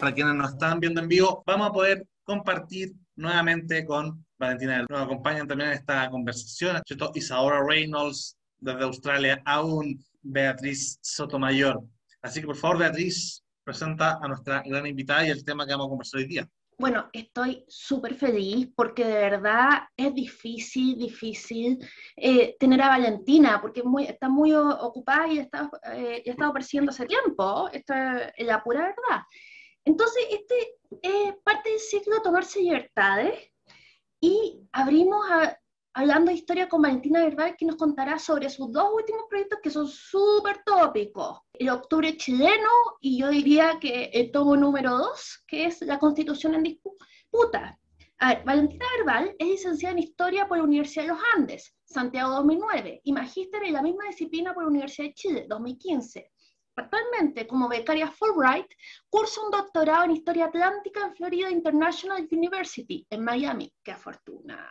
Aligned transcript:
para 0.00 0.14
quienes 0.14 0.34
nos 0.34 0.52
están 0.52 0.80
viendo 0.80 1.00
en 1.02 1.08
vivo, 1.08 1.44
vamos 1.46 1.68
a 1.68 1.72
poder 1.72 2.06
compartir 2.24 2.92
nuevamente 3.16 3.84
con 3.84 4.24
Valentina. 4.38 4.84
Nos 4.88 5.02
acompañan 5.02 5.46
también 5.46 5.70
en 5.70 5.76
esta 5.76 6.08
conversación, 6.08 6.80
Isaura 7.14 7.62
Reynolds 7.62 8.36
desde 8.58 8.82
Australia, 8.82 9.42
aún 9.44 10.02
Beatriz 10.22 10.98
Sotomayor. 11.02 11.82
Así 12.22 12.40
que 12.40 12.46
por 12.46 12.56
favor, 12.56 12.78
Beatriz, 12.78 13.44
presenta 13.62 14.18
a 14.22 14.26
nuestra 14.26 14.62
gran 14.64 14.86
invitada 14.86 15.26
y 15.26 15.30
el 15.30 15.44
tema 15.44 15.66
que 15.66 15.72
vamos 15.72 15.86
a 15.86 15.90
conversar 15.90 16.20
hoy 16.20 16.26
día. 16.26 16.48
Bueno, 16.78 17.10
estoy 17.12 17.62
súper 17.68 18.14
feliz 18.14 18.70
porque 18.74 19.04
de 19.04 19.12
verdad 19.12 19.82
es 19.94 20.14
difícil, 20.14 20.96
difícil 20.96 21.78
eh, 22.16 22.56
tener 22.58 22.80
a 22.80 22.88
Valentina 22.88 23.60
porque 23.60 23.82
muy, 23.82 24.04
está 24.06 24.30
muy 24.30 24.54
ocupada 24.54 25.28
y 25.28 25.40
eh, 25.40 25.50
ha 26.26 26.30
estado 26.30 26.54
persiguiendo 26.54 26.90
hace 26.90 27.04
tiempo, 27.04 27.68
esto 27.70 27.92
es 28.34 28.46
la 28.46 28.62
pura 28.62 28.80
verdad. 28.80 29.22
Entonces, 29.84 30.22
este 30.30 30.78
es 31.02 31.36
parte 31.42 31.70
del 31.70 31.78
ciclo 31.78 32.22
Tomarse 32.22 32.60
Libertades 32.60 33.50
y 34.20 34.60
abrimos 34.72 35.24
hablando 35.92 36.30
de 36.30 36.36
historia 36.36 36.68
con 36.68 36.82
Valentina 36.82 37.24
Verbal, 37.24 37.56
que 37.56 37.66
nos 37.66 37.76
contará 37.76 38.18
sobre 38.18 38.50
sus 38.50 38.70
dos 38.72 38.90
últimos 38.92 39.24
proyectos 39.28 39.60
que 39.62 39.70
son 39.70 39.88
súper 39.88 40.62
tópicos. 40.64 41.40
El 41.54 41.70
octubre 41.70 42.16
chileno 42.16 42.68
y 43.00 43.18
yo 43.18 43.28
diría 43.28 43.78
que 43.80 44.10
el 44.12 44.30
tomo 44.30 44.56
número 44.56 44.96
dos, 44.96 45.42
que 45.46 45.66
es 45.66 45.80
la 45.82 45.98
constitución 45.98 46.54
en 46.54 46.62
disputa. 46.62 47.78
A 48.18 48.34
ver, 48.34 48.44
Valentina 48.44 48.84
Verbal 48.98 49.34
es 49.38 49.48
licenciada 49.48 49.92
en 49.94 50.00
Historia 50.00 50.46
por 50.46 50.58
la 50.58 50.64
Universidad 50.64 51.04
de 51.04 51.08
los 51.08 51.20
Andes, 51.34 51.74
Santiago 51.84 52.34
2009, 52.34 53.00
y 53.02 53.12
magíster 53.12 53.64
en 53.64 53.72
la 53.72 53.82
misma 53.82 54.04
disciplina 54.08 54.52
por 54.52 54.64
la 54.64 54.68
Universidad 54.68 55.08
de 55.08 55.14
Chile, 55.14 55.46
2015. 55.48 56.30
Actualmente, 56.80 57.46
como 57.46 57.68
becaria 57.68 58.10
Fulbright, 58.10 58.72
cursa 59.10 59.42
un 59.42 59.50
doctorado 59.50 60.04
en 60.04 60.12
Historia 60.12 60.46
Atlántica 60.46 61.04
en 61.04 61.14
Florida 61.14 61.50
International 61.50 62.26
University, 62.30 63.06
en 63.10 63.22
Miami. 63.22 63.70
¡Qué 63.82 63.94
fortuna! 63.96 64.66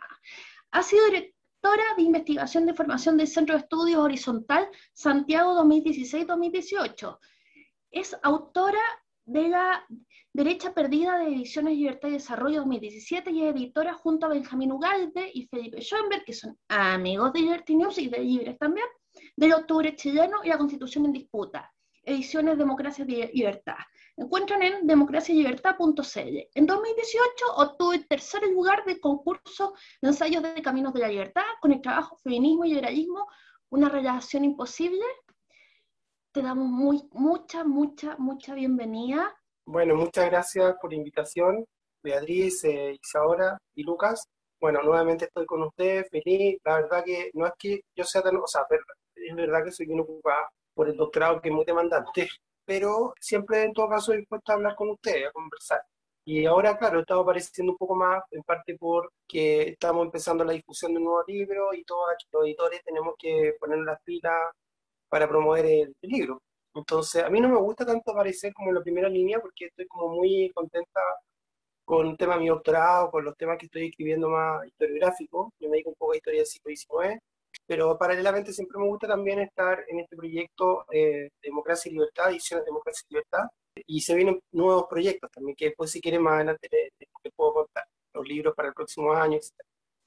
Ha 0.72 0.82
sido 0.82 1.06
directora 1.06 1.84
de 1.96 2.02
investigación 2.02 2.66
de 2.66 2.74
formación 2.74 3.16
del 3.16 3.28
Centro 3.28 3.54
de 3.54 3.60
Estudios 3.60 4.00
Horizontal 4.00 4.68
Santiago 4.92 5.54
2016-2018. 5.62 7.16
Es 7.92 8.16
autora 8.24 8.82
de 9.24 9.48
la 9.48 9.86
Derecha 10.32 10.74
Perdida 10.74 11.16
de 11.16 11.28
Ediciones 11.28 11.76
Libertad 11.76 12.08
y 12.08 12.12
Desarrollo 12.14 12.58
2017 12.58 13.30
y 13.30 13.44
editora 13.44 13.94
junto 13.94 14.26
a 14.26 14.30
Benjamín 14.30 14.72
Ugalde 14.72 15.30
y 15.32 15.46
Felipe 15.46 15.80
Schoenberg, 15.80 16.24
que 16.24 16.32
son 16.32 16.58
amigos 16.66 17.32
de 17.32 17.40
Liberty 17.42 17.76
News 17.76 17.98
y 17.98 18.08
de 18.08 18.18
Libres 18.18 18.58
también, 18.58 18.86
del 19.36 19.52
Octubre 19.52 19.94
Chileno 19.94 20.38
y 20.42 20.48
la 20.48 20.58
Constitución 20.58 21.04
en 21.04 21.12
Disputa 21.12 21.69
ediciones 22.02 22.58
Democracia 22.58 23.04
y 23.06 23.26
Libertad. 23.32 23.76
Encuentran 24.16 24.62
en 24.62 24.86
democraciaylibertad.cl. 24.86 26.38
En 26.54 26.66
2018 26.66 27.44
obtuvo 27.56 27.92
el 27.92 28.06
tercer 28.06 28.42
lugar 28.48 28.84
del 28.84 29.00
concurso 29.00 29.74
de 30.00 30.08
ensayos 30.08 30.42
de 30.42 30.62
Caminos 30.62 30.92
de 30.92 31.00
la 31.00 31.08
Libertad 31.08 31.44
con 31.60 31.72
el 31.72 31.80
trabajo 31.80 32.16
Feminismo 32.16 32.64
y 32.64 32.70
Liberalismo, 32.70 33.26
una 33.70 33.88
relación 33.88 34.44
imposible. 34.44 35.04
Te 36.32 36.42
damos 36.42 36.68
muy, 36.68 37.08
mucha, 37.12 37.64
mucha, 37.64 38.16
mucha 38.18 38.54
bienvenida. 38.54 39.34
Bueno, 39.66 39.94
muchas 39.94 40.26
gracias 40.26 40.76
por 40.80 40.90
la 40.90 40.98
invitación, 40.98 41.64
Beatriz, 42.02 42.64
eh, 42.64 42.98
Isaura 43.02 43.58
y 43.74 43.82
Lucas. 43.82 44.26
Bueno, 44.60 44.82
nuevamente 44.82 45.24
estoy 45.24 45.46
con 45.46 45.62
ustedes, 45.62 46.08
feliz. 46.10 46.58
La 46.64 46.76
verdad 46.76 47.02
que 47.04 47.30
no 47.34 47.46
es 47.46 47.52
que 47.58 47.80
yo 47.96 48.04
sea 48.04 48.22
tan, 48.22 48.36
o 48.36 48.46
sea, 48.46 48.62
es 49.14 49.34
verdad 49.34 49.64
que 49.64 49.70
soy 49.72 49.86
bien 49.86 50.00
ocupada, 50.00 50.48
por 50.74 50.88
el 50.88 50.96
doctorado 50.96 51.40
que 51.40 51.48
es 51.48 51.54
muy 51.54 51.64
demandante, 51.64 52.28
pero 52.64 53.14
siempre 53.20 53.64
en 53.64 53.72
todo 53.72 53.88
caso 53.88 54.12
dispuesto 54.12 54.52
a 54.52 54.54
hablar 54.56 54.74
con 54.76 54.90
ustedes, 54.90 55.28
a 55.28 55.32
conversar. 55.32 55.82
Y 56.24 56.46
ahora, 56.46 56.76
claro, 56.78 56.98
he 56.98 57.00
estado 57.02 57.22
apareciendo 57.22 57.72
un 57.72 57.78
poco 57.78 57.94
más, 57.96 58.22
en 58.30 58.42
parte 58.42 58.76
porque 58.78 59.70
estamos 59.70 60.04
empezando 60.04 60.44
la 60.44 60.52
difusión 60.52 60.92
de 60.92 60.98
un 60.98 61.04
nuevo 61.04 61.24
libro 61.26 61.74
y 61.74 61.82
todos 61.84 62.06
los 62.32 62.44
editores 62.44 62.82
tenemos 62.84 63.14
que 63.18 63.54
poner 63.58 63.78
las 63.80 64.00
pilas 64.04 64.34
para 65.08 65.28
promover 65.28 65.66
el, 65.66 65.94
libro. 66.02 66.40
Entonces, 66.74 67.24
a 67.24 67.30
mí 67.30 67.40
no 67.40 67.48
me 67.48 67.58
gusta 67.58 67.84
tanto 67.86 68.12
aparecer 68.12 68.52
como 68.54 68.68
en 68.70 68.76
la 68.76 68.82
primera 68.82 69.08
línea 69.08 69.40
porque 69.40 69.66
estoy 69.66 69.86
como 69.86 70.08
muy 70.08 70.50
contenta 70.54 71.00
con 71.84 72.06
el 72.08 72.16
tema 72.16 72.34
de 72.34 72.40
mi 72.40 72.48
doctorado, 72.48 73.10
con 73.10 73.24
los 73.24 73.36
temas 73.36 73.58
que 73.58 73.66
estoy 73.66 73.88
escribiendo 73.88 74.28
más 74.28 74.66
historiográficos. 74.66 75.52
Yo 75.58 75.68
me 75.68 75.76
dedico 75.76 75.90
un 75.90 75.96
poco 75.96 76.12
a 76.12 76.16
historia 76.16 76.40
del 76.40 76.46
siglo 76.46 76.70
XIX 76.70 77.20
pero 77.70 77.96
paralelamente 77.96 78.52
siempre 78.52 78.80
me 78.80 78.88
gusta 78.88 79.06
también 79.06 79.38
estar 79.38 79.84
en 79.86 80.00
este 80.00 80.16
proyecto 80.16 80.86
eh, 80.90 81.30
Democracia 81.40 81.88
y 81.88 81.92
Libertad, 81.92 82.30
Ediciones 82.30 82.66
Democracia 82.66 83.06
y 83.08 83.14
Libertad, 83.14 83.44
y 83.86 84.00
se 84.00 84.16
vienen 84.16 84.40
nuevos 84.50 84.86
proyectos 84.90 85.30
también, 85.30 85.54
que 85.54 85.66
después 85.66 85.88
si 85.92 86.00
quieren 86.00 86.20
más 86.20 86.34
adelante 86.34 86.68
les, 86.68 87.32
puedo 87.32 87.54
contar, 87.54 87.84
los 88.12 88.26
libros 88.26 88.56
para 88.56 88.70
el 88.70 88.74
próximo 88.74 89.12
año, 89.12 89.36
etc. 89.36 89.52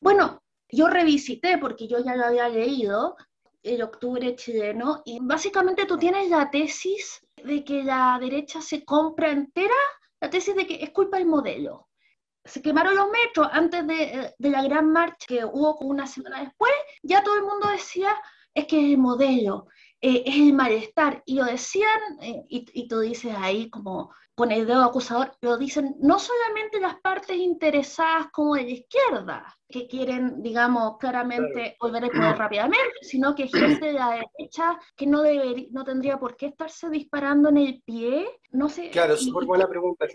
Bueno, 0.02 0.42
yo 0.68 0.90
revisité, 0.90 1.58
porque 1.58 1.88
yo 1.88 2.00
ya 2.04 2.18
lo 2.18 2.26
había 2.26 2.50
leído, 2.50 3.16
el 3.62 3.82
octubre 3.82 4.36
chileno, 4.36 5.02
y 5.06 5.20
básicamente 5.22 5.86
tú 5.86 5.98
tienes 5.98 6.30
la 6.30 6.52
tesis 6.52 7.22
de 7.46 7.64
que 7.64 7.82
la 7.82 8.18
derecha 8.20 8.60
se 8.62 8.84
compra 8.84 9.32
entera, 9.32 9.74
la 10.20 10.30
tesis 10.30 10.54
de 10.54 10.68
que 10.68 10.84
es 10.84 10.90
culpa 10.90 11.18
del 11.18 11.28
modelo 11.28 11.88
se 12.46 12.62
quemaron 12.62 12.96
los 12.96 13.08
metros 13.10 13.48
antes 13.52 13.86
de, 13.88 14.34
de, 14.38 14.50
la 14.50 14.64
gran 14.64 14.92
marcha 14.92 15.26
que 15.28 15.46
hubo 15.46 15.78
una 15.80 16.08
semana 16.08 16.42
después, 16.42 16.72
ya 17.02 17.24
todo 17.24 17.36
el 17.36 17.44
mundo 17.44 17.68
decía, 17.68 18.16
es 18.54 18.68
que 18.68 18.80
es 18.80 18.86
el 18.86 18.98
modelo, 18.98 19.68
eh, 20.02 20.24
es 20.26 20.36
el 20.36 20.54
malestar. 20.54 21.24
Y 21.26 21.36
lo 21.36 21.46
decían, 21.46 22.00
eh, 22.22 22.44
y, 22.50 22.66
y, 22.74 22.88
tú 22.88 23.00
dices 23.00 23.34
ahí 23.38 23.70
como 23.70 24.14
con 24.36 24.52
el 24.52 24.66
dedo 24.66 24.84
acusador, 24.84 25.38
lo 25.42 25.58
dicen 25.58 25.96
no 26.00 26.20
solamente 26.20 26.80
las 26.80 27.00
partes 27.00 27.38
interesadas 27.38 28.28
como 28.32 28.56
de 28.56 28.64
la 28.64 28.70
izquierda, 28.72 29.58
que 29.74 29.88
quieren, 29.88 30.44
digamos, 30.44 31.00
claramente 31.00 31.76
volver 31.80 32.06
a 32.06 32.10
poder 32.10 32.38
rápidamente, 32.38 33.00
sino 33.02 33.34
que 33.34 33.48
gente 33.48 33.88
de 33.88 33.94
la 33.94 34.22
derecha 34.38 34.78
que 34.96 35.08
no, 35.08 35.24
debería, 35.24 35.68
no 35.72 35.84
tendría 35.84 36.20
por 36.20 36.38
qué 36.38 36.46
estarse 36.46 36.92
disparando 36.92 37.50
en 37.50 37.58
el 37.58 37.82
pie. 37.84 38.28
No 38.52 38.70
sé. 38.70 38.92
Claro, 38.92 39.18
súper 39.18 39.48
buena 39.48 39.68
pregunta. 39.68 40.06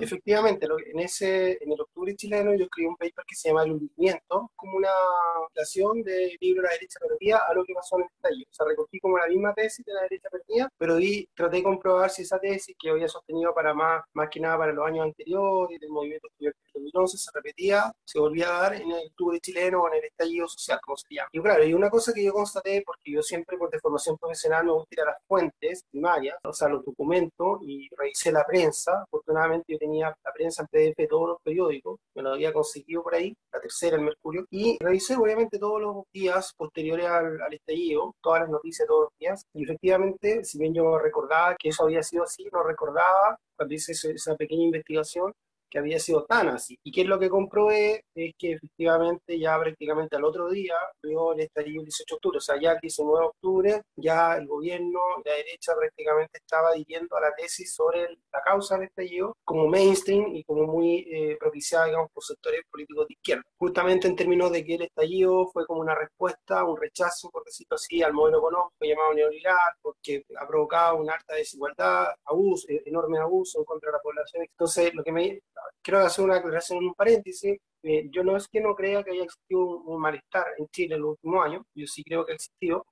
Efectivamente, 0.00 0.66
en, 0.66 0.98
ese, 1.00 1.62
en 1.62 1.72
el 1.72 1.80
octubre 1.82 2.16
chileno 2.16 2.54
yo 2.54 2.64
escribí 2.64 2.88
un 2.88 2.96
paper 2.96 3.22
que 3.28 3.34
se 3.34 3.50
llama 3.50 3.64
El 3.64 3.72
hundimiento, 3.72 4.50
como 4.56 4.78
una 4.78 4.88
adaptación 5.36 6.02
de 6.02 6.34
libro 6.40 6.62
de 6.62 6.68
la 6.68 6.72
derecha 6.72 6.98
perdida 7.06 7.42
a 7.46 7.52
lo 7.52 7.64
que 7.66 7.74
pasó 7.74 7.96
en 7.96 8.04
el 8.04 8.08
estallido. 8.14 8.48
O 8.50 8.54
sea, 8.54 8.66
recogí 8.66 8.98
como 8.98 9.18
la 9.18 9.26
misma 9.26 9.52
tesis 9.52 9.84
de 9.84 9.92
la 9.92 10.02
derecha 10.02 10.30
perdida, 10.30 10.70
pero 10.78 10.96
di, 10.96 11.28
traté 11.34 11.56
de 11.58 11.64
comprobar 11.64 12.08
si 12.08 12.22
esa 12.22 12.38
tesis 12.38 12.74
que 12.78 12.88
había 12.88 13.08
sostenido 13.08 13.52
para 13.52 13.74
más, 13.74 14.04
más 14.14 14.30
que 14.30 14.40
nada 14.40 14.56
para 14.56 14.72
los 14.72 14.86
años 14.86 15.04
anteriores, 15.04 15.78
del 15.78 15.90
movimiento 15.90 16.28
estudiantil 16.28 16.62
2011, 16.72 17.18
se 17.18 17.30
repetía, 17.34 17.92
se 18.06 18.18
volvía 18.18 18.48
a 18.48 18.62
dar 18.62 18.74
en 18.76 18.90
el 18.90 19.01
octubre 19.08 19.40
chileno 19.40 19.82
o 19.82 19.88
en 19.88 19.94
el 19.94 20.04
estallido 20.04 20.48
social, 20.48 20.78
como 20.82 20.96
se 20.96 21.06
llama. 21.10 21.28
Y 21.32 21.40
claro, 21.40 21.64
y 21.64 21.74
una 21.74 21.90
cosa 21.90 22.12
que 22.12 22.24
yo 22.24 22.32
constaté, 22.32 22.82
porque 22.84 23.12
yo 23.12 23.22
siempre 23.22 23.56
por 23.56 23.70
deformación 23.70 24.16
profesional 24.18 24.64
me 24.64 24.72
gusta 24.72 24.94
ir 24.94 25.00
a 25.00 25.06
las 25.06 25.16
fuentes 25.26 25.84
primarias, 25.90 26.36
o 26.44 26.52
sea, 26.52 26.68
los 26.68 26.84
documentos, 26.84 27.58
y 27.62 27.88
revisé 27.96 28.32
la 28.32 28.44
prensa. 28.44 29.02
Afortunadamente 29.02 29.72
yo 29.72 29.78
tenía 29.78 30.16
la 30.24 30.32
prensa 30.32 30.62
en 30.62 30.68
PDF 30.68 30.96
de 30.96 31.06
todos 31.06 31.28
los 31.28 31.38
periódicos, 31.42 31.98
me 32.14 32.22
lo 32.22 32.32
había 32.32 32.52
conseguido 32.52 33.02
por 33.02 33.14
ahí, 33.14 33.34
la 33.52 33.60
tercera, 33.60 33.96
el 33.96 34.02
Mercurio, 34.02 34.46
y 34.50 34.78
revisé 34.80 35.16
obviamente 35.16 35.58
todos 35.58 35.80
los 35.80 36.04
días 36.12 36.52
posteriores 36.56 37.06
al, 37.06 37.40
al 37.40 37.54
estallido, 37.54 38.14
todas 38.22 38.42
las 38.42 38.50
noticias 38.50 38.86
todos 38.86 39.04
los 39.04 39.18
días, 39.18 39.44
y 39.54 39.64
efectivamente, 39.64 40.44
si 40.44 40.58
bien 40.58 40.74
yo 40.74 40.98
recordaba 40.98 41.56
que 41.56 41.68
eso 41.68 41.84
había 41.84 42.02
sido 42.02 42.24
así, 42.24 42.48
no 42.52 42.62
recordaba 42.62 43.38
cuando 43.56 43.74
hice 43.74 43.92
esa 43.92 44.34
pequeña 44.36 44.64
investigación 44.64 45.32
que 45.72 45.78
había 45.78 45.98
sido 45.98 46.26
tan 46.26 46.48
así. 46.50 46.78
¿Y 46.84 46.92
qué 46.92 47.00
es 47.00 47.06
lo 47.06 47.18
que 47.18 47.30
comprobé? 47.30 48.04
Es 48.14 48.34
que 48.38 48.52
efectivamente 48.52 49.38
ya 49.38 49.58
prácticamente 49.58 50.16
al 50.16 50.24
otro 50.24 50.50
día, 50.50 50.74
luego 51.00 51.32
el 51.32 51.40
estallido 51.40 51.80
el 51.80 51.86
18 51.86 52.14
de 52.14 52.16
octubre, 52.16 52.38
o 52.38 52.40
sea, 52.40 52.60
ya 52.60 52.72
el 52.72 52.80
19 52.80 53.18
de 53.18 53.26
octubre, 53.26 53.82
ya 53.96 54.36
el 54.36 54.46
gobierno, 54.46 55.00
la 55.24 55.32
derecha 55.32 55.72
prácticamente 55.74 56.38
estaba 56.38 56.72
dirigiendo 56.74 57.16
a 57.16 57.22
la 57.22 57.34
tesis 57.34 57.74
sobre 57.74 58.02
la 58.32 58.42
causa 58.44 58.76
del 58.76 58.88
estallido 58.88 59.34
como 59.44 59.66
mainstream 59.66 60.34
y 60.34 60.44
como 60.44 60.66
muy 60.66 61.06
eh, 61.10 61.38
propiciada, 61.40 61.86
digamos, 61.86 62.10
por 62.12 62.22
sectores 62.22 62.60
políticos 62.70 63.08
de 63.08 63.14
izquierda. 63.14 63.42
Justamente 63.56 64.08
en 64.08 64.16
términos 64.16 64.52
de 64.52 64.64
que 64.64 64.74
el 64.74 64.82
estallido 64.82 65.48
fue 65.48 65.64
como 65.66 65.80
una 65.80 65.94
respuesta, 65.94 66.64
un 66.64 66.76
rechazo, 66.76 67.30
por 67.30 67.44
decirlo 67.44 67.76
así, 67.76 68.02
al 68.02 68.12
modelo 68.12 68.38
económico 68.40 68.74
llamado 68.80 69.14
neoliberal, 69.14 69.72
porque 69.80 70.22
ha 70.38 70.46
provocado 70.46 70.96
una 70.96 71.14
alta 71.14 71.34
desigualdad, 71.34 72.08
abuso, 72.26 72.66
enorme 72.68 73.18
abuso 73.18 73.64
contra 73.64 73.90
la 73.90 74.00
población. 74.00 74.42
Entonces, 74.42 74.92
lo 74.94 75.02
que 75.02 75.12
me 75.12 75.40
quiero 75.82 76.00
hacer 76.00 76.24
una 76.24 76.36
aclaración 76.36 76.78
en 76.78 76.88
un 76.88 76.94
paréntesis. 76.94 77.58
Eh, 77.82 78.08
yo 78.10 78.22
no 78.24 78.36
es 78.36 78.48
que 78.48 78.60
no 78.60 78.74
crea 78.74 79.02
que 79.02 79.10
haya 79.12 79.24
existido 79.24 79.60
un, 79.60 80.00
malestar 80.00 80.46
en 80.58 80.68
Chile 80.68 80.94
en 80.94 81.02
los 81.02 81.10
últimos 81.12 81.44
años, 81.44 81.64
yo 81.74 81.86
sí 81.86 82.04
creo 82.04 82.24
que 82.24 82.32
ha 82.32 82.34
existido. 82.36 82.86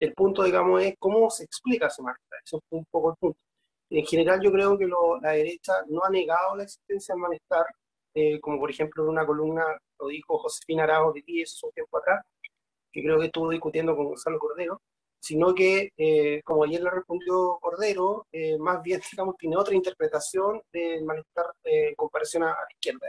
El 0.00 0.12
punto, 0.14 0.44
digamos, 0.44 0.82
es 0.82 0.94
cómo 0.98 1.30
se 1.30 1.44
explica 1.44 1.88
ese 1.88 2.02
malestar. 2.02 2.38
Eso 2.44 2.58
es 2.58 2.62
un 2.70 2.84
poco 2.90 3.10
el 3.10 3.16
punto. 3.16 3.38
En 3.90 4.04
general, 4.06 4.40
yo 4.42 4.52
creo 4.52 4.78
que 4.78 4.86
la 5.22 5.30
derecha 5.32 5.72
no 5.88 6.04
ha 6.04 6.10
negado 6.10 6.56
la 6.56 6.64
existencia 6.64 7.14
del 7.14 7.22
malestar, 7.22 7.66
eh, 8.14 8.40
como 8.40 8.58
por 8.58 8.70
ejemplo 8.70 9.04
en 9.04 9.10
una 9.10 9.26
columna 9.26 9.64
lo 10.00 10.08
dijo 10.08 10.38
Josefina 10.38 10.84
Arago 10.84 11.12
de 11.12 11.22
10 11.22 11.62
un 11.64 11.72
tiempo 11.72 11.98
atrás, 11.98 12.24
que 12.92 13.02
creo 13.02 13.18
que 13.18 13.26
estuvo 13.26 13.50
discutiendo 13.50 13.96
con 13.96 14.06
Gonzalo 14.06 14.38
Cordero, 14.38 14.80
sino 15.20 15.54
que, 15.54 15.90
eh, 15.96 16.42
como 16.44 16.64
ayer 16.64 16.82
le 16.82 16.90
respondió 16.90 17.58
Cordero, 17.60 18.26
eh, 18.32 18.58
más 18.58 18.82
bien, 18.82 19.00
digamos, 19.12 19.36
tiene 19.36 19.56
otra 19.56 19.74
interpretación 19.74 20.62
del 20.72 21.04
malestar 21.04 21.46
en 21.64 21.94
comparación 21.94 22.44
a, 22.44 22.48
la 22.48 22.66
izquierda. 22.70 23.08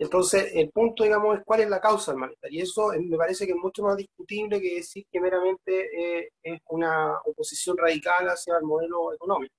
Entonces, 0.00 0.52
el 0.54 0.70
punto, 0.70 1.02
digamos, 1.02 1.38
es 1.38 1.44
cuál 1.44 1.60
es 1.60 1.68
la 1.68 1.80
causa 1.80 2.12
del 2.12 2.20
malestar. 2.20 2.52
Y 2.52 2.60
eso 2.60 2.92
me 3.00 3.16
parece 3.16 3.46
que 3.46 3.52
es 3.52 3.58
mucho 3.58 3.82
más 3.82 3.96
discutible 3.96 4.60
que 4.60 4.76
decir 4.76 5.04
que 5.10 5.20
meramente 5.20 6.30
es 6.42 6.60
una 6.68 7.18
oposición 7.24 7.76
radical 7.76 8.28
hacia 8.28 8.56
el 8.58 8.62
modelo 8.62 9.12
económico, 9.12 9.54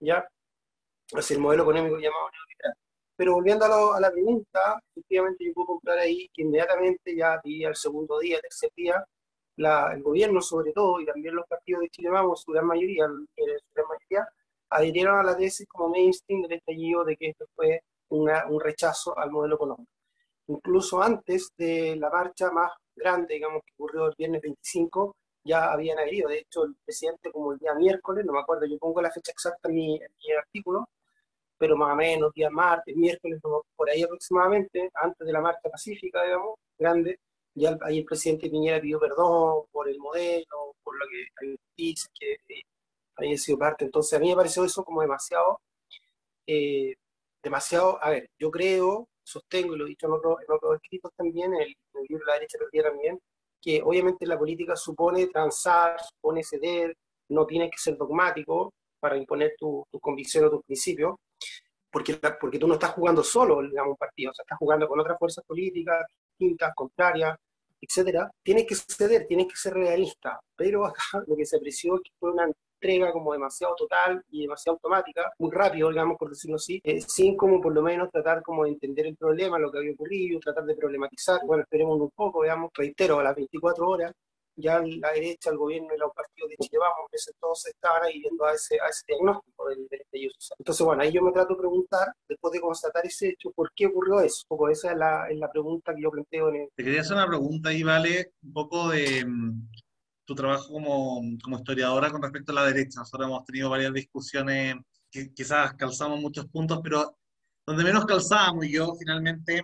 ¿ya? 0.00 0.28
Hacia 1.14 1.34
el 1.34 1.40
modelo 1.40 1.62
económico 1.62 1.96
llamado 1.96 2.28
neoliberal. 2.30 2.74
Pero 3.16 3.34
volviendo 3.34 3.64
a, 3.64 4.00
la 4.00 4.10
pregunta, 4.10 4.80
efectivamente 4.94 5.44
yo 5.46 5.54
puedo 5.54 5.66
comprar 5.68 5.98
ahí 5.98 6.28
que 6.32 6.42
inmediatamente, 6.42 7.16
ya 7.16 7.40
diría 7.42 7.68
el 7.68 7.76
segundo 7.76 8.18
día, 8.18 8.40
tercer 8.40 8.70
día, 8.76 9.04
la, 9.60 9.92
el 9.92 10.02
gobierno 10.02 10.40
sobre 10.40 10.72
todo, 10.72 11.00
y 11.00 11.06
también 11.06 11.34
los 11.34 11.46
partidos 11.46 11.82
de 11.82 11.90
Chile 11.90 12.10
Vamos, 12.10 12.42
su 12.42 12.52
gran 12.52 12.66
mayoría, 12.66 13.06
su 13.06 13.74
gran 13.74 13.86
mayoría, 13.88 14.28
adhirieron 14.70 15.18
a 15.18 15.22
la 15.22 15.36
tesis 15.36 15.66
como 15.68 15.90
mainstream 15.90 16.42
del 16.42 16.52
estallido 16.54 17.04
de 17.04 17.16
que 17.16 17.28
esto 17.28 17.46
fue 17.54 17.82
una, 18.08 18.46
un 18.48 18.60
rechazo 18.60 19.16
al 19.18 19.30
modelo 19.30 19.56
económico. 19.56 19.90
Incluso 20.48 21.02
antes 21.02 21.52
de 21.56 21.96
la 21.96 22.10
marcha 22.10 22.50
más 22.50 22.72
grande, 22.96 23.34
digamos, 23.34 23.62
que 23.64 23.72
ocurrió 23.74 24.06
el 24.08 24.14
viernes 24.16 24.42
25, 24.42 25.16
ya 25.44 25.72
habían 25.72 25.98
adherido. 25.98 26.28
De 26.28 26.38
hecho, 26.38 26.64
el 26.64 26.74
presidente, 26.84 27.30
como 27.30 27.52
el 27.52 27.58
día 27.58 27.74
miércoles, 27.74 28.24
no 28.24 28.32
me 28.32 28.40
acuerdo, 28.40 28.66
yo 28.66 28.78
pongo 28.78 29.02
la 29.02 29.10
fecha 29.10 29.32
exacta 29.32 29.68
en 29.68 29.74
mi, 29.74 29.96
en 29.96 30.10
mi 30.18 30.32
artículo, 30.32 30.88
pero 31.58 31.76
más 31.76 31.92
o 31.92 31.96
menos 31.96 32.32
día 32.34 32.50
martes, 32.50 32.96
miércoles, 32.96 33.40
por 33.76 33.90
ahí 33.90 34.02
aproximadamente, 34.02 34.90
antes 34.94 35.26
de 35.26 35.32
la 35.32 35.40
marcha 35.40 35.68
pacífica, 35.70 36.22
digamos, 36.24 36.58
grande, 36.78 37.18
ya 37.54 37.76
ahí 37.82 37.98
el 37.98 38.04
presidente 38.04 38.48
Piñera 38.50 38.80
pidió 38.80 38.98
perdón 38.98 39.64
por 39.70 39.88
el 39.88 39.98
modelo, 39.98 40.76
por 40.82 40.96
lo 40.98 41.04
que 41.08 41.46
noticias 41.80 42.10
que 42.18 42.32
eh, 42.48 42.62
había 43.16 43.36
sido 43.38 43.58
parte. 43.58 43.84
Entonces 43.84 44.16
a 44.18 44.20
mí 44.20 44.28
me 44.28 44.36
pareció 44.36 44.64
eso 44.64 44.84
como 44.84 45.02
demasiado, 45.02 45.60
eh, 46.46 46.94
demasiado, 47.42 48.02
a 48.02 48.10
ver, 48.10 48.30
yo 48.38 48.50
creo, 48.50 49.08
sostengo, 49.22 49.74
y 49.74 49.78
lo 49.78 49.86
he 49.86 49.90
dicho 49.90 50.06
en, 50.06 50.12
otros 50.12 50.76
escritos 50.82 51.12
también, 51.16 51.54
en 51.54 51.62
el, 51.62 51.76
libro 52.08 52.24
La 52.26 52.34
derecha 52.34 52.58
perdida 52.58 52.90
también, 52.90 53.18
que 53.60 53.82
obviamente 53.82 54.26
la 54.26 54.38
política 54.38 54.76
supone 54.76 55.26
transar, 55.28 56.00
supone 56.02 56.42
ceder, 56.42 56.96
no 57.28 57.46
tienes 57.46 57.70
que 57.70 57.78
ser 57.78 57.96
dogmático 57.96 58.72
para 58.98 59.16
imponer 59.16 59.54
tus 59.58 59.84
tu 59.90 60.00
convicciones 60.00 60.48
o 60.48 60.56
tus 60.56 60.64
principios, 60.64 61.16
porque, 61.90 62.18
porque 62.40 62.58
tú 62.58 62.66
no 62.68 62.74
estás 62.74 62.92
jugando 62.92 63.22
solo, 63.22 63.62
digamos, 63.62 63.92
un 63.92 63.96
partido, 63.96 64.30
o 64.30 64.34
sea, 64.34 64.42
estás 64.42 64.58
jugando 64.58 64.88
con 64.88 65.00
otras 65.00 65.18
fuerzas 65.18 65.44
políticas 65.44 66.06
distintas, 66.40 66.74
contrarias, 66.74 67.36
etcétera. 67.80 68.30
Tienes 68.42 68.66
que 68.66 68.74
ceder, 68.74 69.26
tienes 69.26 69.46
que 69.46 69.56
ser 69.56 69.74
realista, 69.74 70.40
pero 70.56 70.84
acá 70.84 71.02
lo 71.26 71.36
que 71.36 71.46
se 71.46 71.56
apreció 71.56 71.96
es 71.96 72.02
que 72.02 72.10
fue 72.18 72.32
una 72.32 72.46
entrega 72.46 73.12
como 73.12 73.32
demasiado 73.34 73.74
total 73.76 74.24
y 74.30 74.42
demasiado 74.42 74.76
automática, 74.76 75.30
muy 75.38 75.50
rápido, 75.50 75.90
digamos, 75.90 76.16
por 76.18 76.30
decirlo 76.30 76.56
así, 76.56 76.80
eh, 76.82 77.00
sin 77.02 77.36
como 77.36 77.60
por 77.60 77.74
lo 77.74 77.82
menos 77.82 78.10
tratar 78.10 78.42
como 78.42 78.64
de 78.64 78.70
entender 78.70 79.06
el 79.06 79.16
problema, 79.16 79.58
lo 79.58 79.70
que 79.70 79.78
había 79.78 79.92
ocurrido, 79.92 80.40
tratar 80.40 80.64
de 80.64 80.74
problematizar, 80.74 81.40
bueno, 81.44 81.62
esperemos 81.62 82.00
un 82.00 82.10
poco, 82.10 82.40
veamos, 82.40 82.70
reitero, 82.74 83.18
a 83.18 83.22
las 83.22 83.36
24 83.36 83.86
horas 83.86 84.14
ya 84.60 84.80
la 84.80 85.12
derecha, 85.12 85.50
el 85.50 85.56
gobierno 85.56 85.94
y 85.94 85.98
los 85.98 86.12
partidos 86.14 86.50
de 86.50 86.56
Chile 86.56 86.78
Vamos, 86.78 87.08
ese 87.12 87.30
entonces 87.32 87.74
estaban 87.74 88.02
ahí 88.04 88.20
viendo 88.20 88.44
a 88.44 88.54
ese, 88.54 88.80
a 88.80 88.88
ese 88.88 89.04
diagnóstico 89.08 89.68
del, 89.68 89.86
del 89.88 90.00
estallido 90.00 90.32
social. 90.38 90.56
Entonces, 90.58 90.86
bueno, 90.86 91.02
ahí 91.02 91.12
yo 91.12 91.22
me 91.22 91.32
trato 91.32 91.54
de 91.54 91.60
preguntar, 91.60 92.14
después 92.28 92.52
de 92.52 92.60
constatar 92.60 93.06
ese 93.06 93.28
hecho, 93.28 93.50
¿por 93.50 93.72
qué 93.74 93.86
ocurrió 93.86 94.20
eso? 94.20 94.42
Un 94.44 94.56
poco 94.56 94.68
esa 94.68 94.92
es 94.92 94.98
la, 94.98 95.28
es 95.28 95.38
la 95.38 95.50
pregunta 95.50 95.94
que 95.94 96.02
yo 96.02 96.10
planteo 96.10 96.48
en 96.50 96.56
el... 96.56 96.68
Te 96.74 96.84
quería 96.84 97.00
hacer 97.00 97.16
una 97.16 97.26
pregunta 97.26 97.70
ahí, 97.70 97.82
Vale, 97.82 98.32
un 98.42 98.52
poco 98.52 98.88
de 98.88 99.24
mm, 99.24 99.68
tu 100.24 100.34
trabajo 100.34 100.72
como, 100.72 101.22
como 101.42 101.56
historiadora 101.58 102.10
con 102.10 102.22
respecto 102.22 102.52
a 102.52 102.56
la 102.56 102.66
derecha. 102.66 103.00
Nosotros 103.00 103.26
hemos 103.26 103.44
tenido 103.44 103.70
varias 103.70 103.92
discusiones 103.92 104.76
que 105.10 105.32
quizás 105.32 105.74
calzamos 105.74 106.20
muchos 106.20 106.46
puntos, 106.46 106.80
pero 106.82 107.16
donde 107.66 107.84
menos 107.84 108.04
calzábamos, 108.06 108.64
y 108.64 108.72
yo 108.72 108.94
finalmente 108.94 109.62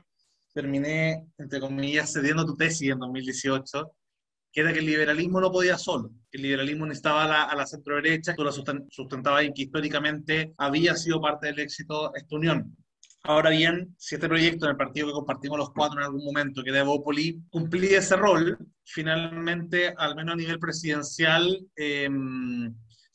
terminé, 0.52 1.26
entre 1.38 1.60
comillas, 1.60 2.12
cediendo 2.12 2.44
tu 2.44 2.56
tesis 2.56 2.90
en 2.90 2.98
2018, 2.98 3.92
que 4.56 4.62
era 4.62 4.72
que 4.72 4.78
el 4.78 4.86
liberalismo 4.86 5.38
no 5.38 5.52
podía 5.52 5.76
solo, 5.76 6.12
que 6.30 6.38
el 6.38 6.44
liberalismo 6.44 6.86
necesitaba 6.86 7.24
a 7.24 7.28
la, 7.28 7.42
a 7.42 7.54
la 7.54 7.66
centro 7.66 7.96
derecha, 7.96 8.34
que 8.34 8.42
lo 8.42 8.50
sustentaba 8.50 9.44
y 9.44 9.52
que 9.52 9.64
históricamente 9.64 10.54
había 10.56 10.96
sido 10.96 11.20
parte 11.20 11.48
del 11.48 11.58
éxito 11.58 12.10
esta 12.14 12.36
unión. 12.36 12.74
Ahora 13.24 13.50
bien, 13.50 13.94
si 13.98 14.14
este 14.14 14.28
proyecto 14.28 14.64
en 14.64 14.70
el 14.70 14.76
partido 14.78 15.08
que 15.08 15.12
compartimos 15.12 15.58
los 15.58 15.74
cuatro 15.74 16.00
en 16.00 16.06
algún 16.06 16.24
momento, 16.24 16.62
que 16.64 16.72
de 16.72 16.78
Evópoli, 16.78 17.38
cumplía 17.50 17.98
ese 17.98 18.16
rol, 18.16 18.56
finalmente, 18.82 19.92
al 19.94 20.16
menos 20.16 20.32
a 20.32 20.36
nivel 20.36 20.58
presidencial, 20.58 21.60
eh, 21.76 22.08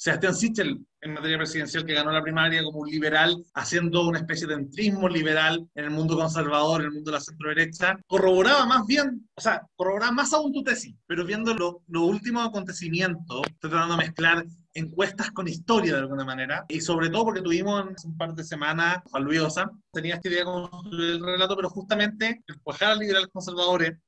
Sebastián 0.01 0.33
Sichel, 0.33 0.83
en 0.99 1.13
materia 1.13 1.37
presidencial, 1.37 1.85
que 1.85 1.93
ganó 1.93 2.11
la 2.11 2.23
primaria 2.23 2.63
como 2.63 2.79
un 2.79 2.89
liberal, 2.89 3.45
haciendo 3.53 4.07
una 4.07 4.17
especie 4.17 4.47
de 4.47 4.55
entrismo 4.55 5.07
liberal 5.07 5.69
en 5.75 5.85
el 5.85 5.91
mundo 5.91 6.17
conservador, 6.17 6.81
en 6.81 6.87
el 6.87 6.93
mundo 6.93 7.11
de 7.11 7.17
la 7.17 7.23
centro-derecha, 7.23 7.99
corroboraba 8.07 8.65
más 8.65 8.87
bien, 8.87 9.29
o 9.35 9.39
sea, 9.39 9.61
corroboraba 9.75 10.11
más 10.11 10.33
aún 10.33 10.51
tu 10.53 10.63
tesis, 10.63 10.95
pero 11.05 11.23
viendo 11.23 11.53
los 11.53 11.75
lo 11.87 12.05
últimos 12.05 12.47
acontecimientos, 12.47 13.43
estoy 13.45 13.69
tratando 13.69 13.95
de 13.95 14.03
mezclar 14.03 14.43
encuestas 14.73 15.29
con 15.29 15.47
historia 15.47 15.93
de 15.93 15.99
alguna 15.99 16.25
manera, 16.25 16.65
y 16.67 16.81
sobre 16.81 17.11
todo 17.11 17.25
porque 17.25 17.43
tuvimos 17.43 17.85
hace 17.95 18.07
un 18.07 18.17
par 18.17 18.33
de 18.33 18.43
semanas 18.43 19.03
Juan 19.05 19.23
Luis 19.23 19.41
Osa, 19.41 19.69
tenía 19.93 20.15
esta 20.15 20.29
idea 20.29 20.45
con 20.45 20.67
el 20.93 21.23
relato, 21.23 21.55
pero 21.55 21.69
justamente 21.69 22.41
el 22.47 22.59
cuajar 22.63 22.93
al 22.93 22.97
liberal 22.97 23.29
conservadores 23.29 23.99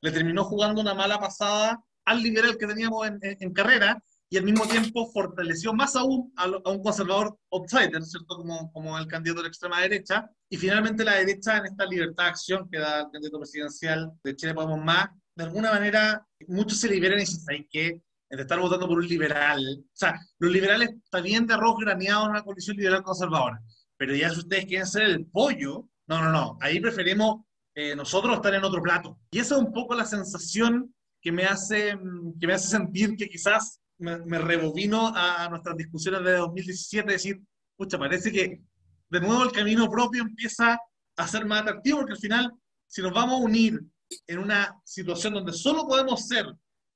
le 0.00 0.10
terminó 0.12 0.44
jugando 0.44 0.80
una 0.80 0.94
mala 0.94 1.18
pasada 1.18 1.78
al 2.06 2.22
liberal 2.22 2.56
que 2.56 2.66
teníamos 2.66 3.06
en, 3.06 3.18
en 3.20 3.52
carrera, 3.52 4.02
y 4.28 4.36
al 4.38 4.44
mismo 4.44 4.66
tiempo 4.66 5.10
fortaleció 5.12 5.72
más 5.72 5.94
aún 5.94 6.32
a, 6.36 6.46
un 6.48 6.82
conservador 6.82 7.38
outsider, 7.52 8.02
¿cierto? 8.02 8.36
Como, 8.36 8.72
como 8.72 8.98
el 8.98 9.06
candidato 9.06 9.40
de 9.40 9.44
la 9.44 9.48
extrema 9.48 9.80
derecha. 9.80 10.28
Y 10.48 10.56
finalmente 10.56 11.04
la 11.04 11.14
derecha, 11.14 11.58
en 11.58 11.66
esta 11.66 11.86
libertad 11.86 12.24
de 12.24 12.30
acción 12.30 12.68
que 12.70 12.78
da 12.78 13.00
el 13.02 13.10
candidato 13.12 13.38
presidencial 13.38 14.12
de 14.24 14.34
Chile 14.34 14.54
Podemos 14.54 14.84
Más, 14.84 15.08
de 15.36 15.44
alguna 15.44 15.70
manera 15.72 16.26
muchos 16.48 16.78
se 16.78 16.88
liberan 16.88 17.18
y 17.18 17.22
dicen, 17.22 17.68
que 17.70 18.02
de 18.28 18.42
estar 18.42 18.58
votando 18.58 18.88
por 18.88 18.98
un 18.98 19.06
liberal. 19.06 19.62
O 19.80 19.96
sea, 19.96 20.18
los 20.38 20.52
liberales 20.52 20.90
están 21.04 21.22
bien 21.22 21.46
de 21.46 21.54
arroz 21.54 21.76
graneado 21.78 22.24
en 22.24 22.30
una 22.30 22.42
coalición 22.42 22.76
liberal 22.76 23.02
conservadora, 23.02 23.60
pero 23.96 24.14
ya 24.14 24.30
si 24.30 24.40
ustedes 24.40 24.66
quieren 24.66 24.86
ser 24.86 25.02
el 25.02 25.26
pollo, 25.26 25.88
no, 26.08 26.22
no, 26.22 26.32
no, 26.32 26.58
ahí 26.60 26.80
preferimos 26.80 27.44
eh, 27.74 27.94
nosotros 27.94 28.36
estar 28.36 28.54
en 28.54 28.64
otro 28.64 28.82
plato. 28.82 29.18
Y 29.30 29.38
esa 29.38 29.56
es 29.56 29.60
un 29.60 29.72
poco 29.72 29.94
la 29.94 30.04
sensación 30.04 30.94
que 31.20 31.32
me 31.32 31.44
hace, 31.44 31.96
que 32.40 32.46
me 32.46 32.54
hace 32.54 32.68
sentir 32.68 33.16
que 33.16 33.28
quizás 33.28 33.80
me, 33.98 34.38
rebobino 34.38 35.12
a 35.14 35.48
nuestras 35.48 35.76
discusiones 35.76 36.24
de 36.24 36.32
2017, 36.36 37.12
decir, 37.12 37.40
pucha, 37.76 37.98
parece 37.98 38.30
que 38.30 38.60
de 39.08 39.20
nuevo 39.20 39.44
el 39.44 39.52
camino 39.52 39.88
propio 39.90 40.22
empieza 40.22 40.78
a 41.16 41.28
ser 41.28 41.46
más 41.46 41.62
atractivo, 41.62 41.98
porque 41.98 42.12
al 42.12 42.18
final, 42.18 42.52
si 42.86 43.02
nos 43.02 43.12
vamos 43.12 43.40
a 43.40 43.44
unir 43.44 43.80
en 44.26 44.38
una 44.38 44.80
situación 44.84 45.34
donde 45.34 45.52
solo 45.52 45.86
podemos 45.86 46.26
ser 46.26 46.46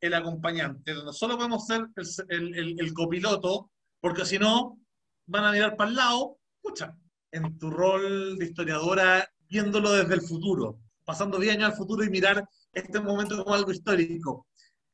el 0.01 0.15
acompañante, 0.15 0.95
donde 0.95 1.13
solo 1.13 1.37
podemos 1.37 1.67
ser 1.67 1.87
el 1.97 2.95
copiloto, 2.95 3.71
porque 4.01 4.25
si 4.25 4.39
no, 4.39 4.79
van 5.27 5.45
a 5.45 5.53
mirar 5.53 5.77
para 5.77 5.91
el 5.91 5.97
lado, 5.97 6.39
pucha, 6.61 6.97
en 7.33 7.59
tu 7.59 7.71
rol 7.71 8.39
de 8.39 8.45
historiadora, 8.45 9.29
viéndolo 9.49 9.93
desde 9.93 10.15
el 10.15 10.23
futuro, 10.23 10.81
pasando 11.05 11.39
10 11.39 11.55
años 11.57 11.71
al 11.71 11.77
futuro 11.77 12.05
y 12.05 12.11
mirar 12.11 12.49
este 12.73 13.01
momento 13.01 13.43
como 13.43 13.55
algo 13.55 13.71
histórico. 13.71 14.47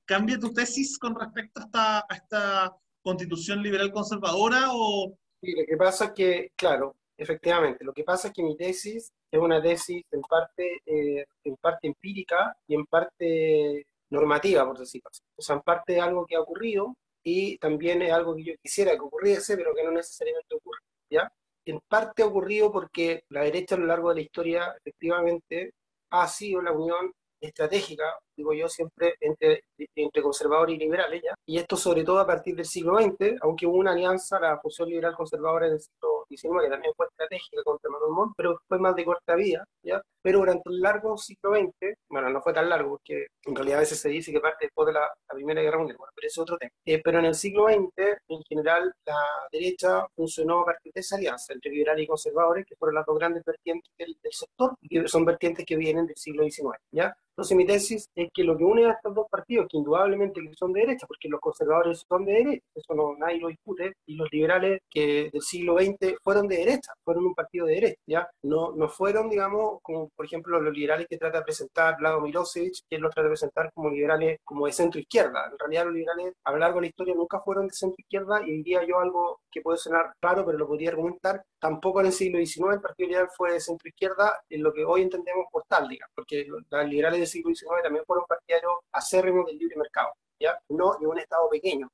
¿Cambia 0.06 0.38
tu 0.38 0.52
tesis 0.52 0.98
con 0.98 1.18
respecto 1.18 1.60
a 1.60 1.64
esta, 1.64 1.98
a 1.98 2.14
esta 2.14 2.76
constitución 3.02 3.62
liberal 3.62 3.92
conservadora 3.92 4.68
o...? 4.70 5.12
Sí, 5.42 5.52
lo 5.52 5.66
que 5.66 5.76
pasa 5.76 6.06
es 6.06 6.12
que, 6.12 6.52
claro, 6.56 6.96
efectivamente, 7.16 7.84
lo 7.84 7.92
que 7.92 8.04
pasa 8.04 8.28
es 8.28 8.34
que 8.34 8.42
mi 8.42 8.56
tesis 8.56 9.12
es 9.30 9.40
una 9.40 9.60
tesis 9.60 10.04
en 10.10 10.20
parte, 10.22 10.80
eh, 10.86 11.26
en 11.44 11.56
parte 11.56 11.88
empírica 11.88 12.56
y 12.66 12.75
en 12.75 12.86
parte 12.86 13.86
normativa, 14.10 14.64
por 14.64 14.78
decirlo 14.78 15.10
así. 15.10 15.22
O 15.36 15.42
sea, 15.42 15.56
en 15.56 15.62
parte 15.62 15.96
es 15.96 16.02
algo 16.02 16.25
que 16.25 16.36
ha 16.36 16.40
ocurrido 16.40 16.96
y 17.25 17.58
también 17.58 18.00
es 18.02 18.12
algo 18.12 18.36
que 18.36 18.44
yo 18.44 18.52
quisiera 18.62 18.92
que 18.92 19.00
ocurriese, 19.00 19.56
pero 19.56 19.75
que 19.75 19.82
no 19.82 19.90
necesariamente 19.90 20.54
ocurre, 20.54 20.78
¿ya? 21.10 21.30
En 21.64 21.80
parte 21.88 22.22
ha 22.22 22.26
ocurrido 22.26 22.70
porque 22.70 23.25
la 23.30 23.42
derecha 23.42 23.75
a 23.75 23.78
lo 23.78 23.86
largo 23.86 24.10
de 24.10 24.14
la 24.16 24.20
historia 24.20 24.75
efectivamente 24.78 25.75
ha 26.10 26.28
sido 26.28 26.62
la 26.62 26.70
unión 26.70 27.12
estratégica, 27.40 28.04
digo 28.36 28.52
yo 28.52 28.68
siempre, 28.68 29.14
entre, 29.20 29.64
entre 29.94 30.22
conservadores 30.22 30.74
y 30.74 30.78
liberales, 30.78 31.22
¿ya? 31.22 31.34
y 31.46 31.58
esto 31.58 31.76
sobre 31.76 32.04
todo 32.04 32.18
a 32.18 32.26
partir 32.26 32.56
del 32.56 32.64
siglo 32.64 32.98
XX, 32.98 33.36
aunque 33.40 33.66
hubo 33.66 33.76
una 33.76 33.92
alianza, 33.92 34.40
la 34.40 34.58
fusión 34.58 34.88
liberal-conservadora 34.88 35.66
en 35.66 35.74
el 35.74 35.80
siglo 35.80 36.24
XIX, 36.28 36.64
que 36.64 36.70
también 36.70 36.92
fue 36.96 37.06
estratégica 37.06 37.62
contra 37.64 37.90
Manuel 37.90 38.12
Montt, 38.12 38.34
pero 38.36 38.60
fue 38.68 38.78
más 38.78 38.94
de 38.96 39.04
corta 39.04 39.34
vida, 39.34 39.64
¿ya? 39.82 40.02
Pero 40.26 40.40
durante 40.40 40.68
el 40.71 40.80
largo 40.80 41.16
siglo 41.16 41.54
XX, 41.54 41.95
bueno, 42.09 42.28
no 42.30 42.42
fue 42.42 42.52
tan 42.52 42.68
largo, 42.68 42.90
porque 42.90 43.28
en 43.45 43.54
realidad 43.54 43.78
a 43.78 43.83
veces 43.83 44.00
se 44.00 44.09
dice 44.09 44.33
que 44.33 44.40
parte 44.40 44.64
después 44.66 44.88
de 44.88 44.95
la, 44.95 45.09
Primera 45.33 45.62
Guerra 45.62 45.78
Mundial, 45.78 45.99
bueno, 45.99 46.11
pero 46.16 46.26
es 46.26 46.37
otro 46.37 46.59
tema. 46.59 46.73
Eh, 46.85 47.00
pero 47.04 47.21
en 47.21 47.26
el 47.26 47.35
siglo 47.37 47.66
XX, 47.66 47.92
en 48.26 48.42
general, 48.49 48.92
la 49.04 49.21
derecha 49.52 50.04
funcionó 50.16 50.62
a 50.62 50.64
partir 50.64 50.92
de 50.92 51.00
esa 51.00 51.14
alianza 51.14 51.52
entre 51.52 51.71
liberales 51.71 52.02
y 52.02 52.09
conservadores, 52.09 52.66
que 52.66 52.75
fueron 52.75 52.97
las 52.97 53.06
dos 53.06 53.16
grandes 53.16 53.45
vertientes 53.45 53.92
del, 53.97 54.18
del 54.21 54.33
sector, 54.33 54.75
que 54.90 55.06
son 55.06 55.25
vertientes 55.25 55.64
que 55.64 55.76
vienen 55.76 56.06
del 56.06 56.16
siglo 56.16 56.42
XIX, 56.42 56.76
¿ya? 56.90 57.16
Entonces 57.37 57.54
mi 57.54 57.66
tesis 57.66 58.09
es 58.14 58.30
que 58.33 58.45
lo 58.45 58.56
que 58.56 58.64
une 58.64 58.87
a 58.87 58.92
estos 58.92 59.14
dos 59.14 59.26
partidos, 59.30 59.66
que 59.71 59.76
indudablemente 59.76 60.40
son 60.54 60.73
de 60.73 60.80
derecha, 60.80 61.06
porque 61.06 61.28
los 61.28 61.38
conservadores 61.38 62.02
son 62.09 62.25
de 62.25 62.33
derecha, 62.33 62.64
eso 62.75 62.95
no, 62.95 63.14
nadie 63.14 63.38
lo 63.38 63.49
discute, 63.49 63.92
y 64.06 64.14
los 64.14 64.33
liberales 64.33 64.80
que 64.88 65.28
del 65.30 65.42
siglo 65.42 65.76
XX 65.76 66.14
fueron 66.23 66.49
de 66.49 66.56
derecha, 66.56 66.95
fueron 67.04 67.26
un 67.26 67.35
partido 67.35 67.66
de 67.66 67.75
derecha, 67.75 68.00
¿ya? 68.06 68.30
No, 68.42 68.73
no 68.75 68.88
fueron, 68.88 69.28
digamos, 69.28 69.80
como 69.83 70.09
por 70.16 70.26
ejemplo 70.26 70.61
los 70.61 70.73
liberales 70.73 71.06
que 71.08 71.18
trata 71.18 71.38
de 71.38 71.44
presentar 71.44 71.96
Vlado 71.99 72.20
Milosevic, 72.20 72.87
que 72.88 72.99
los 72.99 73.12
trata 73.12 73.25
de 73.25 73.30
presentar 73.30 73.70
como 73.73 73.90
liberales 73.90 74.40
como 74.44 74.66
de 74.66 74.73
centro 74.73 75.00
izquierda. 75.00 75.49
En 75.50 75.58
realidad 75.58 75.85
los 75.85 75.94
liberales 75.94 76.35
a 76.44 76.52
lo 76.52 76.58
largo 76.58 76.76
de 76.76 76.82
la 76.82 76.87
historia 76.88 77.14
nunca 77.14 77.40
fueron 77.40 77.68
de 77.68 77.75
centro 77.75 77.96
izquierda 77.99 78.40
y 78.44 78.52
diría 78.52 78.85
yo 78.85 78.99
algo 78.99 79.40
que 79.50 79.61
puede 79.61 79.78
sonar 79.78 80.12
claro, 80.20 80.44
pero 80.44 80.58
lo 80.58 80.66
podría 80.66 80.90
argumentar. 80.90 81.42
Tampoco 81.58 82.00
en 82.00 82.06
el 82.06 82.12
siglo 82.12 82.38
XIX 82.38 82.75
el 82.75 82.80
Partido 82.80 83.08
Liberal 83.08 83.28
fue 83.37 83.52
de 83.52 83.61
centro 83.61 83.88
izquierda 83.88 84.40
en 84.49 84.62
lo 84.62 84.73
que 84.73 84.85
hoy 84.85 85.02
entendemos 85.02 85.46
por 85.50 85.64
tal, 85.68 85.88
digamos, 85.88 86.12
porque 86.14 86.44
los 86.46 86.62
liberales 86.87 87.20
del 87.20 87.28
siglo 87.28 87.54
XIX 87.54 87.82
también 87.82 88.04
fueron 88.06 88.25
partidarios 88.26 88.73
acérrimos 88.92 89.46
del 89.46 89.58
libre 89.58 89.76
mercado. 89.76 90.12
¿ya? 90.38 90.58
No 90.68 90.96
de 91.00 91.06
un 91.06 91.18
Estado 91.18 91.49
pequeño. 91.50 91.88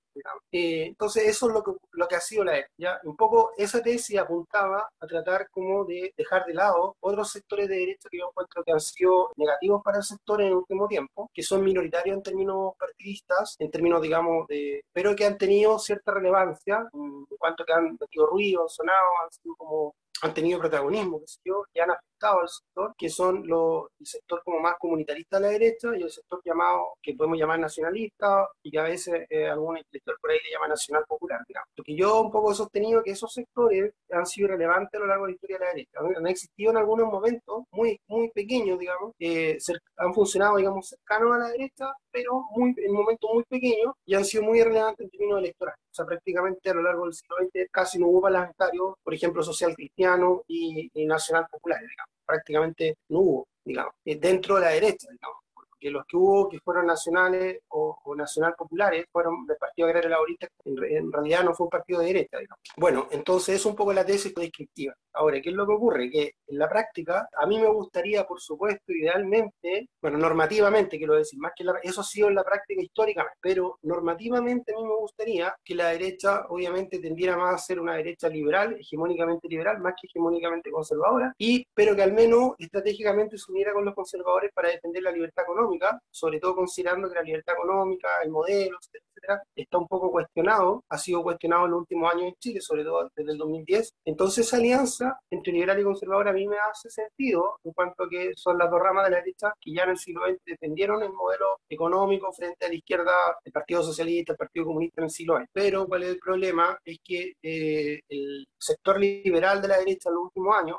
Eh, 0.52 0.86
entonces, 0.86 1.24
eso 1.26 1.48
es 1.48 1.54
lo 1.54 1.62
que, 1.62 1.72
lo 1.92 2.08
que 2.08 2.16
ha 2.16 2.20
sido 2.20 2.44
la 2.44 2.64
¿ya? 2.76 3.00
Un 3.04 3.16
poco 3.16 3.52
esa 3.56 3.82
tesis 3.82 4.18
apuntaba 4.18 4.88
a 5.00 5.06
tratar 5.06 5.48
como 5.50 5.84
de 5.84 6.12
dejar 6.16 6.44
de 6.46 6.54
lado 6.54 6.96
otros 7.00 7.30
sectores 7.30 7.68
de 7.68 7.76
derecha 7.76 8.08
que 8.10 8.18
yo 8.18 8.28
encuentro 8.28 8.62
que 8.64 8.72
han 8.72 8.80
sido 8.80 9.32
negativos 9.36 9.82
para 9.82 9.98
el 9.98 10.04
sector 10.04 10.40
en 10.40 10.48
el 10.48 10.54
último 10.54 10.88
tiempo, 10.88 11.30
que 11.32 11.42
son 11.42 11.64
minoritarios 11.64 12.16
en 12.16 12.22
términos 12.22 12.74
partidistas, 12.78 13.56
en 13.58 13.70
términos, 13.70 14.02
digamos, 14.02 14.46
de, 14.48 14.82
pero 14.92 15.16
que 15.16 15.24
han 15.24 15.38
tenido 15.38 15.78
cierta 15.78 16.12
relevancia 16.12 16.86
en 16.92 17.26
cuanto 17.38 17.64
que 17.64 17.72
han 17.72 17.96
metido 18.00 18.26
ruido, 18.26 18.68
sonado, 18.68 19.08
han 19.24 19.30
sido 19.30 19.54
como 19.56 19.94
han 20.22 20.34
tenido 20.34 20.60
protagonismo, 20.60 21.18
que 21.20 21.26
yo, 21.44 21.64
y 21.74 21.80
han 21.80 21.90
afectado 21.90 22.40
al 22.40 22.48
sector, 22.48 22.94
que 22.96 23.10
son 23.10 23.38
el 23.38 24.06
sector 24.06 24.40
como 24.44 24.60
más 24.60 24.76
comunitarista 24.78 25.36
de 25.36 25.42
la 25.42 25.48
derecha 25.48 25.88
y 25.96 26.02
el 26.02 26.10
sector 26.10 26.40
llamado, 26.44 26.94
que 27.02 27.14
podemos 27.14 27.38
llamar 27.38 27.58
nacionalista, 27.58 28.48
y 28.62 28.70
que 28.70 28.78
a 28.78 28.84
veces 28.84 29.26
eh, 29.28 29.48
algún 29.48 29.78
por 30.20 30.30
ahí 30.30 30.38
le 30.44 30.50
llama 30.50 30.68
nacional 30.68 31.04
popular, 31.06 31.40
digamos. 31.46 31.68
Porque 31.76 31.94
yo 31.94 32.20
un 32.20 32.30
poco 32.30 32.52
he 32.52 32.54
sostenido 32.54 33.02
que 33.02 33.12
esos 33.12 33.32
sectores 33.32 33.92
han 34.10 34.26
sido 34.26 34.48
relevantes 34.48 34.94
a 34.94 34.98
lo 34.98 35.06
largo 35.06 35.26
de 35.26 35.32
la 35.32 35.34
historia 35.34 35.58
de 35.58 35.64
la 35.64 35.70
derecha. 35.72 35.98
Han, 36.16 36.26
existido 36.26 36.70
en 36.70 36.76
algunos 36.78 37.06
momentos 37.06 37.64
muy, 37.70 38.00
muy 38.06 38.30
pequeños, 38.30 38.78
digamos, 38.78 39.12
eh, 39.18 39.58
han 39.96 40.14
funcionado, 40.14 40.56
digamos, 40.56 40.88
cercanos 40.88 41.34
a 41.34 41.38
la 41.38 41.48
derecha, 41.48 41.92
pero 42.10 42.44
muy, 42.56 42.74
en 42.76 42.92
momentos 42.92 43.30
muy 43.32 43.44
pequeños 43.44 43.94
y 44.04 44.14
han 44.14 44.24
sido 44.24 44.44
muy 44.44 44.62
relevantes 44.62 45.04
en 45.04 45.10
términos 45.10 45.38
electorales. 45.38 45.80
O 45.90 45.94
sea, 45.94 46.06
prácticamente 46.06 46.70
a 46.70 46.74
lo 46.74 46.82
largo 46.82 47.04
del 47.04 47.14
siglo 47.14 47.36
XX 47.38 47.68
casi 47.70 47.98
no 47.98 48.06
hubo 48.08 48.22
parlamentarios, 48.22 48.94
por 49.02 49.14
ejemplo, 49.14 49.42
social 49.42 49.74
cristiano 49.74 50.42
y, 50.48 50.90
nacional 51.06 51.46
popular, 51.50 51.80
digamos. 51.80 52.12
Prácticamente 52.24 52.96
no 53.08 53.18
hubo, 53.20 53.48
digamos, 53.64 53.92
eh, 54.04 54.16
dentro 54.16 54.56
de 54.56 54.60
la 54.62 54.68
derecha, 54.68 55.08
digamos 55.10 55.41
que 55.82 55.90
los 55.90 56.06
que 56.06 56.16
hubo 56.16 56.48
que 56.48 56.60
fueron 56.60 56.86
nacionales 56.86 57.58
o, 57.68 57.98
nacional 58.16 58.54
populares 58.56 59.06
fueron 59.10 59.44
del 59.46 59.56
Partido 59.56 59.88
Agrario 59.88 60.10
Laborista, 60.10 60.46
en, 60.64 60.84
en, 60.84 61.12
realidad 61.12 61.42
no 61.42 61.54
fue 61.54 61.64
un 61.64 61.70
partido 61.70 62.00
de 62.00 62.06
derecha, 62.06 62.38
digamos. 62.38 62.60
Bueno, 62.76 63.08
entonces 63.10 63.56
es 63.56 63.66
un 63.66 63.74
poco 63.74 63.92
la 63.92 64.04
tesis 64.04 64.32
descriptiva. 64.34 64.94
Ahora, 65.14 65.40
¿qué 65.40 65.50
es 65.50 65.54
lo 65.54 65.66
que 65.66 65.72
ocurre? 65.72 66.10
Que 66.10 66.34
en 66.46 66.58
la 66.58 66.68
práctica, 66.68 67.28
a 67.36 67.46
mí 67.46 67.58
me 67.58 67.66
gustaría, 67.66 68.24
por 68.24 68.40
supuesto, 68.40 68.92
idealmente, 68.92 69.88
bueno, 70.00 70.18
normativamente 70.18 70.98
quiero 70.98 71.14
decir, 71.14 71.38
más 71.38 71.52
que 71.56 71.64
eso 71.82 72.00
ha 72.00 72.04
sido 72.04 72.28
en 72.28 72.34
la 72.34 72.44
práctica 72.44 72.82
históricamente, 72.82 73.38
pero 73.40 73.78
normativamente 73.82 74.72
a 74.72 74.76
mí 74.76 74.84
me 74.84 74.96
gustaría 74.96 75.54
que 75.64 75.74
la 75.74 75.88
derecha, 75.88 76.46
obviamente, 76.48 76.98
tendiera 76.98 77.36
más 77.36 77.54
a 77.54 77.58
ser 77.58 77.80
una 77.80 77.94
derecha 77.96 78.28
liberal, 78.28 78.76
hegemónicamente 78.78 79.48
liberal, 79.48 79.80
más 79.80 79.94
que 80.00 80.06
hegemónicamente 80.06 80.70
conservadora, 80.70 81.34
y, 81.38 81.66
pero 81.74 81.96
que 81.96 82.02
al 82.02 82.12
menos 82.12 82.52
estratégicamente 82.58 83.36
se 83.36 83.50
uniera 83.50 83.72
con 83.72 83.84
los 83.84 83.94
conservadores 83.94 84.50
para 84.52 84.68
defender 84.68 85.02
la 85.02 85.12
libertad 85.12 85.44
económica, 85.44 85.71
sobre 86.10 86.40
todo 86.40 86.56
considerando 86.56 87.08
que 87.08 87.14
la 87.14 87.22
libertad 87.22 87.54
económica, 87.54 88.08
el 88.22 88.30
modelo, 88.30 88.78
etcétera, 88.80 89.42
está 89.54 89.78
un 89.78 89.88
poco 89.88 90.10
cuestionado, 90.10 90.84
ha 90.88 90.98
sido 90.98 91.22
cuestionado 91.22 91.66
en 91.66 91.70
los 91.72 91.80
últimos 91.80 92.12
años 92.12 92.28
en 92.28 92.34
Chile, 92.38 92.60
sobre 92.60 92.84
todo 92.84 93.10
desde 93.14 93.32
el 93.32 93.38
2010. 93.38 93.92
Entonces, 94.04 94.46
esa 94.46 94.56
alianza 94.56 95.18
entre 95.30 95.52
liberal 95.52 95.80
y 95.80 95.84
conservador 95.84 96.28
a 96.28 96.32
mí 96.32 96.46
me 96.46 96.56
hace 96.58 96.90
sentido 96.90 97.58
en 97.64 97.72
cuanto 97.72 98.04
a 98.04 98.08
que 98.08 98.32
son 98.36 98.58
las 98.58 98.70
dos 98.70 98.80
ramas 98.80 99.04
de 99.04 99.10
la 99.10 99.16
derecha 99.18 99.52
que 99.60 99.72
ya 99.72 99.84
en 99.84 99.90
el 99.90 99.98
siglo 99.98 100.26
XX 100.26 100.38
defendieron 100.44 101.02
el 101.02 101.12
modelo 101.12 101.58
económico 101.68 102.32
frente 102.32 102.66
a 102.66 102.68
la 102.68 102.74
izquierda, 102.74 103.12
el 103.44 103.52
Partido 103.52 103.82
Socialista, 103.82 104.32
el 104.32 104.38
Partido 104.38 104.66
Comunista 104.66 105.00
en 105.00 105.04
el 105.04 105.10
siglo 105.10 105.36
XX. 105.38 105.46
Pero 105.52 105.86
cuál 105.86 106.02
es 106.02 106.08
el 106.10 106.18
problema 106.18 106.78
es 106.84 106.98
que 107.04 107.32
eh, 107.42 108.00
el 108.08 108.46
sector 108.58 108.98
liberal 108.98 109.62
de 109.62 109.68
la 109.68 109.78
derecha 109.78 110.08
en 110.08 110.14
los 110.14 110.24
últimos 110.24 110.56
años 110.56 110.78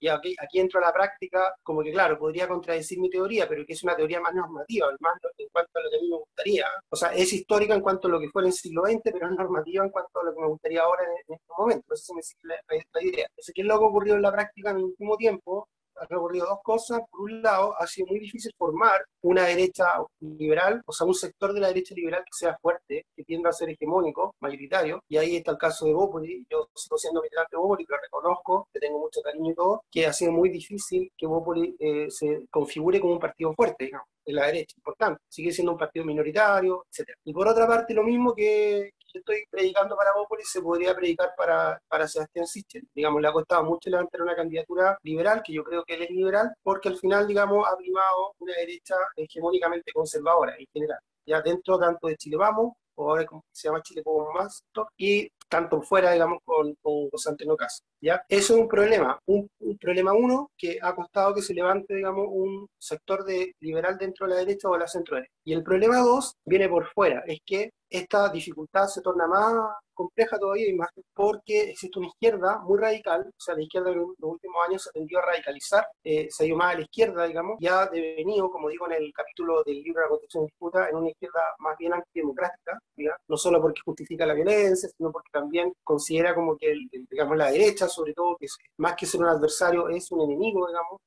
y 0.00 0.08
aquí, 0.08 0.34
aquí 0.40 0.60
entro 0.60 0.80
a 0.80 0.86
la 0.86 0.92
práctica, 0.92 1.54
como 1.62 1.82
que 1.82 1.92
claro, 1.92 2.18
podría 2.18 2.48
contradecir 2.48 2.98
mi 2.98 3.10
teoría, 3.10 3.48
pero 3.48 3.64
que 3.66 3.72
es 3.72 3.82
una 3.82 3.96
teoría 3.96 4.20
más 4.20 4.34
normativa, 4.34 4.88
más 5.00 5.14
en 5.36 5.48
cuanto 5.50 5.78
a 5.78 5.82
lo 5.82 5.90
que 5.90 5.96
a 5.96 6.00
mí 6.00 6.08
me 6.08 6.16
gustaría. 6.16 6.66
O 6.88 6.96
sea, 6.96 7.14
es 7.14 7.32
histórica 7.32 7.74
en 7.74 7.80
cuanto 7.80 8.08
a 8.08 8.10
lo 8.10 8.20
que 8.20 8.28
fue 8.30 8.42
en 8.42 8.48
el 8.48 8.52
siglo 8.52 8.82
XX, 8.82 9.00
pero 9.04 9.26
es 9.28 9.32
normativa 9.32 9.84
en 9.84 9.90
cuanto 9.90 10.20
a 10.20 10.24
lo 10.24 10.34
que 10.34 10.40
me 10.40 10.48
gustaría 10.48 10.82
ahora 10.82 11.02
en, 11.04 11.34
este 11.34 11.52
momento. 11.56 11.84
No 11.88 11.96
sé 11.96 12.04
si 12.04 12.14
me 12.14 12.22
sigue 12.22 12.40
la, 12.44 13.02
idea. 13.02 13.26
Entonces, 13.28 13.52
¿qué 13.54 13.62
es 13.62 13.66
lo 13.66 13.78
que 13.78 13.84
ocurrió 13.84 14.14
en 14.14 14.22
la 14.22 14.32
práctica 14.32 14.70
en 14.70 14.78
el 14.78 14.84
último 14.84 15.16
tiempo? 15.16 15.68
Ha 16.00 16.06
recorrido 16.06 16.46
dos 16.46 16.60
cosas. 16.62 17.00
Por 17.10 17.22
un 17.22 17.42
lado, 17.42 17.74
ha 17.78 17.86
sido 17.86 18.08
muy 18.08 18.20
difícil 18.20 18.52
formar 18.56 19.04
una 19.22 19.44
derecha 19.44 19.86
liberal, 20.20 20.82
o 20.86 20.92
sea, 20.92 21.06
un 21.06 21.14
sector 21.14 21.52
de 21.52 21.60
la 21.60 21.68
derecha 21.68 21.94
liberal 21.94 22.22
que 22.24 22.36
sea 22.36 22.56
fuerte, 22.60 23.06
que 23.14 23.24
tienda 23.24 23.50
a 23.50 23.52
ser 23.52 23.70
hegemónico, 23.70 24.34
mayoritario. 24.40 25.00
Y 25.08 25.16
ahí 25.16 25.36
está 25.36 25.52
el 25.52 25.58
caso 25.58 25.86
de 25.86 25.94
Bópoli. 25.94 26.46
Yo 26.50 26.68
sigo 26.74 26.98
siendo 26.98 27.20
militante 27.20 27.56
de 27.56 27.58
Bópoli, 27.58 27.84
lo 27.88 27.96
reconozco, 27.96 28.68
que 28.72 28.80
tengo 28.80 28.98
mucho 28.98 29.20
cariño 29.22 29.52
y 29.52 29.54
todo, 29.54 29.82
que 29.90 30.06
ha 30.06 30.12
sido 30.12 30.32
muy 30.32 30.50
difícil 30.50 31.10
que 31.16 31.26
Bópoli 31.26 31.76
eh, 31.78 32.10
se 32.10 32.46
configure 32.50 33.00
como 33.00 33.14
un 33.14 33.20
partido 33.20 33.52
fuerte, 33.54 33.86
digamos 33.86 34.08
de 34.28 34.34
la 34.34 34.46
derecha, 34.46 34.74
importante. 34.76 35.22
Sigue 35.28 35.50
siendo 35.52 35.72
un 35.72 35.78
partido 35.78 36.04
minoritario, 36.04 36.84
etc. 36.92 37.10
Y 37.24 37.32
por 37.32 37.48
otra 37.48 37.66
parte, 37.66 37.94
lo 37.94 38.02
mismo 38.04 38.34
que, 38.34 38.90
estoy 39.18 39.44
predicando 39.50 39.96
para 39.96 40.12
Bópoli 40.14 40.42
se 40.44 40.60
podría 40.60 40.94
predicar 40.94 41.34
para, 41.36 42.08
Sebastián 42.08 42.46
Sichel. 42.46 42.88
Digamos, 42.94 43.20
le 43.22 43.28
ha 43.28 43.32
costado 43.32 43.64
mucho 43.64 43.90
levantar 43.90 44.22
una 44.22 44.36
candidatura 44.36 44.98
liberal, 45.02 45.42
que 45.44 45.52
yo 45.52 45.64
creo 45.64 45.84
que 45.84 45.94
él 45.94 46.02
es 46.02 46.10
liberal, 46.10 46.54
porque 46.62 46.88
al 46.88 46.96
final, 46.96 47.26
digamos, 47.26 47.66
ha 47.66 47.76
primado 47.76 48.34
una 48.38 48.54
derecha 48.54 48.94
hegemónicamente 49.16 49.92
conservadora 49.92 50.54
en 50.58 50.66
general. 50.72 50.98
Ya 51.26 51.42
dentro 51.42 51.78
tanto 51.78 52.08
de 52.08 52.16
Chile 52.16 52.36
Vamos, 52.36 52.72
o 52.94 53.10
ahora 53.10 53.26
se 53.52 53.68
llama 53.68 53.82
Chile 53.82 54.02
como 54.02 54.32
más, 54.32 54.64
y 54.96 55.30
tanto 55.48 55.80
fuera, 55.82 56.12
digamos, 56.12 56.38
con, 56.44 56.74
con 56.82 57.08
Caso. 57.56 57.82
¿Ya? 58.00 58.22
Eso 58.28 58.54
es 58.54 58.60
un 58.60 58.68
problema. 58.68 59.18
Un, 59.26 59.48
un, 59.60 59.78
problema 59.78 60.12
uno 60.12 60.50
que 60.56 60.78
ha 60.82 60.94
costado 60.94 61.34
que 61.34 61.42
se 61.42 61.54
levante, 61.54 61.94
digamos, 61.94 62.26
un 62.30 62.68
sector 62.78 63.24
de 63.24 63.54
liberal 63.60 63.96
dentro 63.98 64.26
de 64.26 64.34
la 64.34 64.40
derecha 64.40 64.68
o 64.68 64.72
de 64.72 64.80
la 64.80 64.88
centro 64.88 65.16
derecha. 65.16 65.32
Y 65.44 65.52
el 65.52 65.62
problema 65.62 65.98
dos 65.98 66.36
viene 66.44 66.68
por 66.68 66.86
fuera, 66.92 67.22
es 67.26 67.38
que 67.44 67.70
esta 67.90 68.28
dificultad 68.28 68.86
se 68.86 69.00
torna 69.00 69.26
más 69.26 69.54
compleja 69.98 70.38
todavía 70.38 70.68
y 70.68 70.74
más 70.74 70.90
porque 71.12 71.70
existe 71.70 71.98
una 71.98 72.06
izquierda 72.06 72.60
muy 72.60 72.78
radical, 72.78 73.22
o 73.26 73.40
sea, 73.40 73.56
la 73.56 73.62
izquierda 73.62 73.90
en 73.90 73.98
los 73.98 74.08
últimos 74.20 74.56
años 74.68 74.82
se 74.84 74.90
tendió 74.92 75.18
a 75.18 75.22
radicalizar, 75.22 75.84
eh, 76.04 76.28
se 76.30 76.44
ha 76.44 76.46
ido 76.46 76.56
más 76.56 76.74
a 76.74 76.78
la 76.78 76.84
izquierda, 76.84 77.26
digamos, 77.26 77.56
ya 77.60 77.82
ha 77.82 77.88
devenido, 77.88 78.48
como 78.48 78.68
digo 78.68 78.86
en 78.86 78.92
el 78.92 79.12
capítulo 79.12 79.64
del 79.64 79.82
libro 79.82 80.02
la 80.02 80.08
Constitución 80.08 80.46
Disputa, 80.46 80.88
en 80.88 80.96
una 80.96 81.10
izquierda 81.10 81.40
más 81.58 81.76
bien 81.76 81.94
antidemocrática, 81.94 82.78
¿ya? 82.96 83.16
no 83.26 83.36
solo 83.36 83.60
porque 83.60 83.80
justifica 83.84 84.24
la 84.24 84.34
violencia, 84.34 84.88
sino 84.96 85.10
porque 85.10 85.30
también 85.32 85.72
considera 85.82 86.32
como 86.32 86.56
que, 86.56 86.74
digamos, 87.10 87.36
la 87.36 87.50
derecha, 87.50 87.87
sobre 87.88 88.14
todo, 88.14 88.36
que 88.36 88.46
más 88.78 88.94
que 88.96 89.06
ser 89.06 89.20
un 89.20 89.28
adversario, 89.28 89.88
es 89.88 90.10
un 90.12 90.22
enemigo, 90.22 90.66
digamos, 90.66 91.00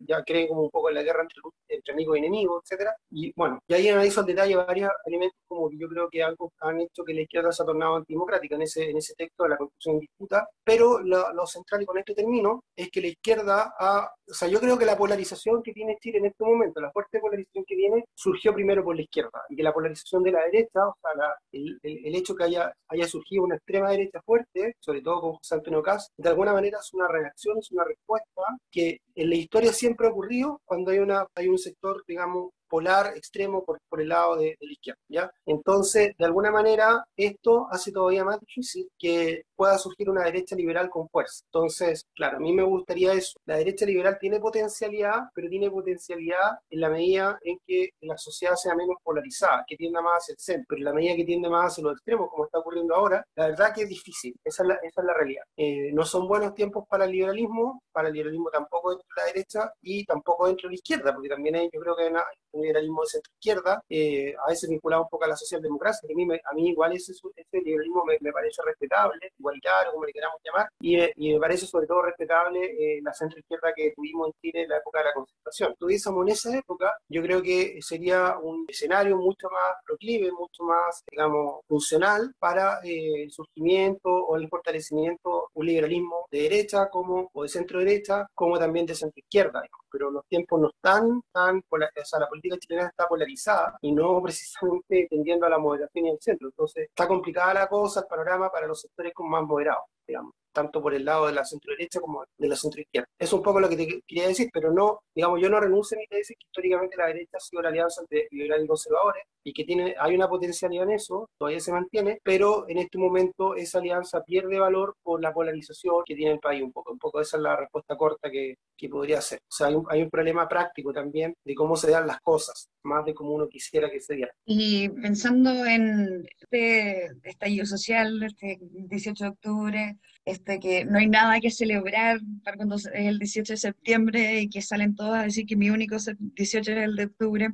ya 0.00 0.22
cree 0.24 0.48
como 0.48 0.62
un 0.62 0.70
poco 0.70 0.88
en 0.88 0.96
la 0.96 1.02
guerra 1.02 1.22
entre, 1.22 1.42
entre 1.68 1.92
amigos 1.92 2.16
y 2.16 2.18
enemigos, 2.20 2.62
etcétera, 2.64 2.96
y 3.10 3.32
bueno, 3.36 3.58
y 3.66 3.74
ahí 3.74 3.88
analizo 3.88 4.20
al 4.20 4.26
detalle 4.26 4.56
varios 4.56 4.90
elementos 5.04 5.38
como 5.46 5.68
que 5.68 5.78
yo 5.78 5.88
creo 5.88 6.08
que 6.08 6.22
algo 6.22 6.52
han 6.60 6.80
hecho 6.80 7.04
que 7.04 7.14
la 7.14 7.22
izquierda 7.22 7.52
se 7.52 7.62
ha 7.62 7.66
tornado 7.66 7.96
antidemocrática 7.96 8.56
en 8.56 8.62
ese, 8.62 8.90
en 8.90 8.96
ese 8.96 9.14
texto 9.14 9.44
de 9.44 9.50
la 9.50 9.56
Constitución 9.56 9.94
en 9.96 10.00
disputa, 10.00 10.48
pero 10.64 11.00
lo, 11.00 11.32
lo 11.32 11.46
central, 11.46 11.82
y 11.82 11.86
con 11.86 11.98
este 11.98 12.14
término, 12.14 12.62
es 12.76 12.90
que 12.90 13.00
la 13.00 13.08
izquierda 13.08 13.74
ha, 13.78 14.10
o 14.28 14.34
sea, 14.34 14.48
yo 14.48 14.60
creo 14.60 14.78
que 14.78 14.84
la 14.84 14.96
polarización 14.96 15.62
que 15.62 15.72
tiene 15.72 15.98
Chile 16.00 16.18
en 16.18 16.26
este 16.26 16.44
momento, 16.44 16.80
la 16.80 16.92
fuerte 16.92 17.20
polarización 17.20 17.64
que 17.66 17.76
tiene, 17.76 18.04
surgió 18.14 18.54
primero 18.54 18.84
por 18.84 18.96
la 18.96 19.02
izquierda, 19.02 19.42
y 19.48 19.56
que 19.56 19.62
la 19.62 19.72
polarización 19.72 20.22
de 20.22 20.32
la 20.32 20.44
derecha, 20.44 20.86
o 20.86 20.96
sea, 21.00 21.14
la, 21.16 21.36
el, 21.52 21.78
el, 21.82 22.14
hecho 22.14 22.34
que 22.34 22.44
haya, 22.44 22.72
haya 22.88 23.06
surgido 23.06 23.44
una 23.44 23.56
extrema 23.56 23.90
derecha 23.90 24.20
fuerte, 24.22 24.74
sobre 24.80 25.02
todo 25.02 25.20
con 25.20 25.32
José 25.34 25.54
Antonio 25.54 25.82
Caz, 25.82 26.08
de 26.28 26.32
alguna 26.32 26.52
manera 26.52 26.78
es 26.78 26.92
una 26.92 27.08
reacción, 27.08 27.58
es 27.58 27.72
una 27.72 27.84
respuesta 27.84 28.42
que 28.70 29.00
en 29.14 29.30
la 29.30 29.36
historia 29.36 29.72
siempre 29.72 30.06
ha 30.06 30.10
ocurrido 30.10 30.60
cuando 30.66 30.90
hay, 30.90 30.98
una, 30.98 31.26
hay 31.34 31.48
un 31.48 31.58
sector, 31.58 32.04
digamos, 32.06 32.50
polar 32.68 33.16
extremo 33.16 33.64
por, 33.64 33.80
por 33.88 34.00
el 34.00 34.08
lado 34.08 34.36
de, 34.36 34.56
de, 34.60 34.66
la 34.66 34.72
izquierda, 34.72 35.00
¿ya? 35.08 35.30
Entonces, 35.46 36.14
de 36.16 36.24
alguna 36.24 36.50
manera, 36.50 37.04
esto 37.16 37.66
hace 37.70 37.92
todavía 37.92 38.24
más 38.24 38.40
difícil 38.40 38.88
que 38.98 39.42
pueda 39.56 39.78
surgir 39.78 40.08
una 40.08 40.24
derecha 40.24 40.54
liberal 40.54 40.88
con 40.90 41.08
fuerza. 41.08 41.44
Entonces, 41.46 42.04
claro, 42.14 42.36
a 42.36 42.40
mí 42.40 42.52
me 42.52 42.62
gustaría 42.62 43.12
eso. 43.12 43.38
La 43.46 43.56
derecha 43.56 43.86
liberal 43.86 44.18
tiene 44.20 44.38
potencialidad, 44.38 45.24
pero 45.34 45.48
tiene 45.48 45.70
potencialidad 45.70 46.58
en 46.70 46.80
la 46.80 46.88
medida 46.90 47.38
en 47.42 47.58
que 47.66 47.90
la 48.02 48.16
sociedad 48.16 48.54
sea 48.54 48.74
menos 48.74 48.96
polarizada, 49.02 49.64
que 49.66 49.76
tienda 49.76 50.00
más 50.00 50.22
hacia 50.22 50.32
el 50.32 50.38
centro, 50.38 50.66
pero 50.68 50.78
en 50.78 50.84
la 50.84 50.92
medida 50.92 51.16
que 51.16 51.24
tiende 51.24 51.48
más 51.48 51.72
hacia 51.72 51.84
los 51.84 51.94
extremos, 51.94 52.28
como 52.30 52.44
está 52.44 52.58
ocurriendo 52.58 52.94
ahora, 52.94 53.24
la 53.34 53.48
verdad 53.48 53.74
que 53.74 53.82
es 53.82 53.88
difícil, 53.88 54.34
esa 54.44 54.62
es 54.62 54.68
la, 54.68 54.74
esa 54.74 55.00
es 55.00 55.06
la 55.06 55.14
realidad. 55.14 55.42
Eh, 55.56 55.90
no 55.92 56.04
son 56.04 56.28
buenos 56.28 56.54
tiempos 56.54 56.84
para 56.88 57.04
el 57.04 57.12
liberalismo, 57.12 57.82
para 57.92 58.08
el 58.08 58.14
liberalismo 58.14 58.50
tampoco 58.50 58.90
dentro 58.90 59.06
de 59.16 59.22
la 59.22 59.26
derecha 59.26 59.72
y 59.82 60.04
tampoco 60.04 60.46
dentro 60.46 60.68
de 60.68 60.72
la 60.72 60.76
izquierda, 60.76 61.12
porque 61.12 61.28
también 61.28 61.56
hay, 61.56 61.68
yo 61.72 61.80
creo 61.80 61.96
que 61.96 62.04
hay 62.04 62.12
un 62.52 62.57
liberalismo 62.62 63.02
de 63.02 63.08
centro-izquierda, 63.08 63.82
eh, 63.88 64.34
a 64.44 64.50
veces 64.50 64.68
vinculado 64.68 65.02
un 65.02 65.08
poco 65.08 65.24
a 65.24 65.28
la 65.28 65.36
socialdemocracia, 65.36 66.06
que 66.06 66.14
a 66.14 66.16
mí, 66.16 66.26
me, 66.26 66.40
a 66.44 66.54
mí 66.54 66.68
igual 66.70 66.92
ese, 66.92 67.12
ese 67.12 67.60
liberalismo 67.60 68.04
me, 68.04 68.16
me 68.20 68.32
parece 68.32 68.62
respetable, 68.64 69.32
igualitario, 69.38 69.92
como 69.92 70.04
le 70.04 70.12
queramos 70.12 70.40
llamar, 70.44 70.68
y, 70.80 70.98
y 71.16 71.34
me 71.34 71.40
parece 71.40 71.66
sobre 71.66 71.86
todo 71.86 72.02
respetable 72.02 72.60
eh, 72.64 73.00
la 73.02 73.12
centro-izquierda 73.12 73.72
que 73.74 73.92
tuvimos 73.94 74.28
en 74.28 74.34
Chile 74.40 74.62
en 74.62 74.68
la 74.68 74.78
época 74.78 75.00
de 75.00 75.04
la 75.06 75.14
concentración. 75.14 75.74
Tuviésemos 75.78 76.26
en 76.26 76.32
esa 76.32 76.56
época, 76.56 76.96
yo 77.08 77.22
creo 77.22 77.42
que 77.42 77.78
sería 77.80 78.38
un 78.38 78.64
escenario 78.68 79.16
mucho 79.16 79.48
más 79.50 79.76
proclive, 79.84 80.30
mucho 80.32 80.64
más, 80.64 81.02
digamos, 81.10 81.60
funcional 81.66 82.32
para 82.38 82.80
eh, 82.84 83.24
el 83.24 83.30
surgimiento 83.30 84.08
o 84.08 84.36
el 84.36 84.48
fortalecimiento 84.48 85.50
un 85.54 85.66
liberalismo 85.66 86.26
de 86.30 86.42
derecha 86.42 86.88
como, 86.88 87.30
o 87.32 87.42
de 87.42 87.48
centro-derecha, 87.48 88.26
como 88.34 88.58
también 88.58 88.86
de 88.86 88.94
centro-izquierda. 88.94 89.62
Pero 89.90 90.10
los 90.10 90.26
tiempos 90.26 90.60
no 90.60 90.68
están 90.68 91.22
tan, 91.32 91.62
o 91.70 92.04
sea, 92.04 92.20
la 92.20 92.28
política 92.28 92.47
chilena 92.56 92.88
está 92.88 93.06
polarizada 93.06 93.78
y 93.82 93.92
no 93.92 94.22
precisamente 94.22 95.06
tendiendo 95.10 95.46
a 95.46 95.50
la 95.50 95.58
moderación 95.58 96.06
y 96.06 96.10
al 96.10 96.18
centro. 96.20 96.48
Entonces, 96.48 96.88
está 96.88 97.06
complicada 97.06 97.54
la 97.54 97.68
cosa, 97.68 98.00
el 98.00 98.06
panorama 98.06 98.50
para 98.50 98.66
los 98.66 98.80
sectores 98.80 99.12
como 99.14 99.30
más 99.30 99.42
moderados, 99.44 99.84
digamos 100.06 100.37
tanto 100.52 100.82
por 100.82 100.94
el 100.94 101.04
lado 101.04 101.26
de 101.26 101.32
la 101.32 101.44
centro 101.44 101.72
derecha 101.72 102.00
como 102.00 102.24
de 102.36 102.48
la 102.48 102.56
centro 102.56 102.80
izquierda. 102.80 103.08
Es 103.18 103.32
un 103.32 103.42
poco 103.42 103.60
lo 103.60 103.68
que 103.68 103.76
te 103.76 104.02
quería 104.06 104.28
decir, 104.28 104.48
pero 104.52 104.72
no, 104.72 105.00
digamos, 105.14 105.40
yo 105.40 105.48
no 105.48 105.60
renuncio 105.60 105.96
a 105.96 106.00
mi 106.00 106.06
tesis 106.06 106.36
que 106.38 106.46
históricamente 106.46 106.96
la 106.96 107.06
derecha 107.06 107.36
ha 107.36 107.40
sido 107.40 107.62
la 107.62 107.68
alianza 107.68 108.00
entre 108.02 108.28
liberales 108.30 108.64
y 108.64 108.68
conservadores 108.68 109.24
y 109.44 109.52
que 109.52 109.64
tiene, 109.64 109.94
hay 109.98 110.14
una 110.14 110.28
potencialidad 110.28 110.84
en 110.84 110.92
eso, 110.92 111.30
todavía 111.38 111.60
se 111.60 111.72
mantiene, 111.72 112.18
pero 112.22 112.68
en 112.68 112.78
este 112.78 112.98
momento 112.98 113.54
esa 113.54 113.78
alianza 113.78 114.22
pierde 114.22 114.58
valor 114.58 114.94
por 115.02 115.22
la 115.22 115.32
polarización 115.32 116.02
que 116.04 116.14
tiene 116.14 116.32
el 116.32 116.38
país 116.38 116.62
un 116.62 116.72
poco. 116.72 116.92
Un 116.92 116.98
poco 116.98 117.20
esa 117.20 117.36
es 117.36 117.42
la 117.42 117.56
respuesta 117.56 117.96
corta 117.96 118.30
que, 118.30 118.56
que 118.76 118.88
podría 118.88 119.20
ser. 119.20 119.38
O 119.38 119.54
sea, 119.54 119.68
hay 119.68 119.74
un, 119.74 119.86
hay 119.88 120.02
un 120.02 120.10
problema 120.10 120.48
práctico 120.48 120.92
también 120.92 121.34
de 121.44 121.54
cómo 121.54 121.76
se 121.76 121.90
dan 121.90 122.06
las 122.06 122.20
cosas, 122.20 122.68
más 122.82 123.04
de 123.04 123.14
cómo 123.14 123.32
uno 123.32 123.48
quisiera 123.48 123.90
que 123.90 124.00
se 124.00 124.14
dieran. 124.14 124.34
Y 124.44 124.88
pensando 124.88 125.64
en 125.64 126.26
este 126.40 127.10
estallido 127.22 127.66
social, 127.66 128.22
este 128.22 128.58
18 128.60 129.24
de 129.24 129.30
octubre, 129.30 129.98
este, 130.28 130.60
que 130.60 130.84
no 130.84 130.98
hay 130.98 131.08
nada 131.08 131.40
que 131.40 131.50
celebrar 131.50 132.20
para 132.44 132.58
cuando 132.58 132.76
es 132.76 132.86
el 132.92 133.18
18 133.18 133.54
de 133.54 133.56
septiembre 133.56 134.40
y 134.42 134.50
que 134.50 134.60
salen 134.60 134.94
todos 134.94 135.16
a 135.16 135.22
decir 135.22 135.46
que 135.46 135.56
mi 135.56 135.70
único 135.70 135.96
18 135.96 136.70
es 136.70 136.76
el 136.76 136.96
de 136.96 137.04
octubre. 137.04 137.48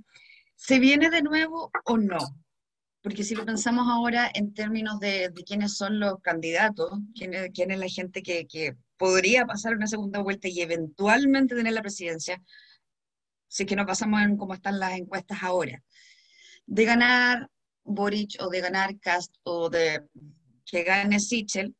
¿Se 0.56 0.80
viene 0.80 1.08
de 1.08 1.22
nuevo 1.22 1.70
o 1.84 1.96
no? 1.96 2.18
Porque 3.00 3.22
si 3.22 3.36
lo 3.36 3.44
pensamos 3.44 3.86
ahora 3.88 4.28
en 4.34 4.54
términos 4.54 4.98
de, 4.98 5.28
de 5.28 5.44
quiénes 5.44 5.76
son 5.76 6.00
los 6.00 6.20
candidatos, 6.20 6.98
quién 7.14 7.34
es, 7.34 7.50
quién 7.54 7.70
es 7.70 7.78
la 7.78 7.88
gente 7.88 8.22
que, 8.22 8.46
que, 8.46 8.74
podría 8.96 9.44
pasar 9.44 9.74
una 9.74 9.88
segunda 9.88 10.20
vuelta 10.20 10.48
y 10.48 10.60
eventualmente 10.60 11.54
tener 11.54 11.72
la 11.74 11.82
presidencia, 11.82 12.40
si 13.48 13.64
es 13.64 13.68
que 13.68 13.76
no 13.76 13.86
pasamos 13.86 14.22
en 14.22 14.36
cómo 14.36 14.54
están 14.54 14.78
las 14.78 14.96
encuestas 14.98 15.42
ahora, 15.42 15.82
de 16.66 16.84
ganar 16.84 17.50
Boric 17.82 18.36
o 18.40 18.48
de 18.48 18.60
ganar 18.60 18.98
Cast 19.00 19.34
o 19.42 19.68
de 19.68 20.02
que 20.64 20.84
gane 20.84 21.20
Sichel, 21.20 21.74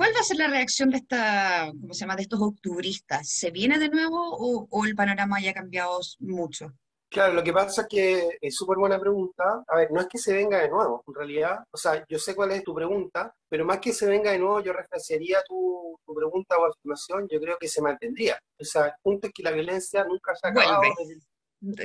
¿Cuál 0.00 0.14
va 0.16 0.20
a 0.20 0.22
ser 0.22 0.38
la 0.38 0.48
reacción 0.48 0.88
de 0.88 0.96
esta, 0.96 1.70
¿cómo 1.78 1.92
se 1.92 2.00
llama, 2.00 2.16
de 2.16 2.22
estos 2.22 2.40
octubristas? 2.40 3.28
¿Se 3.28 3.50
viene 3.50 3.78
de 3.78 3.90
nuevo 3.90 4.16
o, 4.16 4.66
o 4.70 4.84
el 4.86 4.94
panorama 4.94 5.36
haya 5.36 5.52
cambiado 5.52 6.00
mucho? 6.20 6.72
Claro, 7.10 7.34
lo 7.34 7.44
que 7.44 7.52
pasa 7.52 7.82
es 7.82 7.86
que 7.86 8.38
es 8.40 8.54
súper 8.54 8.78
buena 8.78 8.98
pregunta. 8.98 9.62
A 9.68 9.76
ver, 9.76 9.92
no 9.92 10.00
es 10.00 10.06
que 10.06 10.16
se 10.16 10.32
venga 10.32 10.56
de 10.56 10.70
nuevo, 10.70 11.04
en 11.06 11.14
realidad. 11.14 11.58
O 11.70 11.76
sea, 11.76 12.02
yo 12.08 12.18
sé 12.18 12.34
cuál 12.34 12.52
es 12.52 12.64
tu 12.64 12.74
pregunta, 12.74 13.34
pero 13.46 13.66
más 13.66 13.78
que 13.78 13.92
se 13.92 14.06
venga 14.06 14.32
de 14.32 14.38
nuevo, 14.38 14.62
yo 14.62 14.72
referenciaría 14.72 15.42
tu, 15.46 16.00
tu 16.06 16.14
pregunta 16.14 16.56
o 16.56 16.64
afirmación, 16.64 17.28
yo 17.30 17.38
creo 17.38 17.58
que 17.60 17.68
se 17.68 17.82
mantendría. 17.82 18.38
O 18.58 18.64
sea, 18.64 18.86
el 18.86 18.92
punto 19.02 19.26
es 19.26 19.34
que 19.34 19.42
la 19.42 19.50
violencia 19.50 20.02
nunca 20.04 20.34
se 20.34 20.46
ha 20.46 20.50
acabado. 20.50 20.80
Vuelve. 20.96 21.20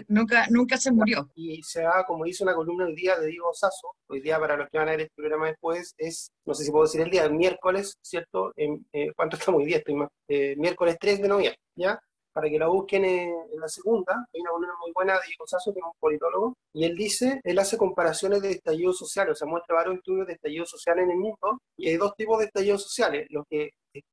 Nunca, 0.08 0.48
nunca 0.50 0.78
se 0.78 0.92
murió. 0.92 1.30
Y 1.36 1.62
se 1.64 1.82
da, 1.82 2.06
como 2.06 2.24
dice 2.24 2.44
una 2.44 2.56
columna 2.56 2.88
el 2.88 2.96
día 2.96 3.20
de 3.20 3.28
Diego 3.28 3.54
Sasso, 3.54 3.96
hoy 4.08 4.22
día 4.22 4.40
para 4.40 4.56
los 4.56 4.70
que 4.70 4.78
van 4.78 4.88
a 4.88 4.92
ver 4.92 5.02
este 5.02 5.16
programa 5.16 5.48
después, 5.48 5.94
es, 5.98 6.32
no 6.46 6.54
sé 6.54 6.64
si 6.64 6.72
puedo 6.72 6.86
decir 6.86 7.02
el 7.02 7.10
día, 7.10 7.26
el 7.26 7.34
miércoles, 7.34 7.98
¿cierto? 8.02 8.54
En, 8.56 8.86
eh, 8.94 9.12
¿Cuánto 9.16 9.36
estamos 9.38 9.60
hoy 9.60 9.68
día? 9.68 9.78
Estoy 9.78 9.96
más, 9.96 10.10
eh, 10.30 10.56
miércoles 10.58 10.98
3 11.00 11.22
de 11.22 11.28
noviembre, 11.28 11.60
¿ya? 11.76 12.00
Para 12.32 12.50
que 12.50 12.60
la 12.60 12.68
busquen 12.68 13.06
en, 13.06 13.34
en 13.54 13.60
la 13.60 13.68
segunda, 13.68 14.26
hay 14.34 14.42
una 14.42 14.52
columna 14.52 14.74
muy 14.82 14.92
buena 14.94 15.14
de 15.14 15.28
Diego 15.28 15.46
Sasso, 15.48 15.74
que 15.74 15.80
es 15.80 15.86
un 15.86 15.92
politólogo, 16.00 16.54
y 16.74 16.86
él 16.86 16.96
dice, 16.96 17.42
él 17.44 17.60
hace 17.60 17.78
comparaciones 17.78 18.42
de 18.42 18.52
estallido 18.52 18.94
social, 18.94 19.30
o 19.30 19.36
sea, 19.36 19.48
muestra 19.48 19.76
varios 19.76 19.98
estudios 19.98 20.28
de 20.28 20.34
estallido 20.34 20.66
social 20.66 21.00
en 21.00 21.12
el 21.12 21.18
mundo, 21.18 21.62
y 21.78 21.90
hay 21.90 21.98
dos 21.98 22.16
tipos 22.16 22.40
de 22.40 22.46
estallidos 22.46 22.84
sociales, 22.84 23.28
los 23.30 23.46
que 23.50 23.72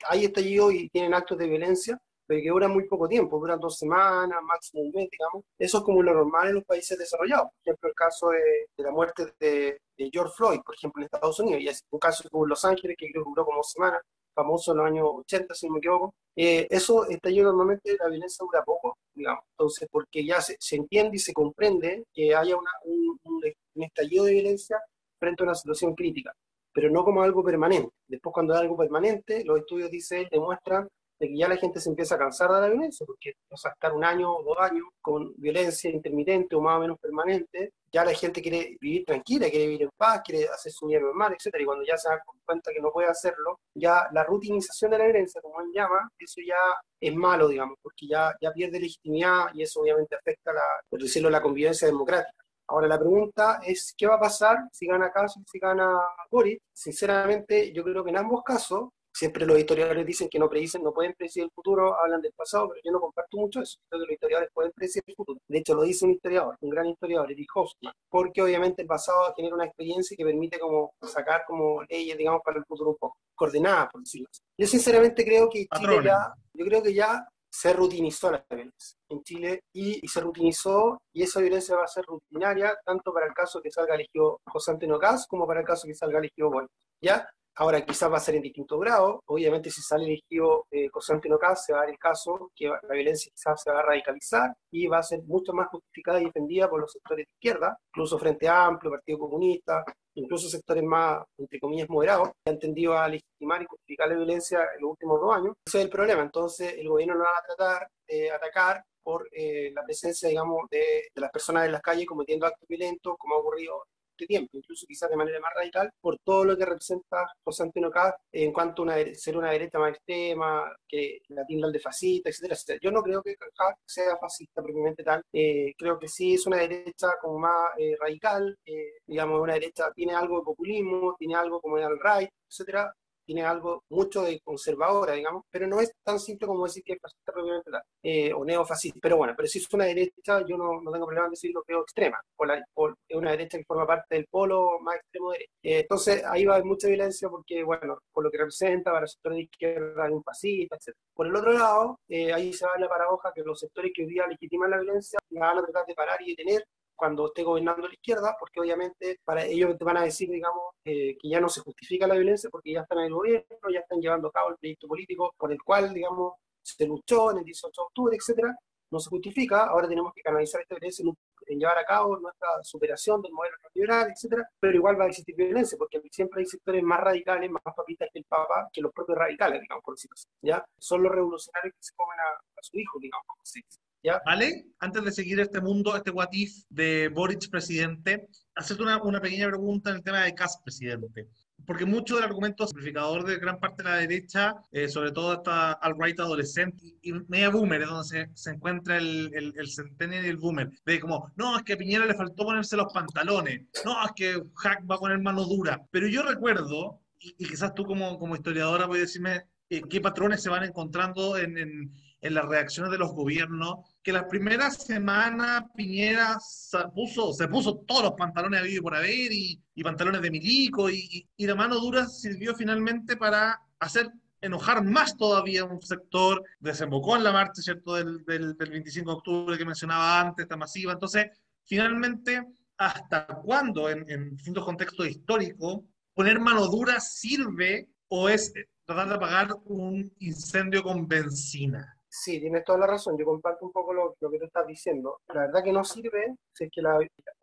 hay 0.08 0.24
estallido 0.24 0.70
y 0.70 0.88
tienen 0.90 1.14
actos 1.14 1.38
de 1.38 1.48
violencia, 1.48 1.98
que 2.40 2.48
duran 2.48 2.70
muy 2.70 2.84
poco 2.86 3.08
tiempo, 3.08 3.38
duran 3.38 3.60
dos 3.60 3.76
semanas, 3.76 4.40
máximo 4.42 4.82
un 4.82 4.92
mes, 4.92 5.08
digamos. 5.10 5.44
Eso 5.58 5.78
es 5.78 5.84
como 5.84 6.02
lo 6.02 6.14
normal 6.14 6.48
en 6.48 6.54
los 6.54 6.64
países 6.64 6.96
desarrollados. 6.96 7.50
Por 7.50 7.60
ejemplo, 7.62 7.88
el 7.88 7.94
caso 7.94 8.28
de, 8.30 8.68
de 8.76 8.84
la 8.84 8.90
muerte 8.90 9.26
de, 9.40 9.80
de, 9.96 10.10
George 10.12 10.32
Floyd, 10.36 10.60
por 10.64 10.74
ejemplo, 10.74 11.00
en 11.00 11.06
Estados 11.06 11.40
Unidos, 11.40 11.60
y 11.62 11.68
es 11.68 11.84
un 11.90 11.98
caso 11.98 12.28
hubo 12.30 12.44
en 12.44 12.50
Los 12.50 12.64
Ángeles, 12.64 12.96
que 12.98 13.10
creo 13.10 13.24
que 13.24 13.30
duró 13.30 13.44
como 13.44 13.58
dos 13.58 13.72
semanas, 13.72 14.02
famoso 14.34 14.72
en 14.72 14.78
los 14.78 14.86
años 14.86 15.06
80, 15.08 15.54
si 15.54 15.66
no 15.66 15.74
me 15.74 15.78
equivoco. 15.78 16.14
Eh, 16.36 16.66
eso 16.70 17.06
estallido 17.08 17.46
normalmente, 17.46 17.96
la 17.98 18.08
violencia 18.08 18.44
dura 18.44 18.64
poco, 18.64 18.96
digamos. 19.14 19.44
Entonces, 19.50 19.88
porque 19.90 20.24
ya 20.24 20.40
se, 20.40 20.56
se 20.58 20.76
entiende 20.76 21.16
y 21.16 21.20
se 21.20 21.32
comprende 21.32 22.04
que 22.12 22.34
haya 22.34 22.56
una, 22.56 22.70
un, 22.84 23.18
un, 23.24 23.82
estallido 23.82 24.24
de 24.24 24.32
violencia 24.32 24.80
frente 25.18 25.42
a 25.42 25.46
una 25.46 25.54
situación 25.54 25.94
crítica, 25.94 26.34
pero 26.72 26.90
no 26.90 27.04
como 27.04 27.22
algo 27.22 27.44
permanente. 27.44 27.90
Después, 28.08 28.32
cuando 28.32 28.54
es 28.54 28.60
algo 28.60 28.76
permanente, 28.76 29.44
los 29.44 29.58
estudios, 29.58 29.90
dice, 29.90 30.28
demuestran 30.30 30.88
de 31.22 31.28
que 31.28 31.36
ya 31.36 31.46
la 31.46 31.56
gente 31.56 31.78
se 31.78 31.88
empieza 31.88 32.16
a 32.16 32.18
cansar 32.18 32.50
de 32.50 32.60
la 32.62 32.68
violencia, 32.68 33.06
porque 33.06 33.34
o 33.48 33.56
sea, 33.56 33.70
estar 33.70 33.92
un 33.92 34.04
año 34.04 34.28
o 34.34 34.42
dos 34.42 34.56
años 34.58 34.84
con 35.00 35.32
violencia 35.36 35.88
intermitente 35.88 36.56
o 36.56 36.60
más 36.60 36.78
o 36.78 36.80
menos 36.80 36.98
permanente, 36.98 37.74
ya 37.92 38.04
la 38.04 38.12
gente 38.12 38.42
quiere 38.42 38.76
vivir 38.80 39.04
tranquila, 39.04 39.48
quiere 39.48 39.66
vivir 39.66 39.82
en 39.82 39.90
paz, 39.96 40.20
quiere 40.24 40.48
hacer 40.48 40.72
su 40.72 40.86
vida 40.86 40.98
normal, 40.98 41.32
etc. 41.34 41.60
Y 41.60 41.64
cuando 41.64 41.84
ya 41.84 41.96
se 41.96 42.08
da 42.08 42.20
cuenta 42.44 42.72
que 42.72 42.80
no 42.80 42.90
puede 42.90 43.06
hacerlo, 43.06 43.60
ya 43.72 44.08
la 44.12 44.24
rutinización 44.24 44.90
de 44.90 44.98
la 44.98 45.04
violencia, 45.04 45.40
como 45.40 45.60
él 45.60 45.68
llama, 45.72 46.10
eso 46.18 46.40
ya 46.44 46.56
es 47.00 47.14
malo, 47.14 47.46
digamos, 47.46 47.78
porque 47.80 48.08
ya, 48.08 48.34
ya 48.40 48.50
pierde 48.50 48.80
legitimidad 48.80 49.46
y 49.54 49.62
eso 49.62 49.80
obviamente 49.80 50.16
afecta, 50.16 50.52
la, 50.52 50.64
por 50.90 51.00
decirlo, 51.00 51.30
la 51.30 51.40
convivencia 51.40 51.86
democrática. 51.86 52.42
Ahora 52.66 52.88
la 52.88 52.98
pregunta 52.98 53.60
es, 53.64 53.94
¿qué 53.96 54.08
va 54.08 54.16
a 54.16 54.20
pasar 54.20 54.56
si 54.72 54.88
gana 54.88 55.12
y 55.14 55.44
si 55.46 55.58
gana 55.60 56.00
Boris? 56.30 56.58
Sinceramente, 56.72 57.72
yo 57.72 57.84
creo 57.84 58.02
que 58.02 58.10
en 58.10 58.16
ambos 58.16 58.42
casos 58.42 58.88
siempre 59.12 59.46
los 59.46 59.58
historiadores 59.58 60.06
dicen 60.06 60.28
que 60.28 60.38
no 60.38 60.48
predicen, 60.48 60.82
no 60.82 60.92
pueden 60.92 61.14
predecir 61.14 61.44
el 61.44 61.50
futuro, 61.50 61.98
hablan 61.98 62.20
del 62.20 62.32
pasado, 62.32 62.68
pero 62.68 62.80
yo 62.84 62.92
no 62.92 63.00
comparto 63.00 63.36
mucho 63.36 63.60
eso. 63.60 63.78
Creo 63.88 64.00
que 64.00 64.06
los 64.06 64.14
historiadores 64.14 64.50
pueden 64.52 64.72
predecir 64.72 65.02
el 65.06 65.14
futuro. 65.14 65.38
De 65.46 65.58
hecho, 65.58 65.74
lo 65.74 65.82
dice 65.82 66.04
un 66.04 66.12
historiador, 66.12 66.56
un 66.60 66.70
gran 66.70 66.86
historiador, 66.86 67.30
Eric 67.30 67.50
Hofmann, 67.54 67.92
porque 68.08 68.42
obviamente 68.42 68.82
el 68.82 68.88
pasado 68.88 69.32
genera 69.36 69.54
una 69.54 69.66
experiencia 69.66 70.16
que 70.16 70.24
permite 70.24 70.58
como 70.58 70.92
sacar 71.02 71.44
como 71.46 71.82
leyes, 71.84 72.16
digamos, 72.16 72.40
para 72.44 72.58
el 72.58 72.64
futuro 72.64 72.90
un 72.90 72.96
poco, 72.96 73.16
coordenadas, 73.34 73.88
por 73.92 74.00
decirlo 74.02 74.28
así. 74.30 74.40
Yo 74.58 74.66
sinceramente 74.66 75.24
creo 75.24 75.48
que 75.48 75.66
Chile 75.76 76.00
ya, 76.04 76.32
yo 76.54 76.64
creo 76.64 76.82
que 76.82 76.94
ya 76.94 77.26
se 77.50 77.72
rutinizó 77.74 78.30
la 78.30 78.44
violencia 78.48 78.96
en 79.10 79.22
Chile 79.22 79.60
y, 79.74 80.02
y, 80.02 80.08
se 80.08 80.20
rutinizó 80.20 80.98
y 81.12 81.22
esa 81.22 81.40
violencia 81.40 81.76
va 81.76 81.84
a 81.84 81.88
ser 81.88 82.02
rutinaria 82.06 82.74
tanto 82.82 83.12
para 83.12 83.26
el 83.26 83.34
caso 83.34 83.60
que 83.60 83.70
salga 83.70 83.94
elegido 83.94 84.40
José 84.46 84.70
Antonio 84.70 84.98
Caz 84.98 85.26
como 85.26 85.46
para 85.46 85.60
el 85.60 85.66
caso 85.66 85.86
que 85.86 85.94
salga 85.94 86.18
elegido 86.18 86.50
Boy. 86.50 86.66
¿Ya? 87.02 87.28
Ahora 87.56 87.84
quizás 87.84 88.10
va 88.10 88.16
a 88.16 88.20
ser 88.20 88.36
en 88.36 88.42
distinto 88.42 88.78
grado, 88.78 89.22
obviamente 89.26 89.70
si 89.70 89.82
sale 89.82 90.04
elegido 90.04 90.66
eh, 90.70 90.88
Constantino 90.88 91.38
Caz 91.38 91.66
se 91.66 91.72
va 91.72 91.80
a 91.80 91.82
dar 91.82 91.90
el 91.90 91.98
caso 91.98 92.50
que 92.56 92.66
la 92.68 92.94
violencia 92.94 93.30
quizás 93.34 93.62
se 93.62 93.70
va 93.70 93.80
a 93.80 93.82
radicalizar 93.82 94.54
y 94.70 94.86
va 94.86 94.98
a 94.98 95.02
ser 95.02 95.22
mucho 95.24 95.52
más 95.52 95.68
justificada 95.68 96.20
y 96.20 96.24
defendida 96.24 96.70
por 96.70 96.80
los 96.80 96.92
sectores 96.92 97.26
de 97.26 97.32
izquierda, 97.34 97.76
incluso 97.90 98.18
Frente 98.18 98.48
Amplio, 98.48 98.92
Partido 98.92 99.18
Comunista, 99.18 99.84
incluso 100.14 100.48
sectores 100.48 100.82
más, 100.82 101.22
entre 101.36 101.60
comillas, 101.60 101.88
moderados, 101.90 102.30
que 102.44 102.52
han 102.52 102.58
tendido 102.58 102.96
a 102.96 103.08
legitimar 103.08 103.62
y 103.62 103.66
justificar 103.66 104.08
la 104.08 104.16
violencia 104.16 104.60
en 104.74 104.80
los 104.80 104.90
últimos 104.92 105.20
dos 105.20 105.36
años. 105.36 105.54
Ese 105.66 105.78
es 105.78 105.84
el 105.84 105.90
problema, 105.90 106.22
entonces 106.22 106.74
el 106.78 106.88
gobierno 106.88 107.14
no 107.16 107.24
va 107.24 107.38
a 107.38 107.46
tratar 107.46 107.88
de 108.06 108.30
atacar 108.30 108.82
por 109.02 109.28
eh, 109.32 109.70
la 109.74 109.82
presencia, 109.82 110.28
digamos, 110.28 110.68
de, 110.70 111.08
de, 111.14 111.20
las 111.20 111.30
personas 111.30 111.66
en 111.66 111.72
las 111.72 111.82
calles 111.82 112.06
cometiendo 112.06 112.46
actos 112.46 112.68
violentos, 112.68 113.16
como 113.18 113.34
ha 113.34 113.38
ocurrido 113.38 113.84
este 114.22 114.26
tiempo, 114.26 114.56
incluso 114.56 114.86
quizás 114.86 115.10
de 115.10 115.16
manera 115.16 115.40
más 115.40 115.52
radical, 115.54 115.90
por 116.00 116.18
todo 116.24 116.44
lo 116.44 116.56
que 116.56 116.64
representa 116.64 117.26
José 117.44 117.64
Antonio 117.64 117.90
Caz 117.90 118.14
en 118.32 118.52
cuanto 118.52 118.84
a 118.84 118.96
ser 119.14 119.36
una 119.36 119.50
derecha 119.50 119.78
más 119.78 119.94
extrema, 119.94 120.72
que 120.88 121.20
la 121.28 121.44
tildan 121.44 121.72
de 121.72 121.80
fascista, 121.80 122.28
etcétera, 122.30 122.54
etcétera. 122.54 122.78
Yo 122.82 122.90
no 122.90 123.02
creo 123.02 123.22
que 123.22 123.36
Caz 123.36 123.76
sea 123.84 124.16
fascista 124.18 124.62
propiamente 124.62 125.02
tal, 125.02 125.22
eh, 125.32 125.72
creo 125.76 125.98
que 125.98 126.08
sí 126.08 126.34
es 126.34 126.46
una 126.46 126.58
derecha 126.58 127.08
como 127.20 127.38
más 127.38 127.70
eh, 127.78 127.96
radical, 128.00 128.56
eh, 128.64 128.92
digamos, 129.06 129.40
una 129.40 129.54
derecha 129.54 129.90
tiene 129.94 130.14
algo 130.14 130.38
de 130.38 130.44
populismo, 130.44 131.16
tiene 131.18 131.34
algo 131.34 131.60
como 131.60 131.76
de 131.76 131.84
alt-right, 131.84 132.30
etcétera, 132.48 132.94
tiene 133.24 133.42
algo 133.44 133.84
mucho 133.90 134.22
de 134.22 134.40
conservadora, 134.40 135.14
digamos, 135.14 135.44
pero 135.50 135.66
no 135.66 135.80
es 135.80 135.92
tan 136.02 136.18
simple 136.18 136.46
como 136.46 136.64
decir 136.64 136.82
que 136.84 136.94
es 136.94 137.00
fascista 137.00 137.32
propiamente 137.32 137.70
tal, 137.70 137.82
eh, 138.02 138.32
o 138.32 138.44
neofascista. 138.44 138.98
Pero 139.02 139.16
bueno, 139.16 139.34
pero 139.36 139.48
si 139.48 139.58
es 139.58 139.72
una 139.72 139.84
derecha, 139.84 140.44
yo 140.46 140.56
no, 140.56 140.80
no 140.80 140.92
tengo 140.92 141.06
problema 141.06 141.26
en 141.26 141.32
decirlo 141.32 141.62
que 141.66 141.74
es 141.74 141.78
extrema, 141.80 142.20
o, 142.36 142.44
la, 142.44 142.56
es 142.56 143.16
una 143.16 143.30
derecha 143.32 143.58
que 143.58 143.64
forma 143.64 143.86
parte 143.86 144.16
del 144.16 144.26
polo 144.26 144.78
más 144.80 144.96
extremo 144.96 145.32
de 145.32 145.38
eh, 145.62 145.80
entonces 145.80 146.24
ahí 146.24 146.44
va 146.44 146.54
a 146.54 146.56
haber 146.56 146.66
mucha 146.66 146.88
violencia 146.88 147.28
porque, 147.28 147.62
bueno, 147.62 147.98
por 148.12 148.24
lo 148.24 148.30
que 148.30 148.38
representa 148.38 148.92
para 148.92 149.06
sectores 149.06 149.36
de 149.36 149.42
izquierda 149.44 150.04
hay 150.04 150.12
un 150.12 150.22
fascista, 150.22 150.76
etc. 150.76 150.96
Por 151.14 151.26
el 151.26 151.36
otro 151.36 151.52
lado, 151.52 152.00
eh, 152.08 152.32
ahí 152.32 152.52
se 152.52 152.66
va 152.66 152.78
la 152.78 152.88
paradoja 152.88 153.32
que 153.34 153.42
los 153.42 153.58
sectores 153.60 153.92
que 153.94 154.02
hoy 154.02 154.08
día 154.08 154.26
legitiman 154.26 154.70
la 154.70 154.80
violencia 154.80 155.18
la 155.30 155.46
van 155.46 155.58
a 155.58 155.62
tratar 155.62 155.86
de 155.86 155.94
parar 155.94 156.20
y 156.22 156.34
detener 156.34 156.64
cuando 156.94 157.26
esté 157.26 157.42
gobernando 157.42 157.86
la 157.86 157.94
izquierda, 157.94 158.36
porque 158.38 158.60
obviamente 158.60 159.20
para 159.24 159.44
ellos 159.44 159.76
te 159.76 159.84
van 159.84 159.96
a 159.96 160.02
decir, 160.02 160.30
digamos, 160.30 160.74
eh, 160.84 161.16
que 161.20 161.28
ya 161.28 161.40
no 161.40 161.48
se 161.48 161.60
justifica 161.60 162.06
la 162.06 162.14
violencia 162.14 162.50
porque 162.50 162.72
ya 162.72 162.82
están 162.82 162.98
en 162.98 163.06
el 163.06 163.14
gobierno, 163.14 163.56
ya 163.72 163.80
están 163.80 164.00
llevando 164.00 164.28
a 164.28 164.32
cabo 164.32 164.50
el 164.50 164.56
proyecto 164.56 164.88
político 164.88 165.34
por 165.36 165.52
el 165.52 165.62
cual, 165.62 165.92
digamos, 165.92 166.34
se 166.62 166.86
luchó 166.86 167.32
en 167.32 167.38
el 167.38 167.44
18 167.44 167.80
de 167.80 167.84
octubre, 167.84 168.16
etcétera, 168.16 168.56
no 168.90 169.00
se 169.00 169.10
justifica, 169.10 169.64
ahora 169.64 169.88
tenemos 169.88 170.12
que 170.14 170.22
canalizar 170.22 170.60
esta 170.60 170.74
violencia 170.74 171.04
en, 171.04 171.58
llevar 171.58 171.78
a 171.78 171.84
cabo 171.84 172.18
nuestra 172.18 172.48
superación 172.62 173.20
del 173.20 173.32
modelo 173.32 173.56
neoliberal, 173.62 174.10
etcétera, 174.10 174.48
pero 174.60 174.74
igual 174.74 174.98
va 174.98 175.04
a 175.04 175.08
existir 175.08 175.34
violencia, 175.34 175.76
porque 175.76 176.00
siempre 176.10 176.40
hay 176.40 176.46
sectores 176.46 176.82
más 176.82 177.00
radicales, 177.00 177.50
más 177.50 177.62
papistas 177.62 178.08
que 178.12 178.20
el 178.20 178.24
Papa, 178.24 178.68
que 178.72 178.80
los 178.80 178.92
propios 178.92 179.18
radicales, 179.18 179.60
digamos, 179.60 179.84
por 179.84 179.94
decirlo 179.94 180.14
así, 180.14 180.28
¿ya? 180.42 180.64
Son 180.78 181.02
los 181.02 181.12
revolucionarios 181.12 181.74
que 181.74 181.82
se 181.82 181.94
comen 181.94 182.18
a, 182.20 182.32
a 182.38 182.62
su 182.62 182.78
hijo, 182.78 182.98
digamos, 183.00 183.26
como 183.26 183.40
se 183.44 183.60
dice. 183.60 183.80
¿Vale? 184.26 184.66
Antes 184.80 185.04
de 185.04 185.12
seguir 185.12 185.38
este 185.40 185.60
mundo, 185.60 185.96
este 185.96 186.10
what 186.10 186.30
de 186.70 187.08
Boric 187.08 187.48
presidente, 187.50 188.28
hacerte 188.54 188.82
una, 188.82 189.00
una 189.02 189.20
pequeña 189.20 189.48
pregunta 189.48 189.90
en 189.90 189.96
el 189.96 190.02
tema 190.02 190.24
de 190.24 190.34
Kass 190.34 190.58
presidente. 190.64 191.28
Porque 191.64 191.84
mucho 191.84 192.16
del 192.16 192.24
argumento 192.24 192.66
simplificador 192.66 193.24
de 193.24 193.36
gran 193.36 193.60
parte 193.60 193.84
de 193.84 193.88
la 193.88 193.96
derecha, 193.96 194.56
eh, 194.72 194.88
sobre 194.88 195.12
todo 195.12 195.34
esta 195.34 195.72
alt-right 195.72 196.18
adolescente 196.18 196.96
y 197.00 197.12
media 197.28 197.50
boomer, 197.50 197.82
es 197.82 197.88
donde 197.88 198.08
se, 198.08 198.30
se 198.34 198.50
encuentra 198.50 198.96
el, 198.96 199.30
el, 199.32 199.54
el, 199.56 199.68
centennial 199.70 200.24
y 200.24 200.28
el 200.28 200.38
boomer, 200.38 200.70
de 200.84 200.98
como, 200.98 201.30
no, 201.36 201.56
es 201.56 201.62
que 201.62 201.74
a 201.74 201.76
Piñera 201.76 202.04
le 202.04 202.14
faltó 202.14 202.44
ponerse 202.44 202.76
los 202.76 202.92
pantalones, 202.92 203.68
no, 203.84 204.04
es 204.04 204.10
que 204.16 204.42
Hack 204.56 204.90
va 204.90 204.96
a 204.96 204.98
poner 204.98 205.20
mano 205.20 205.44
dura. 205.44 205.80
Pero 205.92 206.08
yo 206.08 206.24
recuerdo, 206.24 207.00
y, 207.20 207.32
y 207.38 207.46
quizás 207.46 207.72
tú 207.74 207.84
como, 207.84 208.18
como 208.18 208.34
historiadora 208.34 208.88
puedes 208.88 209.06
decirme 209.06 209.44
eh, 209.72 209.82
qué 209.88 210.02
patrones 210.02 210.42
se 210.42 210.50
van 210.50 210.64
encontrando 210.64 211.38
en, 211.38 211.56
en, 211.56 211.92
en 212.22 212.34
las 212.34 212.46
reacciones 212.46 212.92
de 212.92 212.98
los 212.98 213.12
gobiernos 213.12 213.80
que 214.02 214.12
las 214.12 214.24
primeras 214.24 214.84
semanas 214.84 215.64
Piñera 215.74 216.38
se 216.40 216.78
puso, 216.94 217.32
se 217.32 217.48
puso 217.48 217.78
todos 217.86 218.04
los 218.04 218.12
pantalones 218.12 218.60
a 218.60 218.62
vivir 218.62 218.80
por 218.80 218.94
haber 218.94 219.32
y, 219.32 219.60
y 219.74 219.82
pantalones 219.82 220.22
de 220.22 220.30
milico 220.30 220.88
y, 220.88 221.28
y, 221.36 221.46
la 221.46 221.56
mano 221.56 221.78
dura 221.80 222.06
sirvió 222.06 222.54
finalmente 222.54 223.16
para 223.16 223.60
hacer 223.80 224.08
enojar 224.40 224.84
más 224.84 225.16
todavía 225.16 225.64
un 225.64 225.82
sector, 225.82 226.42
desembocó 226.60 227.16
en 227.16 227.24
la 227.24 227.32
marcha, 227.32 227.60
¿cierto?, 227.60 227.94
del, 227.94 228.24
del, 228.24 228.56
del 228.56 228.70
25 228.70 229.10
de 229.10 229.16
octubre 229.16 229.58
que 229.58 229.64
mencionaba 229.64 230.20
antes, 230.20 230.44
esta 230.44 230.56
masiva. 230.56 230.92
Entonces, 230.92 231.26
finalmente, 231.64 232.42
¿hasta 232.76 233.26
cuándo 233.26 233.88
en, 233.88 234.08
en 234.10 234.30
distintos 234.30 234.64
contextos 234.64 235.08
históricos 235.08 235.80
poner 236.14 236.40
mano 236.40 236.66
dura 236.66 236.98
sirve 237.00 237.88
o 238.08 238.28
es 238.28 238.52
tratar 238.84 239.08
de 239.08 239.14
apagar 239.14 239.48
un 239.64 240.12
incendio 240.18 240.82
con 240.82 241.06
benzina? 241.06 241.96
Sí, 242.14 242.38
tienes 242.40 242.62
toda 242.62 242.78
la 242.78 242.86
razón. 242.86 243.16
Yo 243.16 243.24
comparto 243.24 243.64
un 243.64 243.72
poco 243.72 243.94
lo, 243.94 244.14
lo, 244.20 244.30
que 244.30 244.38
tú 244.38 244.44
estás 244.44 244.66
diciendo. 244.66 245.22
La 245.28 245.46
verdad 245.46 245.64
que 245.64 245.72
no 245.72 245.82
sirve 245.82 246.36
si 246.52 246.64
es 246.64 246.70
que 246.70 246.82
la, 246.82 246.98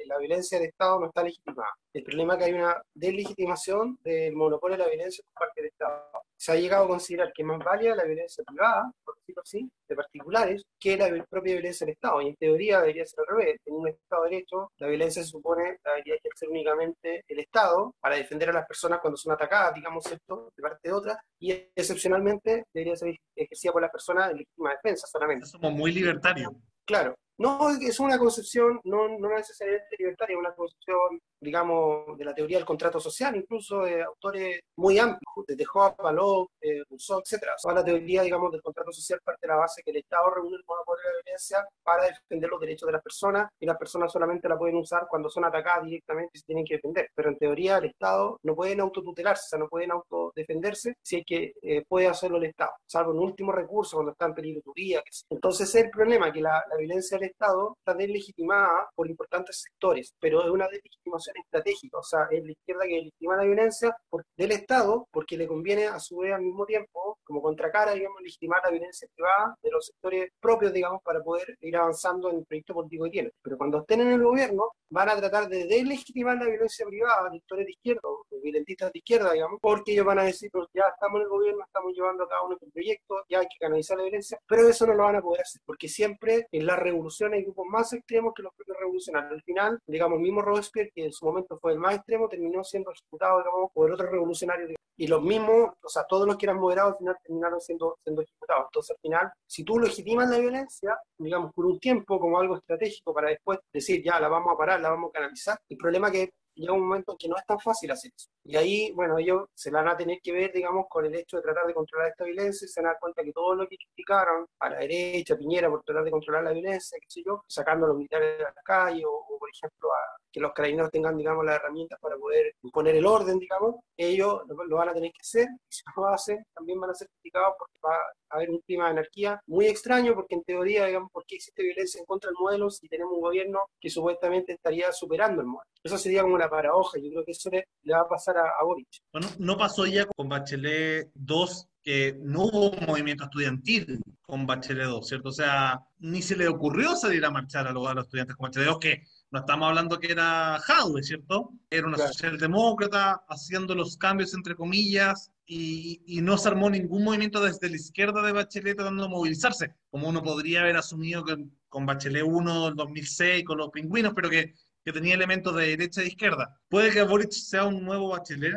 la 0.05 0.17
violencia 0.19 0.59
del 0.59 0.69
Estado 0.69 0.99
no 0.99 1.07
está 1.07 1.23
legitimada. 1.23 1.73
El 1.91 2.03
problema 2.03 2.33
es 2.33 2.39
que 2.39 2.45
hay 2.45 2.53
una 2.53 2.79
deslegitimación 2.93 3.97
del 4.03 4.35
monopolio 4.35 4.77
de 4.77 4.83
la 4.83 4.89
violencia 4.89 5.23
por 5.23 5.47
parte 5.47 5.61
del 5.61 5.71
Estado. 5.71 6.03
Se 6.37 6.51
ha 6.51 6.55
llegado 6.55 6.85
a 6.85 6.87
considerar 6.87 7.33
que 7.33 7.41
es 7.41 7.47
más 7.47 7.59
válida 7.63 7.95
la 7.95 8.03
violencia 8.05 8.43
privada, 8.45 8.91
por 9.03 9.15
decirlo 9.17 9.41
así, 9.41 9.71
de 9.87 9.95
particulares, 9.95 10.63
que 10.79 10.95
la 10.95 11.25
propia 11.25 11.53
violencia 11.53 11.85
del 11.85 11.93
Estado. 11.93 12.21
Y 12.21 12.27
en 12.27 12.35
teoría 12.35 12.79
debería 12.79 13.05
ser 13.05 13.21
al 13.21 13.37
revés. 13.37 13.59
En 13.65 13.73
un 13.73 13.87
Estado 13.87 14.23
de 14.23 14.29
Derecho, 14.29 14.71
la 14.77 14.87
violencia 14.87 15.23
se 15.23 15.29
supone 15.29 15.79
la 15.83 15.91
debería 15.91 16.15
ejercer 16.15 16.49
únicamente 16.49 17.23
el 17.27 17.39
Estado 17.39 17.95
para 17.99 18.15
defender 18.15 18.49
a 18.49 18.53
las 18.53 18.67
personas 18.67 18.99
cuando 18.99 19.17
son 19.17 19.33
atacadas, 19.33 19.73
digamos 19.73 20.05
esto, 20.05 20.51
de 20.55 20.61
parte 20.61 20.89
de 20.89 20.93
otra, 20.93 21.19
y 21.39 21.51
excepcionalmente 21.75 22.65
debería 22.71 22.95
ser 22.95 23.15
ejercida 23.35 23.71
por 23.71 23.81
las 23.81 23.91
personas 23.91 24.31
legítima 24.59 24.71
defensa 24.71 25.07
solamente. 25.07 25.45
Somos 25.45 25.73
muy 25.73 25.91
libertarios. 25.91 26.53
Claro, 26.85 27.15
no, 27.39 27.69
es 27.69 27.99
una 28.01 28.17
concepción 28.17 28.81
no, 28.83 29.07
no 29.17 29.29
necesariamente 29.29 29.95
libertaria, 29.97 30.33
es 30.35 30.39
una 30.39 30.53
concepción, 30.53 31.21
digamos, 31.39 32.17
de 32.17 32.25
la 32.25 32.35
teoría 32.35 32.57
del 32.57 32.65
contrato 32.65 32.99
social, 32.99 33.33
incluso 33.35 33.83
de 33.83 34.03
autores 34.03 34.59
muy 34.75 34.99
amplios, 34.99 35.45
desde 35.47 35.65
Hobbes, 35.65 35.95
Palop, 35.97 36.49
eh, 36.59 36.83
Rousseau, 36.89 37.19
etc. 37.19 37.43
Toda 37.61 37.75
la 37.75 37.85
teoría, 37.85 38.23
digamos, 38.23 38.51
del 38.51 38.61
contrato 38.61 38.91
social 38.91 39.21
parte 39.23 39.39
de 39.41 39.47
la 39.47 39.55
base 39.55 39.81
que 39.83 39.91
el 39.91 39.97
Estado 39.97 40.29
reúne 40.31 40.57
el 40.57 40.63
monopolio 40.67 41.01
de 41.01 41.09
la 41.09 41.21
violencia 41.23 41.65
para 41.81 42.03
defender 42.07 42.49
los 42.49 42.59
derechos 42.59 42.87
de 42.87 42.93
las 42.93 43.01
personas 43.01 43.49
y 43.57 43.65
las 43.65 43.77
personas 43.77 44.11
solamente 44.11 44.49
la 44.49 44.57
pueden 44.57 44.75
usar 44.75 45.07
cuando 45.09 45.29
son 45.29 45.45
atacadas 45.45 45.85
directamente 45.85 46.31
y 46.33 46.39
se 46.39 46.45
tienen 46.45 46.65
que 46.65 46.75
defender. 46.75 47.09
Pero 47.15 47.29
en 47.29 47.37
teoría 47.37 47.77
el 47.77 47.85
Estado 47.85 48.37
no 48.43 48.53
pueden 48.53 48.81
autotutelarse, 48.81 49.45
o 49.45 49.49
sea, 49.49 49.59
no 49.59 49.69
pueden 49.69 49.91
autodefenderse 49.91 50.95
si 51.01 51.19
es 51.19 51.23
que 51.25 51.53
eh, 51.61 51.85
puede 51.87 52.07
hacerlo 52.07 52.37
el 52.37 52.45
Estado, 52.45 52.71
salvo 52.85 53.13
en 53.13 53.19
último 53.19 53.53
recurso 53.53 53.95
cuando 53.95 54.11
está 54.11 54.25
en 54.25 54.33
peligro 54.33 54.61
tu 54.61 54.73
vida. 54.73 55.01
Entonces 55.29 55.73
el 55.75 55.89
problema 55.89 56.33
que 56.33 56.41
la, 56.41 56.63
la 56.69 56.75
violencia 56.77 57.17
del 57.17 57.28
Estado 57.29 57.75
está 57.79 57.93
deslegitimada 57.97 58.89
por 58.95 59.09
importantes 59.09 59.61
sectores, 59.61 60.13
pero 60.19 60.43
es 60.43 60.49
una 60.49 60.67
deslegitimación 60.67 61.35
estratégica, 61.37 61.97
o 61.97 62.03
sea, 62.03 62.27
es 62.31 62.43
la 62.43 62.51
izquierda 62.51 62.83
que 62.85 62.95
legitima 62.95 63.37
la 63.37 63.43
violencia 63.43 63.95
por, 64.09 64.23
del 64.37 64.51
Estado 64.51 65.07
porque 65.11 65.37
le 65.37 65.47
conviene 65.47 65.87
a 65.87 65.99
su 65.99 66.17
vez 66.17 66.33
al 66.33 66.41
mismo 66.41 66.65
tiempo, 66.65 67.19
como 67.23 67.41
contracara, 67.41 67.93
digamos, 67.93 68.21
legitimar 68.21 68.61
la 68.63 68.71
violencia 68.71 69.07
privada 69.13 69.55
de 69.61 69.71
los 69.71 69.85
sectores 69.85 70.29
propios, 70.39 70.73
digamos, 70.73 71.01
para 71.03 71.23
poder 71.23 71.55
ir 71.61 71.77
avanzando 71.77 72.29
en 72.29 72.37
el 72.37 72.45
proyecto 72.45 72.73
político 72.73 73.05
que 73.05 73.11
tienen. 73.11 73.31
Pero 73.41 73.57
cuando 73.57 73.79
estén 73.79 74.01
en 74.01 74.11
el 74.11 74.23
gobierno, 74.23 74.71
van 74.89 75.09
a 75.09 75.17
tratar 75.17 75.47
de 75.47 75.65
deslegitimar 75.65 76.37
la 76.37 76.45
violencia 76.45 76.85
privada 76.85 77.29
de 77.29 77.37
sectores 77.37 77.65
de 77.65 77.71
izquierda, 77.71 78.01
o 78.03 78.25
violentistas 78.41 78.91
de 78.91 78.99
izquierda, 78.99 79.33
digamos, 79.33 79.59
porque 79.61 79.93
ellos 79.93 80.05
van 80.05 80.19
a 80.19 80.23
decir, 80.23 80.49
pues 80.51 80.67
ya 80.73 80.83
estamos 80.93 81.19
en 81.19 81.23
el 81.23 81.29
gobierno, 81.29 81.63
estamos 81.63 81.93
llevando 81.93 82.23
a 82.23 82.29
cabo 82.29 82.47
nuestro 82.47 82.69
proyecto, 82.69 83.23
ya 83.29 83.39
hay 83.39 83.47
que 83.47 83.57
canalizar 83.59 83.97
la 83.97 84.03
violencia, 84.03 84.39
pero 84.47 84.67
eso 84.67 84.87
no 84.87 84.93
lo 84.93 85.03
van 85.03 85.17
a 85.17 85.21
poder 85.21 85.41
hacer, 85.41 85.61
porque 85.65 85.87
siempre 85.87 86.47
en 86.51 86.65
las 86.65 86.79
revoluciones 87.19 87.37
hay 87.37 87.43
grupos 87.43 87.65
más 87.67 87.93
extremos 87.93 88.33
que 88.33 88.43
los 88.43 88.53
propios 88.53 88.77
revolucionarios. 88.77 89.33
Al 89.33 89.43
final, 89.43 89.79
digamos, 89.87 90.19
mismo 90.19 90.41
Robespierre, 90.41 90.91
que 90.93 91.05
en 91.05 91.13
su 91.13 91.25
momento 91.25 91.57
fue 91.59 91.73
el 91.73 91.79
más 91.79 91.95
extremo, 91.95 92.27
terminó 92.27 92.63
siendo 92.63 92.91
ejecutado, 92.91 93.39
digamos, 93.39 93.71
por 93.73 93.91
otros 93.91 94.09
revolucionarios. 94.09 94.71
Y 94.97 95.07
los 95.07 95.21
mismos, 95.21 95.71
o 95.81 95.89
sea, 95.89 96.03
todos 96.07 96.27
los 96.27 96.37
que 96.37 96.45
eran 96.45 96.59
moderados, 96.59 96.93
al 96.93 96.97
final 96.97 97.17
terminaron 97.23 97.61
siendo, 97.61 97.97
siendo 98.03 98.21
ejecutados. 98.21 98.65
Entonces, 98.65 98.91
al 98.91 99.01
final, 99.01 99.31
si 99.47 99.63
tú 99.63 99.79
legitimas 99.79 100.29
la 100.29 100.39
violencia, 100.39 100.97
digamos, 101.17 101.53
por 101.53 101.65
un 101.65 101.79
tiempo 101.79 102.19
como 102.19 102.39
algo 102.39 102.57
estratégico 102.57 103.13
para 103.13 103.29
después 103.29 103.59
decir, 103.71 104.03
ya, 104.03 104.19
la 104.19 104.27
vamos 104.27 104.53
a 104.53 104.57
parar, 104.57 104.81
la 104.81 104.89
vamos 104.89 105.09
a 105.09 105.13
canalizar, 105.13 105.57
el 105.69 105.77
problema 105.77 106.07
es 106.07 106.13
que 106.13 106.33
llega 106.59 106.73
un 106.73 106.81
momento 106.87 107.13
en 107.13 107.17
que 107.17 107.27
no 107.27 107.37
es 107.37 107.45
tan 107.45 107.59
fácil 107.59 107.91
hacer 107.91 108.11
eso. 108.15 108.29
Y 108.43 108.55
ahí, 108.55 108.91
bueno, 108.93 109.17
ellos 109.17 109.47
se 109.53 109.71
van 109.71 109.87
a 109.87 109.95
tener 109.97 110.19
que 110.21 110.31
ver, 110.31 110.51
digamos, 110.51 110.87
con 110.89 111.05
el 111.05 111.15
hecho 111.15 111.37
de 111.37 111.43
tratar 111.43 111.67
de 111.67 111.73
controlar 111.73 112.09
esta 112.09 112.23
violencia 112.25 112.65
y 112.65 112.67
se 112.67 112.81
van 112.81 112.87
a 112.87 112.93
dar 112.93 112.99
cuenta 112.99 113.23
que 113.23 113.31
todo 113.31 113.55
lo 113.55 113.67
que 113.67 113.77
criticaron 113.77 114.45
a 114.59 114.69
la 114.69 114.79
derecha, 114.79 115.37
Piñera, 115.37 115.69
por 115.69 115.83
tratar 115.83 116.03
de 116.03 116.11
controlar 116.11 116.43
la 116.43 116.51
violencia, 116.51 116.97
qué 116.99 117.07
sé 117.09 117.21
yo, 117.25 117.43
sacando 117.47 117.85
a 117.85 117.89
los 117.89 117.97
militares 117.97 118.37
de 118.37 118.43
la 118.43 118.53
calle 118.63 119.05
o, 119.05 119.11
o 119.11 119.39
por 119.39 119.49
ejemplo, 119.49 119.89
a 119.91 120.19
que 120.31 120.39
los 120.39 120.53
carabineros 120.53 120.91
tengan, 120.91 121.17
digamos, 121.17 121.45
las 121.45 121.55
herramientas 121.55 121.99
para 121.99 122.17
poder 122.17 122.53
imponer 122.63 122.95
el 122.95 123.05
orden, 123.05 123.39
digamos, 123.39 123.75
ellos 123.97 124.41
lo, 124.47 124.63
lo 124.63 124.75
van 124.77 124.89
a 124.89 124.93
tener 124.93 125.11
que 125.11 125.21
hacer. 125.21 125.47
Y 125.67 125.71
si 125.73 125.83
no 125.85 126.03
lo 126.03 126.09
hacen, 126.09 126.45
también 126.53 126.79
van 126.79 126.91
a 126.91 126.93
ser 126.93 127.07
criticados 127.09 127.55
porque 127.57 127.79
va 127.83 127.95
a 127.95 128.35
haber 128.35 128.49
un 128.49 128.59
clima 128.59 128.85
de 128.85 128.91
anarquía 128.91 129.41
muy 129.47 129.67
extraño, 129.67 130.13
porque 130.15 130.35
en 130.35 130.43
teoría, 130.43 130.85
digamos, 130.85 131.11
¿por 131.11 131.25
qué 131.25 131.35
existe 131.35 131.63
violencia 131.63 131.99
en 131.99 132.05
contra 132.05 132.29
del 132.29 132.37
modelo 132.39 132.69
si 132.69 132.87
tenemos 132.87 133.13
un 133.13 133.21
gobierno 133.21 133.61
que 133.79 133.89
supuestamente 133.89 134.53
estaría 134.53 134.91
superando 134.91 135.41
el 135.41 135.47
modelo? 135.47 135.69
Eso 135.83 135.97
sería 135.97 136.21
como 136.21 136.35
una 136.35 136.48
paradoja, 136.49 136.97
yo 136.99 137.09
creo 137.09 137.25
que 137.25 137.31
eso 137.31 137.49
le, 137.49 137.67
le 137.83 137.93
va 137.93 138.01
a 138.01 138.07
pasar 138.07 138.37
a, 138.37 138.43
a 138.59 138.63
Boric. 138.63 138.87
Bueno, 139.11 139.27
no 139.39 139.57
pasó 139.57 139.85
ya 139.85 140.05
con 140.05 140.29
Bachelet 140.29 141.09
2 141.13 141.69
que 141.81 142.17
no 142.21 142.43
hubo 142.43 142.71
un 142.71 142.85
movimiento 142.85 143.23
estudiantil 143.23 144.01
con 144.21 144.45
Bachelet 144.45 144.85
2, 144.85 145.07
¿cierto? 145.07 145.29
O 145.29 145.33
sea, 145.33 145.81
ni 145.99 146.21
se 146.21 146.35
le 146.35 146.47
ocurrió 146.47 146.95
salir 146.95 147.23
a 147.25 147.31
marchar 147.31 147.67
a 147.67 147.71
los, 147.71 147.87
a 147.87 147.93
los 147.93 148.05
estudiantes 148.05 148.35
con 148.35 148.45
Bachelet 148.45 148.67
2, 148.67 148.79
que 148.79 149.03
no 149.31 149.39
estamos 149.39 149.69
hablando 149.69 149.99
que 149.99 150.11
era 150.11 150.59
Jadwe, 150.59 151.03
¿cierto? 151.03 151.51
Era 151.69 151.87
una 151.87 151.95
claro. 151.95 152.13
socialdemócrata 152.13 153.23
haciendo 153.29 153.75
los 153.75 153.97
cambios 153.97 154.33
entre 154.33 154.55
comillas 154.55 155.31
y, 155.45 156.01
y, 156.05 156.21
no 156.21 156.37
se 156.37 156.49
armó 156.49 156.69
ningún 156.69 157.03
movimiento 157.03 157.41
desde 157.41 157.69
la 157.69 157.75
izquierda 157.75 158.21
de 158.21 158.33
Bachelet 158.33 158.75
tratando 158.75 159.03
de 159.03 159.09
movilizarse, 159.09 159.75
como 159.89 160.07
uno 160.07 160.21
podría 160.21 160.61
haber 160.61 160.77
asumido 160.77 161.23
con, 161.23 161.51
con 161.69 161.85
Bachelet 161.85 162.23
1 162.23 162.67
en 162.67 162.75
2006, 162.75 163.45
con 163.45 163.57
los 163.57 163.69
pingüinos, 163.69 164.13
pero 164.13 164.29
que 164.29 164.53
que 164.83 164.93
tenía 164.93 165.15
elementos 165.15 165.55
de 165.55 165.67
derecha 165.67 166.01
e 166.01 166.07
izquierda. 166.07 166.57
¿Puede 166.69 166.91
que 166.91 167.03
Boric 167.03 167.31
sea 167.31 167.65
un 167.65 167.83
nuevo 167.83 168.09
Bachelet? 168.09 168.53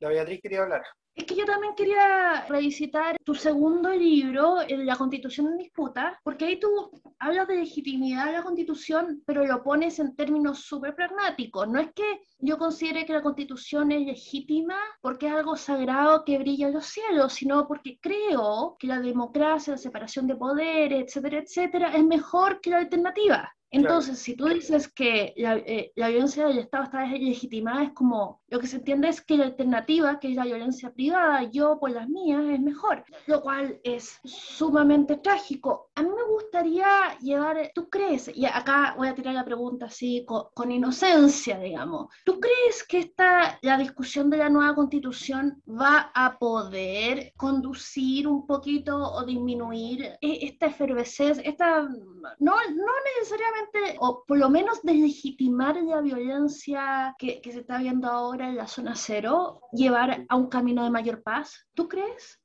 La 0.00 0.08
Beatriz 0.08 0.40
quería 0.42 0.62
hablar. 0.62 0.82
Es 1.18 1.24
que 1.24 1.34
yo 1.34 1.44
también 1.44 1.74
quería 1.74 2.46
revisitar 2.48 3.16
tu 3.24 3.34
segundo 3.34 3.90
libro, 3.90 4.58
La 4.68 4.94
Constitución 4.94 5.48
en 5.48 5.58
Disputa, 5.58 6.16
porque 6.22 6.44
ahí 6.44 6.60
tú 6.60 6.92
hablas 7.18 7.48
de 7.48 7.56
legitimidad 7.56 8.26
de 8.26 8.34
la 8.34 8.44
Constitución, 8.44 9.20
pero 9.26 9.44
lo 9.44 9.64
pones 9.64 9.98
en 9.98 10.14
términos 10.14 10.60
súper 10.60 10.94
pragmáticos. 10.94 11.66
No 11.66 11.80
es 11.80 11.88
que 11.92 12.20
yo 12.38 12.56
considere 12.56 13.04
que 13.04 13.14
la 13.14 13.22
Constitución 13.22 13.90
es 13.90 14.06
legítima 14.06 14.76
porque 15.00 15.26
es 15.26 15.32
algo 15.32 15.56
sagrado 15.56 16.24
que 16.24 16.38
brilla 16.38 16.68
en 16.68 16.74
los 16.74 16.86
cielos, 16.86 17.32
sino 17.32 17.66
porque 17.66 17.98
creo 18.00 18.76
que 18.78 18.86
la 18.86 19.00
democracia, 19.00 19.72
la 19.72 19.78
separación 19.78 20.28
de 20.28 20.36
poderes, 20.36 21.02
etcétera, 21.02 21.38
etcétera, 21.38 21.96
es 21.96 22.04
mejor 22.04 22.60
que 22.60 22.70
la 22.70 22.78
alternativa. 22.78 23.52
Entonces, 23.70 24.18
si 24.18 24.34
tú 24.34 24.46
dices 24.46 24.88
que 24.88 25.34
eh, 25.36 25.92
la, 25.94 26.08
violencia 26.08 26.46
del 26.46 26.58
Estado 26.58 26.84
está 26.84 27.04
legitimada, 27.04 27.84
es 27.84 27.92
como 27.92 28.40
lo 28.48 28.60
que 28.60 28.66
se 28.66 28.76
entiende 28.76 29.08
es 29.08 29.20
que 29.20 29.36
la 29.36 29.44
alternativa, 29.44 30.18
que 30.18 30.28
es 30.30 30.36
la 30.36 30.44
violencia 30.44 30.90
privada, 30.90 31.42
yo 31.42 31.78
por 31.78 31.90
las 31.90 32.08
mías, 32.08 32.42
es 32.50 32.60
mejor, 32.60 33.04
lo 33.26 33.42
cual 33.42 33.78
es 33.84 34.20
sumamente 34.24 35.16
trágico. 35.16 35.90
A 35.94 36.02
mí 36.02 36.08
me 36.08 36.24
gustaría 36.32 37.18
llevar, 37.20 37.70
¿tú 37.74 37.90
crees? 37.90 38.30
Y 38.34 38.46
acá 38.46 38.94
voy 38.96 39.08
a 39.08 39.14
tirar 39.14 39.34
la 39.34 39.44
pregunta 39.44 39.86
así 39.86 40.24
con, 40.26 40.70
inocencia, 40.70 41.58
digamos. 41.58 42.08
¿Tú 42.24 42.40
crees 42.40 42.84
que 42.86 42.98
esta, 42.98 43.58
la 43.62 43.78
discusión 43.78 44.28
de 44.28 44.36
la 44.36 44.50
nueva 44.50 44.74
constitución 44.74 45.62
va 45.66 46.10
a 46.14 46.38
poder 46.38 47.32
conducir 47.36 48.28
un 48.28 48.46
poquito 48.46 48.96
o 48.96 49.24
disminuir 49.24 50.02
e, 50.20 50.46
esta 50.46 50.66
efervescencia, 50.66 51.42
esta, 51.42 51.82
no, 51.82 52.54
no 52.54 52.92
necesariamente 53.16 53.57
o 53.98 54.24
por 54.26 54.38
lo 54.38 54.50
menos 54.50 54.82
deslegitimar 54.82 55.76
la 55.82 56.00
violencia 56.00 57.14
que, 57.18 57.40
que 57.40 57.52
se 57.52 57.60
está 57.60 57.78
viendo 57.78 58.08
ahora 58.08 58.48
en 58.48 58.56
la 58.56 58.66
zona 58.66 58.94
cero, 58.94 59.60
llevar 59.72 60.24
a 60.28 60.36
un 60.36 60.48
camino 60.48 60.84
de 60.84 60.90
mayor 60.90 61.22
paz? 61.22 61.66
¿Tú 61.74 61.88
crees? 61.88 62.40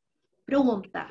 Pregunta. 0.46 1.08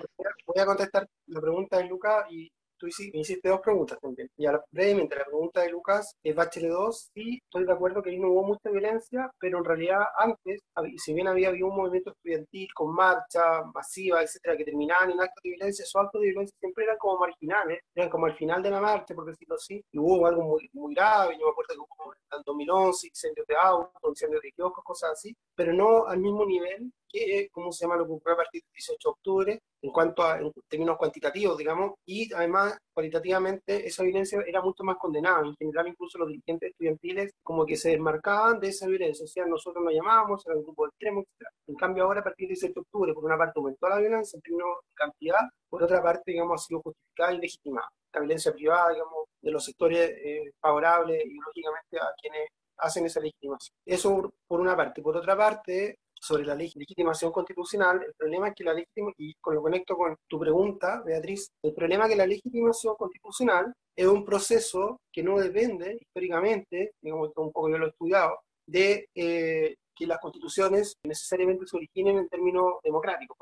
Voy 0.46 0.62
a 0.62 0.66
contestar 0.66 1.08
la 1.26 1.40
pregunta 1.40 1.78
de 1.78 1.84
Luca 1.84 2.26
y 2.30 2.52
tú 2.82 2.88
hiciste 2.88 3.48
dos 3.48 3.60
preguntas 3.60 3.98
también. 4.00 4.28
Y 4.36 4.46
brevemente, 4.72 5.14
la 5.16 5.24
pregunta 5.24 5.60
de 5.60 5.70
Lucas 5.70 6.16
es 6.22 6.34
Bachelet 6.34 6.70
2, 6.70 7.10
y 7.14 7.38
estoy 7.38 7.64
de 7.64 7.72
acuerdo 7.72 8.02
que 8.02 8.10
ahí 8.10 8.18
no 8.18 8.30
hubo 8.30 8.42
mucha 8.42 8.70
violencia, 8.70 9.30
pero 9.38 9.58
en 9.58 9.64
realidad 9.64 10.00
antes, 10.18 10.60
si 10.96 11.14
bien 11.14 11.28
había 11.28 11.48
habido 11.48 11.68
un 11.68 11.76
movimiento 11.76 12.10
estudiantil 12.10 12.68
con 12.74 12.94
marcha 12.94 13.62
masiva, 13.72 14.22
etcétera, 14.22 14.56
que 14.56 14.64
terminaban 14.64 15.12
en 15.12 15.20
actos 15.20 15.42
de 15.44 15.50
violencia, 15.50 15.84
esos 15.84 16.02
actos 16.02 16.20
de 16.20 16.28
violencia 16.28 16.56
siempre 16.58 16.84
eran 16.84 16.96
como 16.98 17.20
marginales, 17.20 17.80
eran 17.94 18.10
como 18.10 18.26
al 18.26 18.36
final 18.36 18.62
de 18.62 18.70
la 18.70 18.80
marcha, 18.80 19.14
por 19.14 19.26
decirlo 19.26 19.54
así, 19.54 19.80
y 19.92 19.98
hubo 19.98 20.26
algo 20.26 20.42
muy, 20.42 20.68
muy 20.72 20.94
grave, 20.94 21.36
yo 21.38 21.46
me 21.46 21.52
acuerdo 21.52 21.74
que 21.74 21.80
hubo 21.80 22.12
en 22.14 22.42
2011 22.44 23.06
incendios 23.06 23.46
de 23.46 23.54
autos, 23.54 24.10
incendios 24.10 24.42
de 24.42 24.50
kioscos, 24.52 24.84
cosas 24.84 25.12
así, 25.12 25.36
pero 25.54 25.72
no 25.72 26.06
al 26.06 26.18
mismo 26.18 26.44
nivel 26.44 26.90
que, 27.12 27.48
¿cómo 27.52 27.70
se 27.72 27.84
llama?, 27.84 27.96
lo 27.96 28.04
ocurrió 28.04 28.34
a 28.34 28.36
partir 28.38 28.62
del 28.62 28.72
18 28.72 29.08
de 29.08 29.10
octubre, 29.10 29.62
en 29.82 29.90
cuanto 29.90 30.22
a 30.22 30.38
en 30.38 30.52
términos 30.68 30.96
cuantitativos, 30.96 31.58
digamos, 31.58 31.94
y 32.06 32.32
además 32.32 32.78
cualitativamente 32.94 33.86
esa 33.86 34.04
violencia 34.04 34.40
era 34.46 34.62
mucho 34.62 34.84
más 34.84 34.96
condenada. 34.96 35.40
En 35.44 35.56
general, 35.56 35.88
incluso 35.88 36.18
los 36.18 36.28
dirigentes 36.28 36.70
estudiantiles 36.70 37.32
como 37.42 37.66
que 37.66 37.76
se 37.76 37.90
desmarcaban 37.90 38.60
de 38.60 38.68
esa 38.68 38.86
violencia, 38.86 39.24
o 39.24 39.28
sea, 39.28 39.46
nosotros 39.46 39.84
nos 39.84 39.92
llamábamos, 39.92 40.46
era 40.46 40.56
un 40.56 40.62
grupo 40.62 40.86
extremo, 40.86 41.20
etc. 41.20 41.48
En 41.66 41.74
cambio, 41.74 42.04
ahora 42.04 42.20
a 42.20 42.24
partir 42.24 42.48
del 42.48 42.54
18 42.54 42.74
de 42.74 42.80
octubre, 42.80 43.14
por 43.14 43.24
una 43.24 43.36
parte 43.36 43.52
aumentó 43.56 43.88
la 43.88 43.98
violencia 43.98 44.36
en 44.36 44.42
términos 44.42 44.68
de 44.86 44.94
cantidad, 44.94 45.40
por 45.68 45.82
otra 45.82 46.02
parte, 46.02 46.30
digamos, 46.30 46.62
ha 46.62 46.64
sido 46.64 46.80
justificada 46.82 47.32
y 47.32 47.38
legitimada. 47.38 47.88
La 48.12 48.20
violencia 48.20 48.52
privada, 48.52 48.92
digamos, 48.92 49.24
de 49.40 49.50
los 49.50 49.64
sectores 49.64 50.10
eh, 50.10 50.52
favorables 50.60 51.24
ideológicamente 51.24 51.98
a 51.98 52.12
quienes 52.20 52.48
hacen 52.78 53.06
esa 53.06 53.20
legitimación. 53.20 53.74
Eso 53.86 54.32
por 54.46 54.60
una 54.60 54.76
parte. 54.76 55.02
Por 55.02 55.16
otra 55.16 55.36
parte, 55.36 55.98
sobre 56.22 56.46
la 56.46 56.54
legitimación 56.54 57.32
constitucional, 57.32 58.00
el 58.06 58.14
problema 58.14 58.48
es 58.48 58.54
que 58.54 58.62
la 58.62 58.74
legitimación, 58.74 59.14
y 59.18 59.34
con 59.34 59.56
lo 59.56 59.62
conecto 59.62 59.96
con 59.96 60.16
tu 60.28 60.38
pregunta, 60.38 61.02
Beatriz, 61.04 61.50
el 61.62 61.74
problema 61.74 62.04
es 62.04 62.10
que 62.10 62.16
la 62.16 62.26
legitimación 62.26 62.94
constitucional 62.94 63.74
es 63.96 64.06
un 64.06 64.24
proceso 64.24 65.00
que 65.12 65.22
no 65.24 65.38
depende 65.38 65.98
históricamente, 66.00 66.92
digamos, 67.02 67.32
un 67.36 67.50
poco 67.50 67.68
yo 67.68 67.78
lo 67.78 67.86
he 67.86 67.90
estudiado, 67.90 68.38
de 68.64 69.08
eh, 69.16 69.74
que 69.96 70.06
las 70.06 70.20
constituciones 70.20 70.94
necesariamente 71.04 71.66
se 71.66 71.76
originen 71.76 72.18
en 72.18 72.28
términos 72.28 72.74
democráticos, 72.84 73.36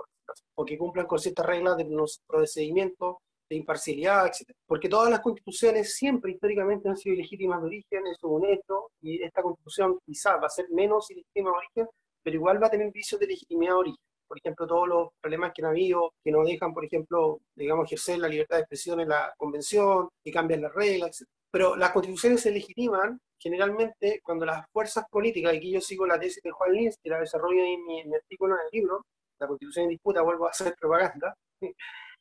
o 0.55 0.65
que 0.65 0.79
cumplan 0.79 1.07
con 1.07 1.19
ciertas 1.19 1.45
reglas 1.45 1.77
de 1.77 1.85
los 1.85 2.21
procedimientos 2.27 3.17
de 3.51 3.57
imparcialidad, 3.57 4.27
etc. 4.27 4.53
Porque 4.67 4.89
todas 4.89 5.11
las 5.11 5.21
constituciones 5.21 5.95
siempre 5.97 6.33
históricamente 6.33 6.89
han 6.89 6.97
sido 6.97 7.15
ilegítimas 7.15 7.61
de 7.61 7.67
origen, 7.67 8.07
eso 8.07 8.27
es 8.27 8.43
un 8.43 8.45
hecho, 8.47 8.91
y 9.03 9.23
esta 9.23 9.43
constitución 9.43 9.99
quizás 10.07 10.41
va 10.41 10.47
a 10.47 10.51
ser 10.51 10.67
menos 10.71 11.11
ilegítima 11.11 11.51
de 11.51 11.57
origen 11.57 11.87
pero 12.23 12.37
igual 12.37 12.63
va 12.63 12.69
a 12.69 12.71
tener 12.71 12.91
vicios 12.93 13.21
de 13.21 13.27
legitimidad 13.27 13.73
de 13.73 13.79
origen. 13.79 14.05
Por 14.29 14.39
ejemplo, 14.39 14.67
todos 14.67 14.89
los 14.89 15.09
problemas 15.21 15.53
que 15.53 15.63
han 15.63 15.71
habido, 15.71 16.13
que 16.23 16.31
no 16.31 16.45
dejan, 16.45 16.73
por 16.73 16.85
ejemplo, 16.85 17.41
digamos, 17.57 17.87
ejercer 17.87 18.19
la 18.19 18.29
libertad 18.29 18.57
de 18.57 18.63
expresión 18.63 19.01
en 19.01 19.09
la 19.09 19.35
convención, 19.37 20.09
que 20.23 20.31
cambian 20.31 20.63
las 20.63 20.73
reglas, 20.73 21.21
etc. 21.21 21.29
Pero 21.51 21.77
las 21.77 21.91
constituciones 21.91 22.41
se 22.41 22.53
legitiman 22.53 23.19
generalmente 23.41 24.21
cuando 24.23 24.47
las 24.47 24.65
fuerzas 24.71 25.05
políticas, 25.11 25.55
y 25.55 25.57
aquí 25.57 25.73
yo 25.73 25.81
sigo 25.81 26.07
la 26.07 26.21
tesis 26.21 26.43
de 26.43 26.51
Juan 26.51 26.73
Lins, 26.73 26.97
que 27.03 27.11
la 27.11 27.19
desarrollo 27.19 27.63
en 27.63 27.85
mi, 27.85 28.01
en 28.01 28.11
mi 28.11 28.15
artículo 28.15 28.55
en 28.55 28.61
el 28.61 28.81
libro, 28.81 29.05
La 29.41 29.49
constitución 29.49 29.85
en 29.85 29.91
disputa, 29.91 30.23
vuelvo 30.23 30.47
a 30.47 30.51
hacer 30.51 30.75
propaganda, 30.79 31.35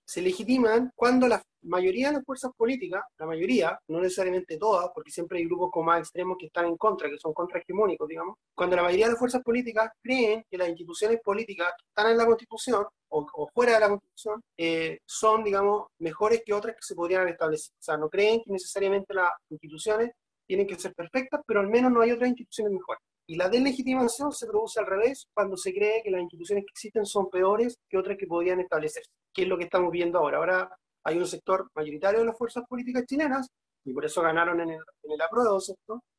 se 0.10 0.24
legitiman 0.24 0.92
cuando 0.96 1.28
la 1.28 1.40
mayoría 1.62 2.08
de 2.08 2.16
las 2.16 2.26
fuerzas 2.26 2.52
políticas, 2.58 3.04
la 3.20 3.28
mayoría, 3.28 3.80
no 3.90 4.02
necesariamente 4.02 4.58
todas, 4.58 4.90
porque 4.92 5.12
siempre 5.12 5.38
hay 5.38 5.46
grupos 5.46 5.70
como 5.72 5.86
más 5.86 6.00
extremos 6.00 6.36
que 6.40 6.48
están 6.48 6.66
en 6.66 6.78
contra, 6.78 7.08
que 7.12 7.20
son 7.20 7.32
contrahegemónicos, 7.32 8.08
digamos, 8.08 8.38
cuando 8.56 8.76
la 8.76 8.82
mayoría 8.82 9.06
de 9.06 9.12
las 9.12 9.20
fuerzas 9.20 9.44
políticas 9.44 9.92
creen 10.02 10.44
que 10.50 10.58
las 10.58 10.68
instituciones 10.68 11.20
políticas 11.24 11.68
que 11.78 11.86
están 11.90 12.12
en 12.12 12.18
la 12.18 12.26
Constitución 12.26 12.88
o, 13.10 13.50
fuera 13.54 13.74
de 13.74 13.80
la 13.82 13.90
Constitución 13.90 14.42
eh, 14.58 14.98
son, 15.06 15.44
digamos, 15.44 15.90
mejores 16.00 16.42
que 16.44 16.54
otras 16.54 16.76
que 16.76 16.82
se 16.82 16.96
podrían 16.96 17.28
establecer. 17.28 17.72
O 17.78 17.84
sea, 17.84 17.96
no 17.96 18.10
creen 18.10 18.42
que 18.44 18.52
necesariamente 18.52 19.14
las 19.14 19.32
instituciones 19.52 20.10
tienen 20.48 20.66
que 20.66 20.80
ser 20.80 20.96
perfectas, 20.96 21.42
pero 21.46 21.60
al 21.60 21.68
menos 21.68 21.92
no 21.92 22.02
hay 22.02 22.12
otras 22.12 22.30
instituciones 22.30 22.74
mejores. 22.74 23.04
Y 23.30 23.36
la 23.36 23.48
deslegitimación 23.48 24.32
se 24.32 24.48
produce 24.48 24.80
al 24.80 24.88
revés 24.88 25.28
cuando 25.36 25.56
se 25.56 25.72
cree 25.72 26.02
que 26.02 26.10
las 26.10 26.20
instituciones 26.20 26.66
que 26.66 26.72
existen 26.72 27.06
son 27.06 27.30
peores 27.30 27.78
que 27.88 27.96
otras 27.96 28.18
que 28.18 28.26
podían 28.26 28.60
establecerse, 28.60 29.12
que 29.32 29.44
es 29.44 29.48
lo 29.48 29.56
que 29.56 29.66
estamos 29.66 29.92
viendo 29.92 30.18
ahora. 30.18 30.40
Ahora 30.40 30.78
hay 31.04 31.20
un 31.20 31.28
sector 31.28 31.70
mayoritario 31.76 32.22
de 32.22 32.26
las 32.26 32.36
fuerzas 32.36 32.64
políticas 32.68 33.06
chilenas, 33.06 33.48
y 33.86 33.94
por 33.94 34.04
eso 34.04 34.24
ganaron 34.24 34.60
en 34.62 34.72
el, 34.72 34.82
en 35.04 35.12
el 35.12 35.22
apruebo, 35.22 35.60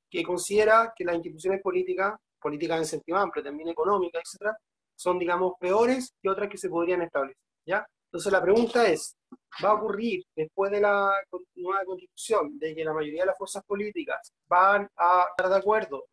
que 0.08 0.22
considera 0.22 0.92
que 0.94 1.04
las 1.04 1.16
instituciones 1.16 1.60
políticas, 1.60 2.14
políticas 2.40 2.78
en 2.78 2.86
sentido 2.86 3.18
amplio, 3.18 3.42
también 3.42 3.70
económicas, 3.70 4.22
etcétera, 4.24 4.56
son, 4.94 5.18
digamos, 5.18 5.54
peores 5.58 6.12
que 6.22 6.30
otras 6.30 6.48
que 6.48 6.58
se 6.58 6.68
podrían 6.68 7.02
establecer. 7.02 7.42
¿ya? 7.66 7.84
Entonces 8.04 8.32
la 8.32 8.40
pregunta 8.40 8.88
es, 8.88 9.16
¿va 9.64 9.70
a 9.70 9.74
ocurrir 9.74 10.22
después 10.36 10.70
de 10.70 10.80
la 10.80 11.12
nueva 11.56 11.84
constitución 11.84 12.56
de 12.56 12.72
que 12.72 12.84
la 12.84 12.92
mayoría 12.92 13.22
de 13.22 13.26
las 13.26 13.38
fuerzas 13.38 13.64
políticas 13.64 14.32
van 14.48 14.88
a 14.96 15.26
estar 15.30 15.50
de 15.50 15.56
acuerdo 15.56 16.04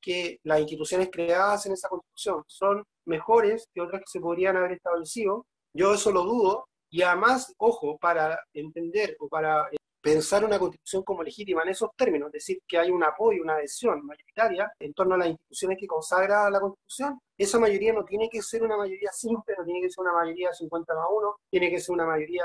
que 0.00 0.38
las 0.44 0.60
instituciones 0.60 1.08
creadas 1.10 1.66
en 1.66 1.72
esa 1.72 1.88
constitución 1.88 2.42
son 2.46 2.84
mejores 3.06 3.68
que 3.72 3.80
otras 3.80 4.00
que 4.00 4.10
se 4.10 4.20
podrían 4.20 4.56
haber 4.56 4.72
establecido. 4.72 5.46
Yo 5.72 5.94
eso 5.94 6.12
lo 6.12 6.24
dudo. 6.24 6.66
Y 6.90 7.02
además, 7.02 7.52
ojo, 7.58 7.98
para 7.98 8.38
entender 8.54 9.16
o 9.20 9.28
para 9.28 9.68
eh, 9.70 9.76
pensar 10.00 10.44
una 10.44 10.58
constitución 10.58 11.02
como 11.02 11.22
legítima 11.22 11.62
en 11.62 11.70
esos 11.70 11.90
términos, 11.96 12.28
es 12.28 12.32
decir, 12.44 12.60
que 12.66 12.78
hay 12.78 12.90
un 12.90 13.04
apoyo, 13.04 13.42
una 13.42 13.56
adhesión 13.56 14.04
mayoritaria 14.06 14.72
en 14.78 14.94
torno 14.94 15.14
a 15.14 15.18
las 15.18 15.28
instituciones 15.28 15.76
que 15.78 15.86
consagra 15.86 16.48
la 16.48 16.60
constitución, 16.60 17.18
esa 17.36 17.58
mayoría 17.58 17.92
no 17.92 18.04
tiene 18.04 18.28
que 18.30 18.40
ser 18.40 18.62
una 18.62 18.76
mayoría 18.76 19.10
simple, 19.12 19.54
no 19.58 19.64
tiene 19.64 19.82
que 19.82 19.90
ser 19.90 20.02
una 20.02 20.14
mayoría 20.14 20.52
50 20.52 20.94
más 20.94 21.06
1, 21.10 21.36
tiene 21.50 21.70
que 21.70 21.78
ser 21.78 21.92
una 21.92 22.06
mayoría 22.06 22.44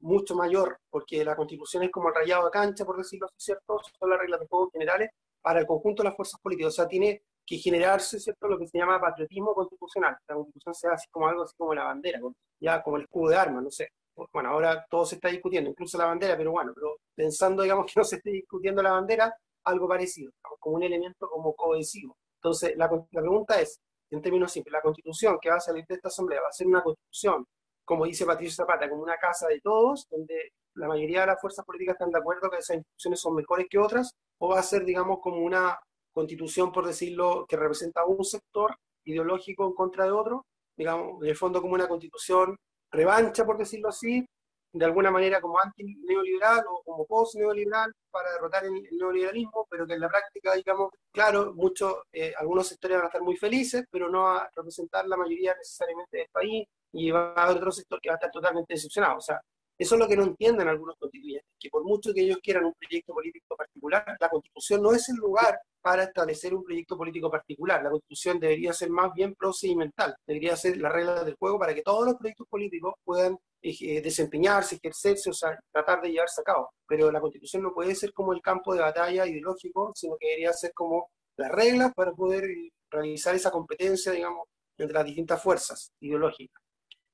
mucho 0.00 0.34
mayor, 0.34 0.78
porque 0.90 1.24
la 1.24 1.36
constitución 1.36 1.84
es 1.84 1.90
como 1.90 2.08
el 2.08 2.14
rayado 2.14 2.46
de 2.46 2.50
cancha, 2.50 2.84
por 2.84 2.96
decirlo 2.96 3.26
así, 3.26 3.36
¿cierto? 3.38 3.80
Son 3.98 4.10
las 4.10 4.18
reglas 4.18 4.40
de 4.40 4.46
juego 4.48 4.70
generales 4.70 5.10
para 5.44 5.60
el 5.60 5.66
conjunto 5.66 6.02
de 6.02 6.08
las 6.08 6.16
fuerzas 6.16 6.40
políticas. 6.40 6.72
O 6.72 6.76
sea, 6.76 6.88
tiene 6.88 7.22
que 7.44 7.58
generarse 7.58 8.18
¿cierto? 8.18 8.48
lo 8.48 8.58
que 8.58 8.66
se 8.66 8.78
llama 8.78 8.98
patriotismo 8.98 9.54
constitucional. 9.54 10.16
La 10.26 10.36
constitución 10.36 10.74
sea 10.74 10.92
así 10.92 11.06
como 11.10 11.28
algo 11.28 11.42
así 11.42 11.54
como 11.54 11.74
la 11.74 11.84
bandera, 11.84 12.18
ya 12.58 12.82
como 12.82 12.96
el 12.96 13.02
escudo 13.02 13.28
de 13.28 13.36
armas, 13.36 13.62
no 13.62 13.70
sé. 13.70 13.90
Bueno, 14.32 14.48
ahora 14.48 14.86
todo 14.88 15.04
se 15.04 15.16
está 15.16 15.28
discutiendo, 15.28 15.68
incluso 15.68 15.98
la 15.98 16.06
bandera, 16.06 16.34
pero 16.36 16.52
bueno, 16.52 16.72
pero 16.74 16.96
pensando, 17.14 17.62
digamos, 17.62 17.84
que 17.92 18.00
no 18.00 18.04
se 18.04 18.16
esté 18.16 18.30
discutiendo 18.30 18.82
la 18.82 18.92
bandera, 18.92 19.34
algo 19.64 19.86
parecido, 19.86 20.32
como 20.58 20.76
un 20.76 20.82
elemento 20.82 21.28
como 21.28 21.54
cohesivo. 21.54 22.16
Entonces, 22.36 22.74
la, 22.76 22.86
la 22.86 23.20
pregunta 23.20 23.60
es, 23.60 23.78
en 24.10 24.22
términos 24.22 24.50
simples, 24.50 24.72
la 24.72 24.80
constitución 24.80 25.38
que 25.42 25.50
va 25.50 25.56
a 25.56 25.60
salir 25.60 25.84
de 25.86 25.96
esta 25.96 26.08
asamblea 26.08 26.40
va 26.40 26.48
a 26.48 26.52
ser 26.52 26.66
una 26.66 26.82
constitución, 26.82 27.46
como 27.84 28.04
dice 28.04 28.26
Patricio 28.26 28.64
Zapata, 28.64 28.88
como 28.88 29.02
una 29.02 29.16
casa 29.16 29.48
de 29.48 29.60
todos, 29.60 30.08
donde 30.10 30.52
la 30.74 30.88
mayoría 30.88 31.20
de 31.20 31.28
las 31.28 31.40
fuerzas 31.40 31.64
políticas 31.64 31.94
están 31.94 32.10
de 32.10 32.18
acuerdo 32.18 32.50
que 32.50 32.58
esas 32.58 32.76
instituciones 32.76 33.20
son 33.20 33.34
mejores 33.34 33.66
que 33.68 33.78
otras, 33.78 34.14
o 34.38 34.48
va 34.48 34.58
a 34.58 34.62
ser, 34.62 34.84
digamos, 34.84 35.18
como 35.20 35.38
una 35.38 35.78
constitución, 36.12 36.72
por 36.72 36.86
decirlo, 36.86 37.46
que 37.48 37.56
representa 37.56 38.04
un 38.04 38.24
sector 38.24 38.76
ideológico 39.04 39.66
en 39.66 39.74
contra 39.74 40.04
de 40.04 40.12
otro, 40.12 40.46
digamos, 40.76 41.22
en 41.22 41.28
el 41.28 41.36
fondo 41.36 41.60
como 41.60 41.74
una 41.74 41.88
constitución 41.88 42.56
revancha, 42.90 43.44
por 43.44 43.58
decirlo 43.58 43.88
así, 43.88 44.26
de 44.74 44.84
alguna 44.84 45.10
manera 45.10 45.40
como 45.40 45.58
anti-neoliberal 45.60 46.64
o 46.68 46.82
como 46.84 47.06
post-neoliberal 47.06 47.94
para 48.10 48.32
derrotar 48.32 48.64
el, 48.64 48.72
neoliberalismo, 48.98 49.66
pero 49.70 49.86
que 49.86 49.94
en 49.94 50.00
la 50.00 50.08
práctica, 50.08 50.52
digamos, 50.54 50.90
claro, 51.12 51.54
muchos, 51.54 51.94
eh, 52.12 52.34
algunos 52.36 52.66
sectores 52.66 52.96
van 52.96 53.04
a 53.04 53.08
estar 53.08 53.22
muy 53.22 53.36
felices, 53.36 53.84
pero 53.88 54.08
no 54.08 54.24
va 54.24 54.38
a 54.38 54.50
representar 54.54 55.06
la 55.06 55.16
mayoría 55.16 55.54
necesariamente 55.54 56.18
del 56.18 56.28
país, 56.32 56.66
y 56.92 57.10
va 57.10 57.34
a 57.34 57.44
haber 57.44 57.58
otro 57.58 57.72
sector 57.72 58.00
que 58.00 58.08
va 58.08 58.14
a 58.14 58.16
estar 58.16 58.30
totalmente 58.32 58.74
decepcionado. 58.74 59.18
O 59.18 59.20
sea, 59.20 59.40
eso 59.76 59.94
es 59.96 59.98
lo 59.98 60.06
que 60.08 60.16
no 60.16 60.24
entienden 60.24 60.68
algunos 60.68 60.96
constituyentes, 60.96 61.50
que 61.58 61.68
por 61.68 61.84
mucho 61.84 62.12
que 62.14 62.22
ellos 62.22 62.38
quieran 62.42 62.64
un 62.64 62.74
proyecto 62.74 63.12
político 63.12 63.56
particular, 63.56 64.04
la 64.20 64.28
constitución 64.28 64.82
no 64.82 64.92
es 64.92 65.08
el 65.08 65.16
lugar 65.16 65.58
para 65.80 66.04
establecer 66.04 66.54
un 66.54 66.64
proyecto 66.64 66.96
político 66.96 67.30
particular. 67.30 67.82
La 67.82 67.90
constitución 67.90 68.38
debería 68.40 68.72
ser 68.72 68.90
más 68.90 69.12
bien 69.12 69.34
procedimental, 69.34 70.14
debería 70.26 70.56
ser 70.56 70.76
la 70.78 70.88
regla 70.88 71.24
del 71.24 71.34
juego 71.34 71.58
para 71.58 71.74
que 71.74 71.82
todos 71.82 72.06
los 72.06 72.14
proyectos 72.14 72.46
políticos 72.48 72.94
puedan 73.04 73.36
eh, 73.62 74.00
desempeñarse, 74.00 74.76
ejercerse, 74.76 75.30
o 75.30 75.34
sea, 75.34 75.58
tratar 75.72 76.00
de 76.00 76.12
llevarse 76.12 76.40
a 76.40 76.44
cabo. 76.44 76.70
Pero 76.86 77.10
la 77.10 77.20
constitución 77.20 77.62
no 77.62 77.74
puede 77.74 77.94
ser 77.94 78.12
como 78.12 78.32
el 78.32 78.40
campo 78.40 78.74
de 78.74 78.80
batalla 78.80 79.26
ideológico, 79.26 79.92
sino 79.94 80.16
que 80.18 80.28
debería 80.28 80.52
ser 80.52 80.72
como 80.72 81.10
las 81.36 81.50
reglas 81.50 81.92
para 81.94 82.12
poder 82.12 82.44
eh, 82.44 82.70
realizar 82.90 83.34
esa 83.34 83.50
competencia, 83.50 84.12
digamos, 84.12 84.46
entre 84.78 84.94
las 84.94 85.04
distintas 85.04 85.42
fuerzas 85.42 85.92
ideológicas. 86.00 86.63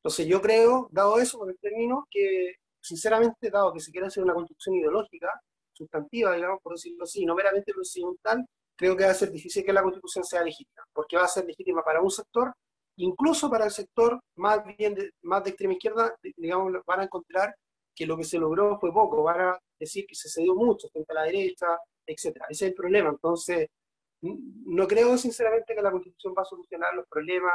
Entonces 0.03 0.27
yo 0.27 0.41
creo, 0.41 0.89
dado 0.91 1.19
eso, 1.19 1.39
por 1.39 1.51
el 1.51 1.59
término, 1.59 2.07
que 2.11 2.55
sinceramente, 2.81 3.51
dado 3.51 3.73
que 3.73 3.81
se 3.81 3.93
quiere 3.93 4.07
hacer 4.07 4.25
una 4.25 4.35
construcción 4.35 4.75
ideológica, 4.77 5.31
sustantiva, 5.73 6.35
digamos, 6.35 6.61
por 6.63 6.73
decirlo 6.73 7.05
así, 7.05 7.25
no 7.27 7.35
meramente 7.35 7.73
procedimental, 7.73 8.47
creo 8.77 8.97
que 8.97 9.05
va 9.05 9.11
a 9.11 9.15
ser 9.15 9.31
difícil 9.31 9.65
que 9.65 9.73
la 9.73 9.83
constitución 9.83 10.25
sea 10.25 10.43
legítima, 10.43 10.83
porque 10.93 11.17
va 11.17 11.25
a 11.25 11.29
ser 11.29 11.45
legítima 11.45 11.83
para 11.83 12.01
un 12.01 12.11
sector, 12.11 12.55
incluso 12.97 13.51
para 13.51 13.67
el 13.67 13.71
sector 13.71 14.19
más 14.37 14.65
bien 14.79 14.95
de, 14.95 15.11
más 15.23 15.45
de 15.45 15.51
extrema 15.51 15.75
izquierda, 15.75 16.15
digamos, 16.37 16.73
van 16.87 17.01
a 17.01 17.05
encontrar 17.05 17.55
que 17.95 18.07
lo 18.07 18.17
que 18.17 18.25
se 18.25 18.39
logró 18.39 18.79
fue 18.79 18.93
poco, 18.93 19.23
van 19.23 19.41
a 19.41 19.59
decir 19.79 20.07
que 20.07 20.15
se 20.15 20.31
cedió 20.31 20.55
mucho 20.55 20.89
frente 20.89 21.13
a 21.13 21.17
la 21.17 21.25
derecha, 21.25 21.67
etcétera. 22.07 22.47
Ese 22.49 22.67
es 22.67 22.71
el 22.71 22.75
problema. 22.75 23.11
Entonces, 23.11 23.69
no 24.23 24.87
creo 24.87 25.17
sinceramente 25.19 25.75
que 25.75 25.83
la 25.83 25.91
constitución 25.91 26.35
va 26.37 26.43
a 26.43 26.47
solucionar 26.47 26.95
los 26.95 27.07
problemas 27.09 27.55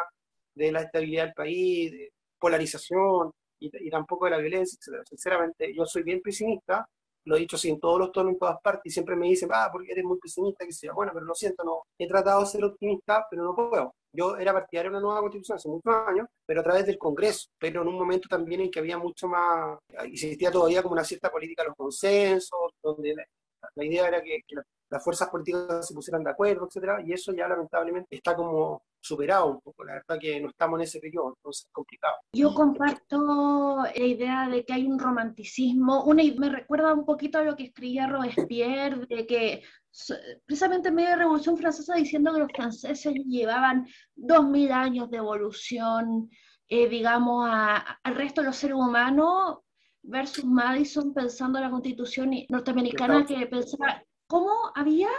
de 0.54 0.72
la 0.72 0.82
estabilidad 0.82 1.26
del 1.26 1.34
país, 1.34 1.92
de, 1.92 2.14
polarización 2.40 3.32
y, 3.60 3.90
tampoco 3.90 4.26
de 4.26 4.32
la 4.32 4.38
violencia, 4.38 4.78
Sinceramente, 5.08 5.74
yo 5.74 5.86
soy 5.86 6.04
bien 6.04 6.22
pesimista, 6.22 6.86
lo 7.26 7.36
he 7.36 7.40
dicho 7.40 7.56
así 7.56 7.70
en 7.70 7.80
todos 7.80 8.00
los 8.00 8.12
tonos, 8.12 8.34
en 8.34 8.40
todas 8.40 8.62
partes, 8.62 8.84
y 8.86 8.90
siempre 8.92 9.16
me 9.16 9.28
dicen, 9.28 9.50
ah, 9.52 9.70
porque 9.72 9.92
eres 9.92 10.04
muy 10.04 10.20
pesimista, 10.20 10.66
que 10.66 10.72
sea. 10.72 10.94
Bueno, 10.94 11.12
pero 11.14 11.26
lo 11.26 11.34
siento, 11.34 11.64
no. 11.64 11.84
He 11.98 12.08
tratado 12.08 12.42
de 12.42 12.46
ser 12.46 12.64
optimista, 12.64 13.26
pero 13.30 13.44
no 13.44 13.56
puedo. 13.56 13.96
Yo 14.14 14.38
era 14.38 14.54
partidario 14.54 14.92
de 14.92 14.98
una 14.98 15.06
nueva 15.06 15.22
constitución 15.22 15.58
hace 15.58 15.68
muchos 15.68 15.94
años, 16.08 16.28
pero 16.46 16.62
a 16.62 16.64
través 16.64 16.86
del 16.86 16.98
Congreso, 16.98 17.48
pero 17.60 17.82
en 17.82 17.88
un 17.88 17.96
momento 17.96 18.30
también 18.30 18.62
en 18.62 18.72
que 18.72 18.80
había 18.80 18.98
mucho 18.98 19.28
más, 19.28 19.78
existía 20.04 20.52
todavía 20.52 20.82
como 20.82 20.94
una 20.94 21.04
cierta 21.04 21.32
política 21.32 21.64
de 21.64 21.70
los 21.70 21.78
consensos, 21.78 22.72
donde 22.82 23.16
la, 23.16 23.84
idea 23.84 24.08
era 24.08 24.22
que, 24.22 24.42
que, 24.48 24.56
las 24.56 24.66
fuerzas 25.04 25.30
políticas 25.30 25.88
se 25.88 25.94
pusieran 25.94 26.24
de 26.24 26.32
acuerdo, 26.32 26.68
etcétera, 26.68 27.02
y 27.06 27.14
eso 27.14 27.34
ya 27.34 27.48
lamentablemente 27.48 28.16
está 28.16 28.36
como 28.36 28.84
superado 29.00 29.48
un 29.48 29.62
poco. 29.62 29.84
La 29.84 29.94
verdad 29.94 30.18
que 30.20 30.40
no 30.40 30.50
estamos 30.50 30.80
en 30.80 30.84
ese 30.84 31.00
periodo, 31.00 31.34
entonces 31.38 31.66
es 31.66 31.72
complicado. 31.72 32.16
Yo 32.34 32.54
comparto 32.54 33.84
la 33.84 34.06
idea 34.06 34.50
de 34.50 34.64
que 34.64 34.74
hay 34.74 34.86
un 34.86 35.00
romanticismo, 35.00 36.04
una, 36.04 36.24
me 36.38 36.50
recuerda 36.50 36.94
un 36.94 37.06
poquito 37.06 37.38
a 37.38 37.44
lo 37.44 37.56
que 37.56 37.66
escribía 37.66 38.08
Robespierre, 38.08 39.06
de 39.08 39.28
que 39.28 39.64
precisamente 40.46 40.90
en 40.90 40.96
medio 40.96 41.10
de 41.10 41.16
la 41.16 41.24
Revolución 41.24 41.58
Francesa 41.58 41.96
diciendo 41.96 42.34
que 42.34 42.40
los 42.40 42.52
franceses 42.52 43.14
llevaban 43.28 43.88
dos 44.16 44.46
mil 44.48 44.72
años 44.72 45.10
de 45.10 45.18
evolución, 45.18 46.30
eh, 46.68 46.90
digamos, 46.90 47.48
al 47.50 48.16
resto 48.16 48.42
de 48.42 48.48
los 48.48 48.58
seres 48.58 48.76
humanos, 48.76 49.60
versus 50.08 50.46
Madison 50.46 51.14
pensando 51.14 51.58
en 51.58 51.66
la 51.66 51.72
constitución 51.72 52.32
norteamericana 52.50 53.26
que 53.26 53.46
pensaba 53.48 54.04
cómo 54.28 54.72
había 54.76 55.10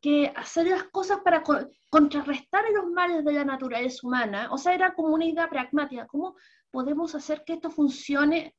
que 0.00 0.32
hacer 0.34 0.66
las 0.66 0.84
cosas 0.84 1.20
para 1.20 1.42
contrarrestar 1.90 2.64
los 2.72 2.86
males 2.90 3.24
de 3.24 3.32
la 3.32 3.44
naturaleza 3.44 4.06
humana. 4.06 4.48
O 4.50 4.58
sea, 4.58 4.74
era 4.74 4.94
como 4.94 5.14
una 5.14 5.26
idea 5.26 5.48
pragmática. 5.48 6.06
¿Cómo 6.06 6.36
podemos 6.70 7.14
hacer 7.14 7.44
que 7.44 7.54
esto 7.54 7.70
funcione 7.70 8.54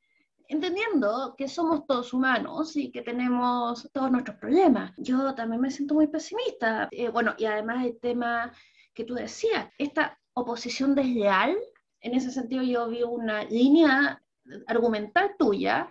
entendiendo 0.47 1.33
que 1.37 1.47
somos 1.47 1.87
todos 1.87 2.13
humanos 2.13 2.75
y 2.75 2.91
que 2.91 3.01
tenemos 3.01 3.89
todos 3.91 4.11
nuestros 4.11 4.37
problemas? 4.37 4.91
Yo 4.97 5.33
también 5.33 5.61
me 5.61 5.71
siento 5.71 5.95
muy 5.95 6.07
pesimista. 6.07 6.87
Eh, 6.91 7.09
bueno, 7.09 7.33
y 7.37 7.45
además 7.45 7.85
el 7.85 7.99
tema 7.99 8.51
que 8.93 9.03
tú 9.03 9.15
decías, 9.15 9.67
esta 9.77 10.19
oposición 10.33 10.93
desleal, 10.93 11.57
en 12.01 12.13
ese 12.13 12.31
sentido 12.31 12.61
yo 12.63 12.87
vi 12.87 13.03
una 13.03 13.43
línea 13.45 14.21
argumental 14.67 15.35
tuya 15.37 15.89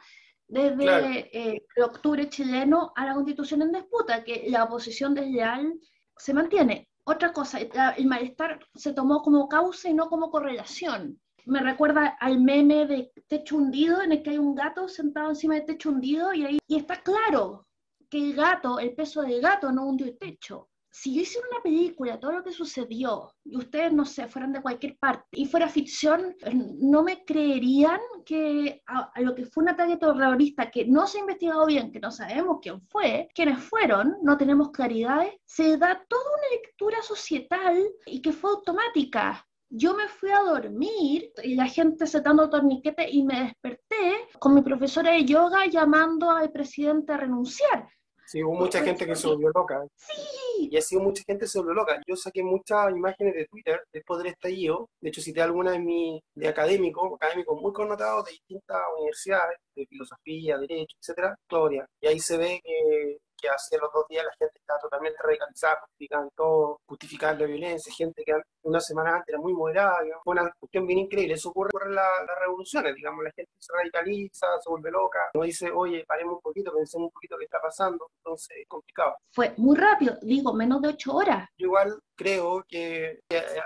desde 0.50 1.30
eh, 1.32 1.64
el 1.76 1.82
octubre 1.82 2.28
chileno 2.28 2.92
a 2.96 3.06
la 3.06 3.14
constitución 3.14 3.62
en 3.62 3.72
disputa, 3.72 4.24
que 4.24 4.46
la 4.48 4.64
oposición 4.64 5.14
desleal 5.14 5.72
se 6.16 6.34
mantiene. 6.34 6.88
Otra 7.04 7.32
cosa, 7.32 7.58
el 7.60 8.06
malestar 8.06 8.60
se 8.74 8.92
tomó 8.92 9.22
como 9.22 9.48
causa 9.48 9.88
y 9.88 9.94
no 9.94 10.08
como 10.08 10.30
correlación. 10.30 11.20
Me 11.46 11.60
recuerda 11.60 12.16
al 12.20 12.40
meme 12.40 12.86
de 12.86 13.12
techo 13.28 13.56
hundido, 13.56 14.02
en 14.02 14.12
el 14.12 14.22
que 14.22 14.30
hay 14.30 14.38
un 14.38 14.54
gato 14.54 14.88
sentado 14.88 15.30
encima 15.30 15.54
del 15.54 15.66
techo 15.66 15.90
hundido 15.90 16.34
y 16.34 16.44
ahí 16.44 16.58
y 16.66 16.76
está 16.76 17.02
claro 17.02 17.66
que 18.10 18.18
el 18.18 18.34
gato, 18.34 18.78
el 18.78 18.94
peso 18.94 19.22
del 19.22 19.40
gato 19.40 19.72
no 19.72 19.86
hundió 19.86 20.06
el 20.06 20.18
techo 20.18 20.69
si 20.90 21.14
yo 21.14 21.22
hiciera 21.22 21.46
una 21.50 21.62
película, 21.62 22.18
todo 22.18 22.32
lo 22.32 22.42
que 22.42 22.52
sucedió, 22.52 23.32
y 23.44 23.56
ustedes, 23.56 23.92
no 23.92 24.04
sé, 24.04 24.26
fueran 24.26 24.52
de 24.52 24.60
cualquier 24.60 24.98
parte, 24.98 25.24
y 25.32 25.46
fuera 25.46 25.68
ficción, 25.68 26.34
no 26.52 27.02
me 27.02 27.24
creerían 27.24 28.00
que 28.24 28.82
a, 28.86 29.12
lo 29.20 29.34
que 29.34 29.46
fue 29.46 29.62
un 29.62 29.70
ataque 29.70 29.96
terrorista 29.96 30.70
que 30.70 30.84
no 30.86 31.06
se 31.06 31.18
ha 31.18 31.20
investigado 31.20 31.66
bien, 31.66 31.92
que 31.92 32.00
no 32.00 32.10
sabemos 32.10 32.58
quién 32.60 32.80
fue, 32.88 33.28
quiénes 33.34 33.58
fueron, 33.62 34.16
no 34.22 34.36
tenemos 34.36 34.70
claridades, 34.70 35.34
se 35.44 35.76
da 35.76 36.04
toda 36.08 36.22
una 36.22 36.56
lectura 36.60 37.02
societal 37.02 37.88
y 38.06 38.20
que 38.20 38.32
fue 38.32 38.50
automática. 38.50 39.46
Yo 39.72 39.94
me 39.94 40.08
fui 40.08 40.30
a 40.30 40.40
dormir 40.40 41.30
la 41.44 41.66
gente 41.66 42.08
se 42.08 42.20
dando 42.20 42.50
torniquete 42.50 43.08
y 43.08 43.22
me 43.22 43.44
desperté 43.44 44.28
con 44.40 44.54
mi 44.54 44.62
profesora 44.62 45.12
de 45.12 45.24
yoga 45.24 45.66
llamando 45.66 46.28
al 46.28 46.50
presidente 46.50 47.12
a 47.12 47.18
renunciar 47.18 47.88
Sí, 48.30 48.44
hubo 48.44 48.54
mucha 48.54 48.80
gente 48.84 49.04
que 49.06 49.16
se 49.16 49.26
volvió 49.26 49.50
loca. 49.52 49.84
Sí. 49.96 50.68
Y 50.70 50.76
ha 50.76 50.80
sido 50.80 51.02
mucha 51.02 51.24
gente 51.26 51.46
que 51.46 51.48
se 51.48 51.58
volvió 51.58 51.74
loca. 51.74 52.00
Yo 52.06 52.14
saqué 52.14 52.44
muchas 52.44 52.92
imágenes 52.92 53.34
de 53.34 53.46
Twitter 53.46 53.82
después 53.92 54.18
del 54.18 54.28
estallido. 54.28 54.88
De 55.00 55.08
hecho, 55.08 55.20
cité 55.20 55.42
algunas 55.42 55.72
de, 55.72 55.80
mi, 55.80 56.22
de 56.36 56.46
académicos, 56.46 57.12
académicos 57.12 57.60
muy 57.60 57.72
connotados 57.72 58.26
de 58.26 58.32
distintas 58.32 58.78
universidades, 58.96 59.58
de 59.74 59.84
filosofía, 59.84 60.58
derecho, 60.58 60.96
etcétera, 61.00 61.34
historia. 61.42 61.84
Y 62.00 62.06
ahí 62.06 62.20
se 62.20 62.36
ve 62.38 62.60
que 62.62 63.18
que 63.40 63.48
hace 63.48 63.78
los 63.78 63.92
dos 63.92 64.04
días 64.08 64.24
la 64.24 64.32
gente 64.38 64.58
estaba 64.58 64.78
totalmente 64.80 65.18
radicalizada, 65.22 65.80
justificando 65.80 66.30
todo, 66.36 66.80
justificando 66.86 67.44
la 67.44 67.50
violencia, 67.50 67.92
gente 67.92 68.22
que 68.24 68.32
una 68.62 68.80
semana 68.80 69.16
antes 69.16 69.28
era 69.28 69.38
muy 69.38 69.52
moderada, 69.52 69.98
fue 70.22 70.32
una 70.32 70.50
cuestión 70.58 70.86
bien 70.86 71.00
increíble. 71.00 71.34
Eso 71.34 71.50
ocurre 71.50 71.70
en 71.86 71.94
las 71.94 72.04
revoluciones, 72.40 72.94
digamos, 72.94 73.24
la 73.24 73.32
gente 73.32 73.50
se 73.58 73.72
radicaliza, 73.72 74.46
se 74.62 74.70
vuelve 74.70 74.90
loca, 74.90 75.30
no 75.34 75.42
dice, 75.42 75.70
oye, 75.70 76.04
paremos 76.06 76.34
un 76.34 76.40
poquito, 76.40 76.72
pensemos 76.72 77.06
un 77.06 77.12
poquito 77.12 77.36
qué 77.38 77.44
está 77.44 77.60
pasando, 77.60 78.08
entonces 78.18 78.58
es 78.60 78.68
complicado. 78.68 79.16
Fue 79.32 79.54
muy 79.56 79.76
rápido, 79.76 80.16
digo, 80.22 80.52
menos 80.52 80.82
de 80.82 80.88
ocho 80.88 81.14
horas. 81.14 81.48
Yo 81.56 81.66
igual 81.66 81.98
creo 82.16 82.64
que 82.68 83.20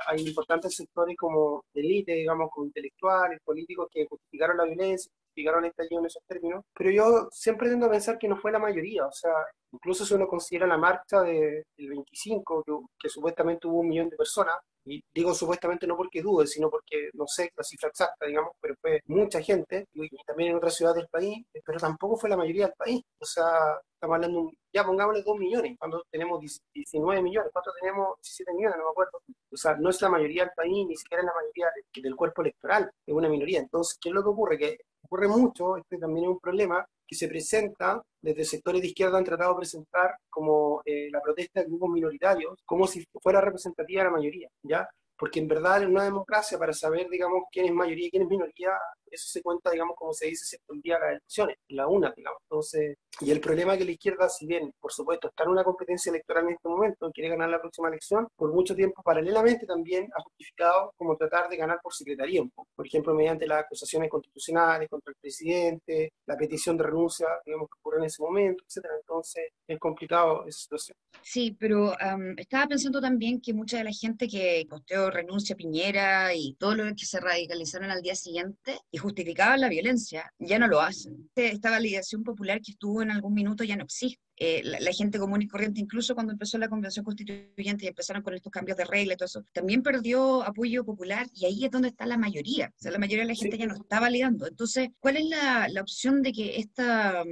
hay 0.06 0.26
importantes 0.26 0.74
sectores 0.76 1.16
como 1.16 1.64
de 1.74 1.80
élite, 1.80 2.12
digamos, 2.12 2.50
como 2.52 2.66
intelectuales, 2.66 3.40
políticos 3.44 3.88
que 3.90 4.06
justificaron 4.06 4.56
la 4.56 4.64
violencia, 4.64 5.10
justificaron 5.34 5.64
el 5.64 5.70
estallido 5.70 6.00
en 6.00 6.06
esos 6.06 6.22
términos, 6.26 6.64
pero 6.74 6.90
yo 6.90 7.28
siempre 7.30 7.68
tendo 7.68 7.86
a 7.86 7.90
pensar 7.90 8.18
que 8.18 8.28
no 8.28 8.36
fue 8.36 8.52
la 8.52 8.58
mayoría, 8.58 9.06
o 9.06 9.12
sea, 9.12 9.32
incluso 9.72 10.04
si 10.04 10.14
uno 10.14 10.28
considera 10.28 10.66
la 10.66 10.78
marcha 10.78 11.22
del 11.22 11.64
25, 11.76 12.62
que, 12.64 12.72
que 13.00 13.08
supuestamente 13.08 13.66
hubo 13.66 13.80
un 13.80 13.88
millón 13.88 14.10
de 14.10 14.16
personas, 14.16 14.56
y 14.86 15.02
digo 15.14 15.34
supuestamente 15.34 15.86
no 15.86 15.96
porque 15.96 16.22
dude, 16.22 16.46
sino 16.46 16.70
porque 16.70 17.08
no 17.14 17.26
sé 17.26 17.50
la 17.56 17.64
cifra 17.64 17.88
exacta, 17.88 18.26
digamos, 18.26 18.52
pero 18.60 18.74
fue 18.80 19.00
mucha 19.06 19.40
gente, 19.40 19.86
y, 19.94 20.08
también 20.26 20.50
en 20.50 20.56
otras 20.56 20.74
ciudades 20.74 20.96
del 20.96 21.08
país, 21.08 21.44
pero 21.64 21.78
tampoco 21.78 22.16
fue 22.16 22.28
la 22.30 22.36
mayoría 22.36 22.66
del 22.66 22.74
país. 22.76 23.02
O 23.18 23.24
sea, 23.24 23.78
estamos 23.94 24.16
hablando, 24.16 24.50
ya 24.72 24.84
pongámosle 24.84 25.22
2 25.22 25.38
millones, 25.38 25.76
cuando 25.78 26.02
tenemos 26.10 26.40
19 26.74 27.22
millones, 27.22 27.50
¿cuántos 27.52 27.74
tenemos? 27.80 28.16
17 28.22 28.52
millones, 28.54 28.78
no 28.78 28.84
me 28.84 28.90
acuerdo. 28.90 29.22
O 29.50 29.56
sea, 29.56 29.76
no 29.76 29.90
es 29.90 30.02
la 30.02 30.10
mayoría 30.10 30.44
del 30.44 30.52
país, 30.54 30.86
ni 30.86 30.96
siquiera 30.96 31.22
es 31.22 31.26
la 31.26 31.34
mayoría 31.34 31.66
del 31.94 32.16
cuerpo 32.16 32.42
electoral, 32.42 32.90
es 33.06 33.14
una 33.14 33.28
minoría. 33.28 33.60
Entonces, 33.60 33.98
¿qué 34.00 34.10
es 34.10 34.14
lo 34.14 34.22
que 34.22 34.28
ocurre? 34.28 34.58
Que 34.58 34.76
ocurre 35.04 35.28
mucho, 35.28 35.76
este 35.76 35.98
también 35.98 36.24
es 36.26 36.30
un 36.30 36.40
problema, 36.40 36.84
que 37.06 37.14
se 37.14 37.28
presenta 37.28 38.02
desde 38.22 38.44
sectores 38.44 38.80
de 38.80 38.88
izquierda 38.88 39.18
han 39.18 39.24
tratado 39.24 39.52
de 39.52 39.58
presentar 39.58 40.16
como 40.30 40.82
eh, 40.84 41.08
la 41.10 41.20
protesta 41.20 41.60
de 41.60 41.66
grupos 41.66 41.90
minoritarios, 41.90 42.58
como 42.64 42.86
si 42.86 43.04
fuera 43.22 43.40
representativa 43.40 44.02
de 44.02 44.08
la 44.08 44.16
mayoría, 44.16 44.48
¿ya? 44.62 44.88
Porque 45.16 45.40
en 45.40 45.48
verdad 45.48 45.82
en 45.82 45.90
una 45.90 46.04
democracia, 46.04 46.58
para 46.58 46.72
saber, 46.72 47.08
digamos, 47.08 47.44
quién 47.52 47.66
es 47.66 47.72
mayoría 47.72 48.06
y 48.06 48.10
quién 48.10 48.22
es 48.22 48.28
minoría, 48.28 48.72
eso 49.14 49.28
se 49.28 49.42
cuenta, 49.42 49.70
digamos, 49.70 49.96
como 49.96 50.12
se 50.12 50.26
dice, 50.26 50.58
el 50.68 50.80
día 50.80 50.94
de 50.94 51.00
las 51.00 51.10
elecciones, 51.10 51.56
la 51.68 51.86
una, 51.86 52.12
digamos. 52.16 52.40
Entonces, 52.42 52.96
y 53.20 53.30
el 53.30 53.40
problema 53.40 53.74
es 53.74 53.78
que 53.78 53.84
la 53.84 53.92
izquierda, 53.92 54.28
si 54.28 54.46
bien, 54.46 54.72
por 54.80 54.92
supuesto, 54.92 55.28
está 55.28 55.44
en 55.44 55.50
una 55.50 55.64
competencia 55.64 56.10
electoral 56.10 56.44
en 56.44 56.54
este 56.54 56.68
momento, 56.68 57.10
quiere 57.12 57.30
ganar 57.30 57.48
la 57.48 57.60
próxima 57.60 57.88
elección, 57.88 58.26
por 58.36 58.52
mucho 58.52 58.74
tiempo 58.74 59.02
paralelamente 59.02 59.66
también 59.66 60.10
ha 60.16 60.22
justificado 60.22 60.92
como 60.96 61.16
tratar 61.16 61.48
de 61.48 61.56
ganar 61.56 61.78
por 61.82 61.94
secretaría 61.94 62.42
un 62.42 62.50
poco. 62.50 62.68
Por 62.74 62.86
ejemplo, 62.86 63.14
mediante 63.14 63.46
las 63.46 63.64
acusaciones 63.64 64.10
constitucionales 64.10 64.88
contra 64.88 65.10
el 65.10 65.16
presidente, 65.20 66.12
la 66.26 66.36
petición 66.36 66.76
de 66.76 66.84
renuncia, 66.84 67.26
digamos, 67.44 67.68
que 67.68 67.78
ocurrió 67.78 68.00
en 68.00 68.06
ese 68.06 68.22
momento, 68.22 68.64
etcétera. 68.66 68.94
Entonces, 68.98 69.44
es 69.68 69.78
complicado 69.78 70.44
esa 70.46 70.58
situación. 70.58 70.96
Sí, 71.22 71.56
pero 71.58 71.94
estaba 72.36 72.66
pensando 72.66 73.00
también 73.00 73.40
que 73.40 73.54
mucha 73.54 73.78
de 73.78 73.84
la 73.84 73.92
gente 73.92 74.28
que 74.28 74.66
posteó 74.68 75.10
renuncia 75.10 75.54
a 75.54 75.56
Piñera 75.56 76.34
y 76.34 76.54
todo 76.54 76.74
lo 76.74 76.84
que 76.84 77.06
se 77.06 77.20
radicalizaron 77.20 77.90
al 77.90 78.02
día 78.02 78.14
siguiente 78.14 78.78
y 78.90 78.98
justificaban 79.04 79.60
la 79.60 79.68
violencia, 79.68 80.32
ya 80.38 80.58
no 80.58 80.66
lo 80.66 80.80
hacen. 80.80 81.30
Esta 81.36 81.70
validación 81.70 82.24
popular 82.24 82.60
que 82.60 82.72
estuvo 82.72 83.02
en 83.02 83.10
algún 83.10 83.34
minuto 83.34 83.62
ya 83.62 83.76
no 83.76 83.84
existe. 83.84 84.20
Eh, 84.36 84.62
la, 84.64 84.92
gente 84.92 85.20
común 85.20 85.42
y 85.42 85.46
corriente, 85.46 85.80
incluso 85.80 86.14
cuando 86.14 86.32
empezó 86.32 86.58
la 86.58 86.68
convención 86.68 87.04
constituyente 87.04 87.84
y 87.84 87.88
empezaron 87.88 88.22
con 88.22 88.34
estos 88.34 88.50
cambios 88.50 88.76
de 88.76 88.84
regla 88.84 89.14
y 89.14 89.16
todo 89.16 89.26
eso, 89.26 89.44
también 89.52 89.80
perdió 89.80 90.42
apoyo 90.42 90.84
popular 90.84 91.28
y 91.34 91.46
ahí 91.46 91.64
es 91.64 91.70
donde 91.70 91.88
está 91.88 92.04
la 92.04 92.18
mayoría. 92.18 92.72
O 92.76 92.82
sea, 92.82 92.90
la 92.90 92.98
mayoría 92.98 93.22
de 93.22 93.28
la 93.28 93.36
gente 93.36 93.56
ya 93.56 93.66
no 93.66 93.76
está 93.76 94.00
validando. 94.00 94.48
Entonces, 94.48 94.88
¿cuál 94.98 95.18
es 95.18 95.26
la, 95.26 95.68
la 95.68 95.82
opción 95.82 96.20
de 96.22 96.32
que 96.32 96.58
esta 96.58 97.22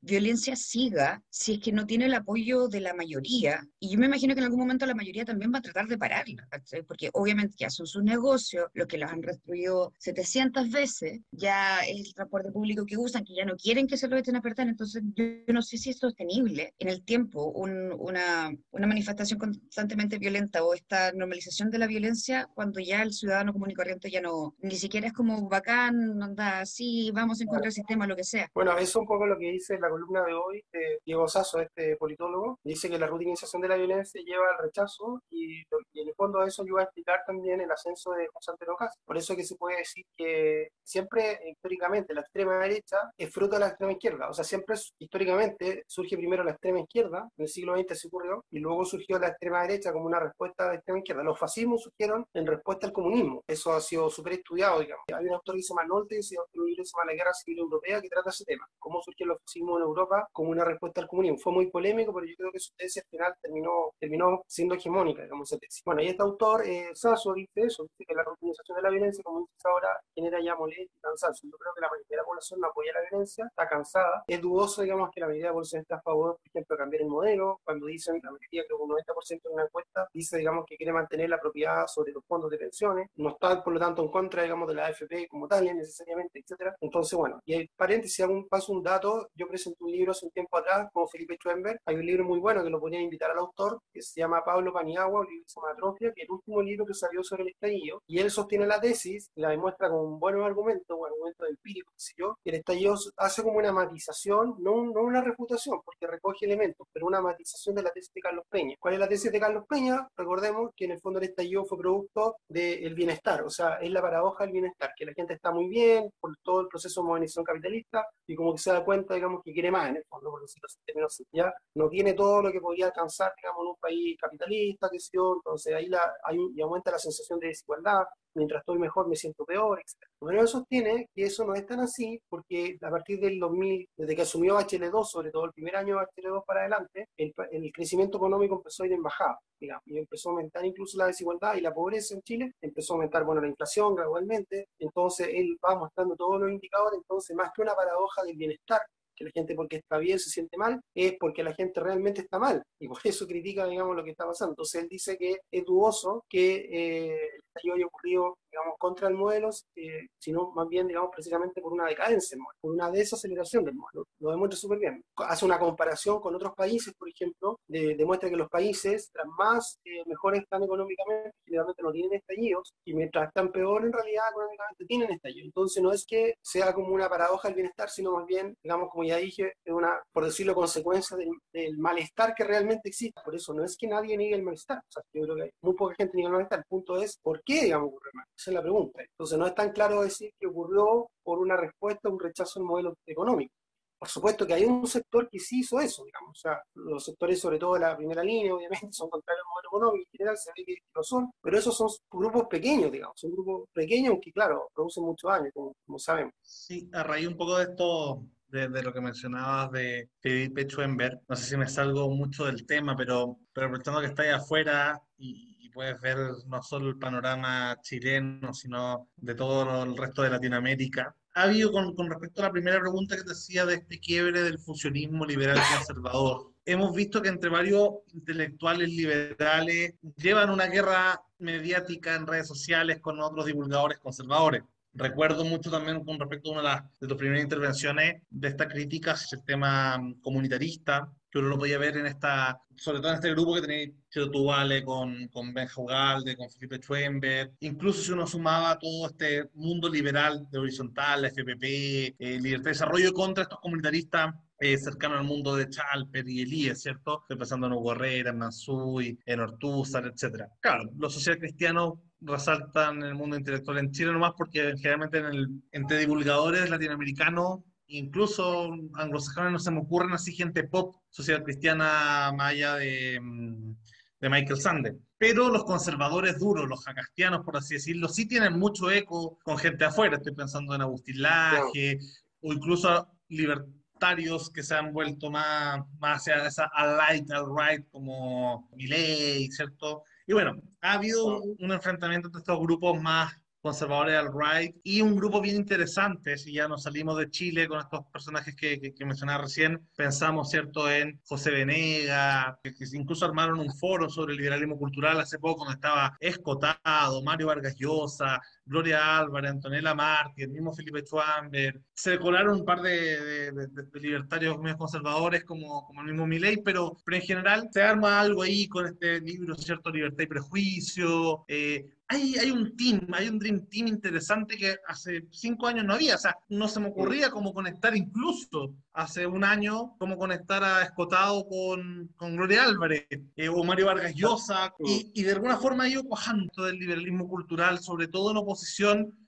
violencia 0.00 0.56
siga 0.56 1.22
si 1.28 1.54
es 1.54 1.60
que 1.60 1.72
no 1.72 1.86
tiene 1.86 2.06
el 2.06 2.14
apoyo 2.14 2.68
de 2.68 2.80
la 2.80 2.94
mayoría. 2.94 3.66
Y 3.78 3.90
yo 3.90 3.98
me 3.98 4.06
imagino 4.06 4.34
que 4.34 4.40
en 4.40 4.44
algún 4.44 4.60
momento 4.60 4.86
la 4.86 4.94
mayoría 4.94 5.24
también 5.24 5.52
va 5.52 5.58
a 5.58 5.62
tratar 5.62 5.86
de 5.86 5.98
pararla, 5.98 6.48
porque 6.86 7.10
obviamente 7.12 7.56
ya 7.58 7.70
son 7.70 7.86
sus 7.86 8.02
negocios, 8.02 8.66
lo 8.74 8.86
que 8.86 8.98
los 8.98 9.10
han 9.10 9.20
destruido 9.20 9.92
700 9.98 10.70
veces, 10.70 11.20
ya 11.30 11.80
es 11.80 12.06
el 12.06 12.14
transporte 12.14 12.50
público 12.50 12.86
que 12.86 12.96
usan, 12.96 13.24
que 13.24 13.34
ya 13.34 13.44
no 13.44 13.56
quieren 13.56 13.86
que 13.86 13.96
se 13.96 14.08
lo 14.08 14.16
echen 14.16 14.36
a 14.36 14.42
perder. 14.42 14.68
Entonces 14.68 15.02
yo, 15.14 15.24
no 15.48 15.62
sé 15.62 15.78
si 15.78 15.90
es 15.90 15.98
sostenible 15.98 16.74
en 16.78 16.88
el 16.88 17.02
tiempo 17.04 17.50
una, 17.50 18.50
una 18.70 18.86
manifestación 18.86 19.38
constantemente 19.38 20.18
violenta 20.18 20.62
o 20.64 20.74
esta 20.74 21.12
normalización 21.12 21.70
de 21.70 21.78
la 21.78 21.86
violencia 21.86 22.48
cuando 22.54 22.80
ya 22.80 23.02
el 23.02 23.12
ciudadano 23.12 23.52
común 23.52 23.70
y 23.70 23.74
corriente 23.74 24.10
ya 24.10 24.20
no, 24.20 24.54
ni 24.60 24.76
siquiera 24.76 25.08
es 25.08 25.12
como 25.12 25.48
bacán, 25.48 26.22
anda 26.22 26.60
así, 26.60 27.10
vamos 27.12 27.40
a 27.40 27.44
encontrar 27.44 27.66
el 27.66 27.72
sistema, 27.72 28.06
lo 28.06 28.16
que 28.16 28.24
sea. 28.24 28.50
Bueno, 28.54 28.72
eso 28.72 28.82
es 28.82 28.96
un 28.96 29.06
poco 29.06 29.26
lo 29.26 29.38
que 29.38 29.50
dice 29.50 29.78
la 29.78 29.87
columna 29.90 30.24
de 30.24 30.34
hoy 30.34 30.62
de 30.72 30.98
Diego 31.04 31.28
Sasso, 31.28 31.60
este 31.60 31.96
politólogo, 31.96 32.58
dice 32.64 32.88
que 32.88 32.98
la 32.98 33.06
rutinización 33.06 33.62
de 33.62 33.68
la 33.68 33.76
violencia 33.76 34.20
lleva 34.24 34.50
al 34.50 34.64
rechazo 34.64 35.22
y, 35.30 35.60
en 35.60 36.08
el 36.08 36.14
fondo 36.14 36.42
eso 36.42 36.62
ayuda 36.62 36.82
a 36.82 36.84
explicar 36.84 37.20
también 37.26 37.60
el 37.60 37.70
ascenso 37.70 38.12
de 38.12 38.28
José 38.28 38.52
Antonio 38.52 38.76
Por 39.04 39.16
eso 39.16 39.34
que 39.36 39.44
se 39.44 39.56
puede 39.56 39.78
decir 39.78 40.04
que 40.16 40.68
siempre 40.84 41.40
históricamente 41.50 42.14
la 42.14 42.20
extrema 42.20 42.58
derecha 42.58 42.96
es 43.16 43.32
fruto 43.32 43.54
de 43.54 43.60
la 43.60 43.68
extrema 43.68 43.92
izquierda, 43.92 44.28
o 44.28 44.32
sea, 44.32 44.44
siempre 44.44 44.76
históricamente 44.98 45.84
surge 45.86 46.16
primero 46.16 46.44
la 46.44 46.52
extrema 46.52 46.80
izquierda, 46.80 47.28
en 47.36 47.42
el 47.42 47.48
siglo 47.48 47.76
XX 47.76 47.98
se 47.98 48.08
ocurrió, 48.08 48.44
y 48.50 48.58
luego 48.58 48.84
surgió 48.84 49.18
la 49.18 49.28
extrema 49.28 49.62
derecha 49.62 49.92
como 49.92 50.06
una 50.06 50.20
respuesta 50.20 50.64
a 50.64 50.68
la 50.68 50.74
extrema 50.74 50.98
izquierda. 50.98 51.22
Los 51.22 51.38
fascismos 51.38 51.82
surgieron 51.82 52.24
en 52.34 52.46
respuesta 52.46 52.86
al 52.86 52.92
comunismo, 52.92 53.42
eso 53.46 53.72
ha 53.72 53.80
sido 53.80 54.08
súper 54.10 54.34
estudiado, 54.34 54.80
digamos. 54.80 55.04
Hay 55.14 55.26
un 55.26 55.34
autor 55.34 55.56
que 55.56 55.62
se 55.62 55.74
llama 55.74 55.86
Nolte, 55.86 56.16
que 56.16 56.22
se 56.22 56.36
llama 56.36 57.06
La 57.06 57.14
Guerra 57.14 57.34
Civil 57.34 57.58
Europea, 57.58 58.00
que 58.00 58.08
trata 58.08 58.30
ese 58.30 58.44
tema, 58.44 58.66
cómo 58.78 59.00
surgieron 59.02 59.34
los 59.34 59.42
fascismos 59.42 59.77
en 59.78 59.84
Europa 59.84 60.28
como 60.32 60.50
una 60.50 60.64
respuesta 60.64 61.00
al 61.00 61.08
comunismo. 61.08 61.38
Fue 61.38 61.52
muy 61.52 61.70
polémico, 61.70 62.12
pero 62.12 62.26
yo 62.26 62.34
creo 62.36 62.52
que 62.52 62.60
su 62.60 62.72
tesis 62.76 63.02
al 63.02 63.08
final 63.10 63.34
terminó, 63.40 63.92
terminó 63.98 64.42
siendo 64.46 64.74
hegemónica, 64.74 65.22
digamos, 65.22 65.50
esa 65.50 65.58
tesis. 65.58 65.82
Bueno, 65.84 66.02
y 66.02 66.08
este 66.08 66.22
autor, 66.22 66.66
eh, 66.66 66.90
Sasso, 66.94 67.32
dice 67.34 67.62
eso, 67.62 67.84
dice 67.84 68.04
que 68.06 68.14
la 68.14 68.22
rutinización 68.22 68.76
de 68.76 68.82
la 68.82 68.90
violencia, 68.90 69.22
como 69.24 69.40
dices 69.40 69.64
ahora, 69.64 69.88
genera 70.14 70.40
ya 70.42 70.54
molestia 70.54 70.84
y 70.84 71.00
cansancio. 71.00 71.48
Yo 71.50 71.58
creo 71.58 71.72
que 71.74 71.80
la 71.80 71.88
mayoría 71.88 72.08
de 72.10 72.16
la 72.16 72.24
población 72.24 72.60
no 72.60 72.66
apoya 72.68 72.92
la 72.92 73.08
violencia, 73.08 73.46
está 73.46 73.68
cansada. 73.68 74.24
Es 74.26 74.40
dudoso, 74.40 74.82
digamos, 74.82 75.10
que 75.12 75.20
la 75.20 75.26
mayoría 75.26 75.46
de 75.46 75.50
la 75.50 75.54
población 75.54 75.82
está 75.82 75.96
a 75.96 76.02
favor, 76.02 76.36
por 76.36 76.46
ejemplo, 76.46 76.76
de 76.76 76.78
cambiar 76.78 77.02
el 77.02 77.08
modelo, 77.08 77.60
cuando 77.64 77.86
dicen, 77.86 78.20
la 78.22 78.30
mayoría, 78.30 78.64
creo 78.66 78.78
que 78.78 78.82
un 78.82 78.90
90% 78.90 79.42
de 79.42 79.54
una 79.54 79.64
encuesta, 79.64 80.08
dice, 80.12 80.38
digamos, 80.38 80.64
que 80.66 80.76
quiere 80.76 80.92
mantener 80.92 81.30
la 81.30 81.40
propiedad 81.40 81.86
sobre 81.86 82.12
los 82.12 82.24
fondos 82.26 82.50
de 82.50 82.58
pensiones, 82.58 83.08
no 83.16 83.30
está, 83.30 83.62
por 83.62 83.72
lo 83.72 83.80
tanto, 83.80 84.02
en 84.02 84.10
contra, 84.10 84.42
digamos, 84.42 84.68
de 84.68 84.74
la 84.74 84.86
AFP 84.86 85.28
como 85.28 85.46
tal, 85.46 85.64
necesariamente, 85.64 86.40
etcétera. 86.40 86.76
Entonces, 86.80 87.16
bueno, 87.16 87.40
y 87.44 87.54
el 87.54 87.70
paréntesis, 87.76 88.20
hago 88.20 88.32
un 88.32 88.48
paso, 88.48 88.72
un 88.72 88.82
dato, 88.82 89.28
yo 89.34 89.46
presenté 89.48 89.67
un 89.78 89.92
libro 89.92 90.12
hace 90.12 90.26
un 90.26 90.32
tiempo 90.32 90.56
atrás 90.56 90.88
con 90.92 91.08
Felipe 91.08 91.36
Schwember. 91.36 91.80
Hay 91.86 91.96
un 91.96 92.06
libro 92.06 92.24
muy 92.24 92.38
bueno 92.38 92.62
que 92.62 92.70
lo 92.70 92.80
podía 92.80 93.00
invitar 93.00 93.30
al 93.30 93.38
autor, 93.38 93.80
que 93.92 94.02
se 94.02 94.20
llama 94.20 94.44
Pablo 94.44 94.72
Paniagua, 94.72 95.20
un 95.20 95.26
libro 95.26 95.44
que 95.44 95.50
se 95.50 95.60
llama 95.60 95.72
Atrofia, 95.72 96.12
que 96.14 96.22
es 96.22 96.28
el 96.28 96.34
último 96.34 96.62
libro 96.62 96.86
que 96.86 96.94
salió 96.94 97.22
sobre 97.22 97.42
el 97.42 97.48
estallido. 97.50 98.02
Y 98.06 98.18
él 98.18 98.30
sostiene 98.30 98.66
la 98.66 98.80
tesis, 98.80 99.30
la 99.34 99.50
demuestra 99.50 99.88
con 99.88 100.18
buenos 100.18 100.44
argumentos, 100.44 100.96
o 100.98 101.06
argumentos 101.06 101.48
empíricos, 101.48 101.92
qué 101.94 102.00
sé 102.00 102.12
yo, 102.16 102.36
que 102.42 102.50
el 102.50 102.56
estallido 102.56 102.94
hace 103.16 103.42
como 103.42 103.58
una 103.58 103.72
matización, 103.72 104.56
no, 104.58 104.84
no 104.84 105.02
una 105.02 105.22
reputación, 105.22 105.80
porque 105.84 106.06
recoge 106.06 106.46
elementos, 106.46 106.86
pero 106.92 107.06
una 107.06 107.20
matización 107.20 107.74
de 107.74 107.82
la 107.82 107.90
tesis 107.90 108.12
de 108.14 108.20
Carlos 108.20 108.44
Peña. 108.48 108.74
¿Cuál 108.78 108.94
es 108.94 109.00
la 109.00 109.08
tesis 109.08 109.30
de 109.32 109.40
Carlos 109.40 109.64
Peña? 109.68 110.08
Recordemos 110.16 110.70
que 110.76 110.84
en 110.86 110.92
el 110.92 111.00
fondo 111.00 111.18
el 111.18 111.26
estallido 111.26 111.64
fue 111.64 111.78
producto 111.78 112.36
del 112.48 112.94
bienestar, 112.94 113.42
o 113.42 113.50
sea, 113.50 113.76
es 113.76 113.90
la 113.90 114.00
paradoja 114.00 114.44
del 114.44 114.52
bienestar, 114.52 114.90
que 114.96 115.04
la 115.04 115.12
gente 115.12 115.34
está 115.34 115.50
muy 115.52 115.68
bien 115.68 116.10
por 116.20 116.36
todo 116.42 116.60
el 116.60 116.68
proceso 116.68 117.02
de 117.02 117.08
modernización 117.08 117.44
capitalista 117.44 118.06
y 118.26 118.34
como 118.34 118.52
que 118.52 118.58
se 118.58 118.72
da 118.72 118.84
cuenta, 118.84 119.14
digamos, 119.14 119.42
que 119.42 119.52
quiere 119.58 119.72
más 119.72 119.88
en 119.88 119.96
el 119.96 120.04
fondo, 120.08 120.30
por 120.30 120.40
decirlo 120.40 120.68
así, 121.04 121.24
ya 121.32 121.52
no 121.74 121.88
tiene 121.88 122.14
todo 122.14 122.42
lo 122.42 122.52
que 122.52 122.60
podría 122.60 122.86
alcanzar, 122.86 123.32
digamos, 123.36 123.62
en 123.62 123.68
un 123.70 123.76
país 123.80 124.16
capitalista, 124.20 124.88
que 124.88 125.00
sé 125.00 125.10
entonces 125.16 125.74
ahí 125.74 125.86
la, 125.86 126.00
hay, 126.22 126.38
y 126.54 126.60
aumenta 126.60 126.92
la 126.92 126.98
sensación 126.98 127.40
de 127.40 127.48
desigualdad, 127.48 128.04
mientras 128.34 128.60
estoy 128.60 128.78
mejor 128.78 129.08
me 129.08 129.16
siento 129.16 129.44
peor, 129.44 129.80
etc. 129.80 130.06
Bueno, 130.20 130.40
él 130.40 130.46
sostiene 130.46 131.08
que 131.12 131.24
eso 131.24 131.44
no 131.44 131.54
es 131.54 131.66
tan 131.66 131.80
así, 131.80 132.20
porque 132.28 132.78
a 132.80 132.90
partir 132.90 133.18
del 133.18 133.40
2000, 133.40 133.88
desde 133.96 134.14
que 134.14 134.22
asumió 134.22 134.56
HL2, 134.58 135.04
sobre 135.06 135.32
todo 135.32 135.46
el 135.46 135.52
primer 135.52 135.74
año 135.74 135.98
de 135.98 136.22
HL2 136.22 136.44
para 136.46 136.60
adelante, 136.60 137.08
el, 137.16 137.34
el 137.50 137.72
crecimiento 137.72 138.18
económico 138.18 138.56
empezó 138.56 138.84
a 138.84 138.86
ir 138.86 138.92
en 138.92 139.02
bajada, 139.02 139.40
digamos, 139.58 139.82
y 139.86 139.98
empezó 139.98 140.28
a 140.28 140.32
aumentar 140.32 140.64
incluso 140.64 140.96
la 140.98 141.06
desigualdad 141.06 141.56
y 141.56 141.62
la 141.62 141.74
pobreza 141.74 142.14
en 142.14 142.22
Chile, 142.22 142.52
empezó 142.60 142.92
a 142.92 142.96
aumentar, 142.96 143.24
bueno, 143.24 143.40
la 143.40 143.48
inflación 143.48 143.96
gradualmente, 143.96 144.68
entonces 144.78 145.28
él 145.32 145.58
va 145.64 145.74
mostrando 145.74 146.14
todos 146.14 146.40
los 146.40 146.50
indicadores, 146.52 146.98
entonces 146.98 147.34
más 147.34 147.50
que 147.52 147.62
una 147.62 147.74
paradoja 147.74 148.22
del 148.22 148.36
bienestar, 148.36 148.80
que 149.18 149.24
la 149.24 149.30
gente 149.32 149.54
porque 149.54 149.76
está 149.76 149.98
bien 149.98 150.18
se 150.18 150.30
siente 150.30 150.56
mal, 150.56 150.80
es 150.94 151.14
porque 151.18 151.42
la 151.42 151.54
gente 151.54 151.80
realmente 151.80 152.20
está 152.22 152.38
mal. 152.38 152.62
Y 152.80 152.88
por 152.88 152.98
eso 153.04 153.26
critica, 153.26 153.66
digamos, 153.66 153.96
lo 153.96 154.04
que 154.04 154.12
está 154.12 154.26
pasando. 154.26 154.52
Entonces 154.52 154.82
él 154.82 154.88
dice 154.88 155.16
que 155.18 155.38
es 155.50 155.64
dudoso 155.64 156.24
que 156.28 156.68
eh, 156.70 157.28
el 157.34 157.40
estallido 157.46 157.74
haya 157.74 157.86
ocurrido 157.86 158.38
digamos, 158.50 158.74
contra 158.78 159.08
el 159.08 159.14
modelo, 159.14 159.50
eh, 159.76 160.06
sino 160.18 160.50
más 160.52 160.68
bien, 160.68 160.86
digamos, 160.86 161.10
precisamente 161.12 161.60
por 161.60 161.72
una 161.72 161.86
decadencia 161.86 162.34
del 162.34 162.42
modelo, 162.42 162.58
por 162.60 162.72
una 162.72 162.90
desaceleración 162.90 163.64
del 163.64 163.74
modelo. 163.74 164.06
Lo 164.20 164.30
demuestra 164.30 164.58
súper 164.58 164.78
bien. 164.78 165.04
Hace 165.16 165.44
una 165.44 165.58
comparación 165.58 166.20
con 166.20 166.34
otros 166.34 166.54
países, 166.54 166.94
por 166.94 167.08
ejemplo, 167.08 167.58
demuestra 167.66 168.30
que 168.30 168.36
los 168.36 168.48
países, 168.48 169.10
tras 169.12 169.26
más 169.38 169.78
eh, 169.84 170.02
mejores 170.06 170.42
están 170.42 170.62
económicamente, 170.62 171.32
generalmente 171.44 171.82
no 171.82 171.92
tienen 171.92 172.14
estallidos, 172.14 172.72
y 172.84 172.94
mientras 172.94 173.28
están 173.28 173.50
peor, 173.52 173.84
en 173.84 173.92
realidad, 173.92 174.24
económicamente 174.30 174.84
tienen 174.86 175.10
estallidos. 175.10 175.46
Entonces, 175.46 175.82
no 175.82 175.92
es 175.92 176.06
que 176.06 176.34
sea 176.42 176.72
como 176.72 176.94
una 176.94 177.08
paradoja 177.08 177.48
el 177.48 177.54
bienestar, 177.54 177.90
sino 177.90 178.12
más 178.12 178.26
bien, 178.26 178.56
digamos, 178.62 178.90
como 178.90 179.04
ya 179.04 179.16
dije, 179.16 179.52
es 179.64 179.72
una, 179.72 180.00
por 180.12 180.24
decirlo, 180.24 180.54
consecuencia 180.54 181.16
del, 181.16 181.78
malestar 181.78 182.34
que 182.34 182.44
realmente 182.44 182.88
existe. 182.88 183.20
Por 183.24 183.34
eso, 183.34 183.52
no 183.52 183.64
es 183.64 183.76
que 183.76 183.86
nadie 183.86 184.16
niegue 184.16 184.34
el 184.34 184.42
malestar. 184.42 184.78
O 184.78 184.90
sea, 184.90 185.02
yo 185.12 185.22
creo 185.22 185.36
que 185.36 185.42
hay 185.42 185.50
muy 185.62 185.74
poca 185.74 185.94
gente 185.96 186.16
niega 186.16 186.28
el 186.28 186.34
malestar. 186.34 186.60
El 186.60 186.64
punto 186.64 186.96
es, 187.00 187.18
¿por 187.22 187.42
qué, 187.44 187.64
digamos, 187.64 187.88
ocurre 187.88 188.10
mal? 188.14 188.26
Esa 188.38 188.50
es 188.50 188.54
la 188.54 188.62
pregunta. 188.62 189.02
Entonces 189.02 189.36
no 189.36 189.46
es 189.48 189.54
tan 189.54 189.72
claro 189.72 190.02
decir 190.02 190.32
que 190.38 190.46
ocurrió 190.46 191.10
por 191.24 191.40
una 191.40 191.56
respuesta 191.56 192.08
un 192.08 192.20
rechazo 192.20 192.60
al 192.60 192.66
modelo 192.66 192.96
económico. 193.04 193.52
Por 193.98 194.08
supuesto 194.08 194.46
que 194.46 194.54
hay 194.54 194.64
un 194.64 194.86
sector 194.86 195.28
que 195.28 195.40
sí 195.40 195.58
hizo 195.58 195.80
eso, 195.80 196.04
digamos. 196.04 196.30
O 196.30 196.40
sea, 196.40 196.62
los 196.74 197.04
sectores, 197.04 197.40
sobre 197.40 197.58
todo 197.58 197.74
de 197.74 197.80
la 197.80 197.96
primera 197.96 198.22
línea, 198.22 198.54
obviamente, 198.54 198.78
son 198.92 199.10
contrarios 199.10 199.42
al 199.44 199.50
modelo 199.50 199.68
económico, 199.70 200.08
en 200.12 200.18
general 200.18 200.36
se 200.36 200.52
ve 200.56 200.64
que 200.64 200.76
lo 200.94 201.02
son, 201.02 201.30
pero 201.42 201.58
esos 201.58 201.76
son 201.76 201.88
grupos 202.08 202.46
pequeños, 202.46 202.92
digamos. 202.92 203.14
Son 203.18 203.32
grupos 203.32 203.68
pequeños 203.72 204.18
que, 204.22 204.30
claro, 204.30 204.70
producen 204.72 205.02
mucho 205.02 205.26
daño, 205.26 205.50
como, 205.52 205.98
sabemos. 205.98 206.32
Sí, 206.40 206.88
a 206.92 207.02
raíz 207.02 207.26
un 207.26 207.36
poco 207.36 207.56
de 207.56 207.64
esto, 207.64 208.22
de, 208.46 208.82
lo 208.84 208.92
que 208.92 209.00
mencionabas 209.00 209.72
de 209.72 210.10
Felipe 210.20 210.62
Schwember, 210.68 211.20
no 211.28 211.34
sé 211.34 211.44
si 211.44 211.56
me 211.56 211.66
salgo 211.66 212.08
mucho 212.08 212.44
del 212.44 212.64
tema, 212.66 212.94
pero, 212.96 213.36
pero 213.52 213.72
que 213.72 214.06
está 214.06 214.22
ahí 214.22 214.28
afuera 214.28 215.02
y, 215.16 215.57
puedes 215.78 216.00
ver 216.00 216.18
no 216.48 216.60
solo 216.60 216.88
el 216.88 216.98
panorama 216.98 217.78
chileno, 217.82 218.52
sino 218.52 219.10
de 219.16 219.36
todo 219.36 219.84
el 219.84 219.96
resto 219.96 220.22
de 220.22 220.30
Latinoamérica. 220.30 221.14
Ha 221.34 221.42
habido, 221.42 221.70
con, 221.70 221.94
con 221.94 222.10
respecto 222.10 222.42
a 222.42 222.46
la 222.46 222.50
primera 222.50 222.80
pregunta 222.80 223.14
que 223.14 223.22
te 223.22 223.30
hacía 223.30 223.64
de 223.64 223.74
este 223.76 224.00
quiebre 224.00 224.42
del 224.42 224.58
fusionismo 224.58 225.24
liberal 225.24 225.56
conservador, 225.76 226.50
hemos 226.64 226.92
visto 226.96 227.22
que 227.22 227.28
entre 227.28 227.48
varios 227.48 227.90
intelectuales 228.12 228.88
liberales 228.88 229.94
llevan 230.16 230.50
una 230.50 230.66
guerra 230.66 231.22
mediática 231.38 232.16
en 232.16 232.26
redes 232.26 232.48
sociales 232.48 232.98
con 232.98 233.20
otros 233.20 233.46
divulgadores 233.46 233.98
conservadores. 234.00 234.64
Recuerdo 234.94 235.44
mucho 235.44 235.70
también 235.70 236.04
con 236.04 236.18
respecto 236.18 236.48
a 236.48 236.52
una 236.54 236.62
de, 236.62 236.68
las, 236.70 236.98
de 236.98 237.06
tus 237.06 237.16
primeras 237.16 237.44
intervenciones 237.44 238.20
de 238.30 238.48
esta 238.48 238.66
crítica 238.66 239.12
al 239.12 239.44
tema 239.44 239.96
comunitarista, 240.22 241.08
que 241.30 241.38
uno 241.38 241.48
lo 241.48 241.58
podía 241.58 241.78
ver 241.78 241.96
en 241.96 242.06
esta, 242.06 242.60
sobre 242.76 243.00
todo 243.00 243.10
en 243.10 243.16
este 243.16 243.30
grupo 243.32 243.54
que 243.54 243.60
tenéis 243.62 243.90
Tubale, 244.10 244.84
con, 244.84 245.28
con 245.28 245.52
Ben 245.52 245.68
Haugalde, 245.68 246.36
con 246.36 246.50
Felipe 246.50 246.78
Schwemberg, 246.78 247.52
incluso 247.60 248.02
si 248.02 248.12
uno 248.12 248.26
sumaba 248.26 248.78
todo 248.78 249.06
este 249.08 249.50
mundo 249.54 249.88
liberal 249.88 250.46
de 250.50 250.58
horizontal, 250.58 251.22
la 251.22 251.28
FPP, 251.28 252.16
eh, 252.18 252.38
libertad 252.40 252.64
de 252.64 252.70
desarrollo 252.70 253.12
contra 253.12 253.42
estos 253.42 253.60
comunitaristas 253.60 254.34
eh, 254.60 254.76
cercanos 254.76 255.18
al 255.18 255.24
mundo 255.24 255.54
de 255.54 255.68
Chalper 255.68 256.28
y 256.28 256.40
Elías, 256.40 256.80
¿cierto? 256.80 257.20
Estoy 257.22 257.36
pensando 257.36 257.68
en 257.68 257.74
Hugo 257.74 257.92
Herrera, 257.92 258.30
en 258.30 258.38
Mansui, 258.38 259.18
en 259.24 259.40
Ortúzar, 259.40 260.06
etc. 260.06 260.46
Claro, 260.60 260.90
los 260.96 261.14
socialcristianos 261.14 261.94
resaltan 262.20 262.96
en 262.96 263.04
el 263.04 263.14
mundo 263.14 263.36
intelectual 263.36 263.78
en 263.78 263.92
Chile 263.92 264.12
nomás 264.12 264.32
porque 264.36 264.74
generalmente 264.76 265.18
en 265.18 265.26
el, 265.26 265.48
entre 265.70 265.98
divulgadores 265.98 266.68
latinoamericanos 266.68 267.60
incluso 267.88 268.70
anglosajones 268.94 269.52
no 269.52 269.58
se 269.58 269.70
me 269.70 269.80
ocurren 269.80 270.12
así 270.12 270.32
gente 270.32 270.64
pop 270.64 270.96
social 271.10 271.42
cristiana 271.42 272.32
maya 272.36 272.74
de, 272.76 273.18
mm, 273.20 273.76
de 274.20 274.30
Michael 274.30 274.60
Sanders. 274.60 274.96
Pero 275.16 275.48
los 275.48 275.64
conservadores 275.64 276.38
duros, 276.38 276.68
los 276.68 276.84
jacastianos, 276.84 277.44
por 277.44 277.56
así 277.56 277.74
decirlo, 277.74 278.08
sí 278.08 278.26
tienen 278.26 278.58
mucho 278.58 278.90
eco 278.90 279.38
con 279.42 279.58
gente 279.58 279.84
afuera. 279.84 280.16
Estoy 280.16 280.34
pensando 280.34 280.74
en 280.74 280.82
Agustín 280.82 281.20
Laje 281.22 281.98
o 282.40 282.52
incluso 282.52 283.08
libertarios 283.28 284.50
que 284.50 284.62
se 284.62 284.76
han 284.76 284.92
vuelto 284.92 285.30
más, 285.30 285.80
más 285.98 286.20
hacia 286.20 286.46
esa 286.46 286.70
light, 286.96 287.28
al 287.32 287.46
right, 287.46 287.88
como 287.90 288.68
Milley, 288.76 289.50
¿cierto? 289.50 290.04
Y 290.26 290.34
bueno, 290.34 290.62
ha 290.82 290.92
habido 290.92 291.42
un 291.42 291.72
enfrentamiento 291.72 292.28
entre 292.28 292.40
estos 292.40 292.60
grupos 292.60 293.00
más 293.00 293.34
conservadores 293.60 294.16
al 294.16 294.30
right, 294.32 294.76
y 294.84 295.00
un 295.00 295.16
grupo 295.16 295.40
bien 295.40 295.56
interesante, 295.56 296.36
si 296.38 296.52
ya 296.52 296.68
nos 296.68 296.84
salimos 296.84 297.18
de 297.18 297.30
Chile 297.30 297.66
con 297.66 297.80
estos 297.80 298.04
personajes 298.12 298.54
que, 298.54 298.94
que, 298.94 299.04
mencionaba 299.04 299.42
recién, 299.42 299.86
pensamos, 299.96 300.50
¿cierto?, 300.50 300.90
en 300.90 301.20
José 301.24 301.50
Venega, 301.50 302.58
que, 302.62 302.72
incluso 302.92 303.24
armaron 303.24 303.58
un 303.58 303.74
foro 303.74 304.08
sobre 304.08 304.32
el 304.32 304.38
liberalismo 304.38 304.78
cultural 304.78 305.20
hace 305.20 305.38
poco, 305.38 305.64
donde 305.64 305.74
estaba 305.74 306.16
Escotado, 306.20 307.22
Mario 307.22 307.48
Vargas 307.48 307.76
Llosa, 307.76 308.40
Gloria 308.68 309.18
Álvarez, 309.18 309.50
Antonella 309.50 309.94
Martí, 309.94 310.42
el 310.42 310.50
mismo 310.50 310.72
Felipe 310.72 311.00
Schwamberg, 311.00 311.80
se 311.94 312.18
colaron 312.18 312.60
un 312.60 312.64
par 312.64 312.82
de, 312.82 313.50
libertarios 313.94 314.58
conservadores 314.76 315.44
como, 315.44 315.86
como 315.86 316.00
el 316.02 316.08
mismo 316.08 316.26
Milley, 316.26 316.58
pero, 316.58 316.96
pero 317.04 317.16
en 317.16 317.22
general 317.22 317.68
se 317.72 317.82
arma 317.82 318.20
algo 318.20 318.42
ahí 318.42 318.68
con 318.68 318.86
este 318.86 319.20
libro, 319.20 319.56
¿cierto?, 319.56 319.90
Libertad 319.90 320.24
y 320.24 320.26
Prejuicio, 320.26 321.44
eh, 321.48 321.98
hay, 322.10 322.36
hay, 322.36 322.50
un 322.50 322.74
team, 322.74 323.06
hay 323.12 323.28
un 323.28 323.38
Dream 323.38 323.66
Team 323.66 323.86
interesante 323.86 324.56
que 324.56 324.76
hace 324.86 325.26
cinco 325.30 325.66
años 325.66 325.84
no 325.84 325.92
había. 325.92 326.14
O 326.14 326.18
sea, 326.18 326.38
no 326.48 326.66
se 326.66 326.80
me 326.80 326.88
ocurría 326.88 327.30
cómo 327.30 327.52
conectar 327.52 327.94
incluso 327.94 328.74
hace 328.94 329.26
un 329.26 329.44
año, 329.44 329.94
cómo 329.98 330.16
conectar 330.16 330.64
a 330.64 330.82
Escotado 330.82 331.46
con, 331.46 332.10
con 332.16 332.34
Gloria 332.34 332.64
Álvarez 332.64 333.06
eh, 333.36 333.48
o 333.50 333.62
Mario 333.62 333.86
Vargas 333.86 334.14
Llosa. 334.14 334.72
Y, 334.78 335.12
y, 335.14 335.22
de 335.22 335.32
alguna 335.32 335.58
forma 335.58 335.86
ido 335.86 336.02
cuajando 336.04 336.64
del 336.64 336.78
liberalismo 336.78 337.28
cultural, 337.28 337.78
sobre 337.78 338.08
todo 338.08 338.30
en 338.30 338.38
oposición 338.38 338.57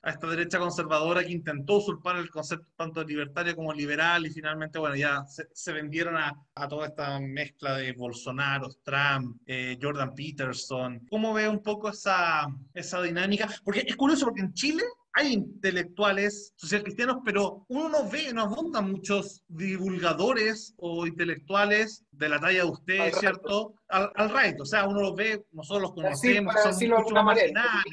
a 0.03 0.11
esta 0.11 0.27
derecha 0.27 0.59
conservadora 0.59 1.25
que 1.25 1.33
intentó 1.33 1.79
usurpar 1.79 2.17
el 2.17 2.31
concepto 2.31 2.67
tanto 2.77 3.05
libertario 3.05 3.55
como 3.55 3.73
liberal 3.73 4.27
y 4.27 4.31
finalmente, 4.31 4.79
bueno, 4.79 4.97
ya 4.97 5.25
se, 5.27 5.73
vendieron 5.73 6.17
a, 6.17 6.35
toda 6.69 6.87
esta 6.89 7.19
mezcla 7.21 7.77
de 7.77 7.93
Bolsonaro, 7.93 8.69
Trump, 8.83 9.37
eh, 9.47 9.79
Jordan 9.81 10.15
Peterson. 10.15 11.01
¿Cómo 11.11 11.35
ve 11.35 11.49
un 11.49 11.63
poco 11.63 11.91
esa 11.91 12.47
esa 12.75 13.03
dinámica, 13.03 13.49
porque 13.65 13.85
es 13.87 13.97
curioso 13.97 14.27
porque 14.27 14.43
en 14.43 14.55
Chile 14.55 14.83
hay 15.13 15.33
intelectuales 15.33 16.53
social 16.57 16.83
cristianos, 16.83 17.19
pero 17.25 17.65
uno 17.69 17.89
no 17.89 18.09
ve, 18.09 18.33
no 18.33 18.43
abundan 18.43 18.93
muchos 18.93 19.43
divulgadores 19.49 20.75
o 20.79 21.07
intelectuales 21.07 22.05
de 22.11 22.29
la 22.29 22.39
talla 22.39 22.65
de 22.65 22.71
usted, 22.71 23.13
¿cierto? 23.15 23.75
Al, 23.89 24.13
al 24.15 24.31
right, 24.31 24.61
o 24.61 24.65
sea, 24.65 24.87
uno 24.87 25.01
los 25.01 25.15
ve, 25.15 25.45
nosotros 25.53 25.83
los 25.83 25.95
conocemos, 25.95 26.55
son 26.63 26.89
mucho 26.91 27.15
más 27.15 27.25
marginales. 27.25 27.85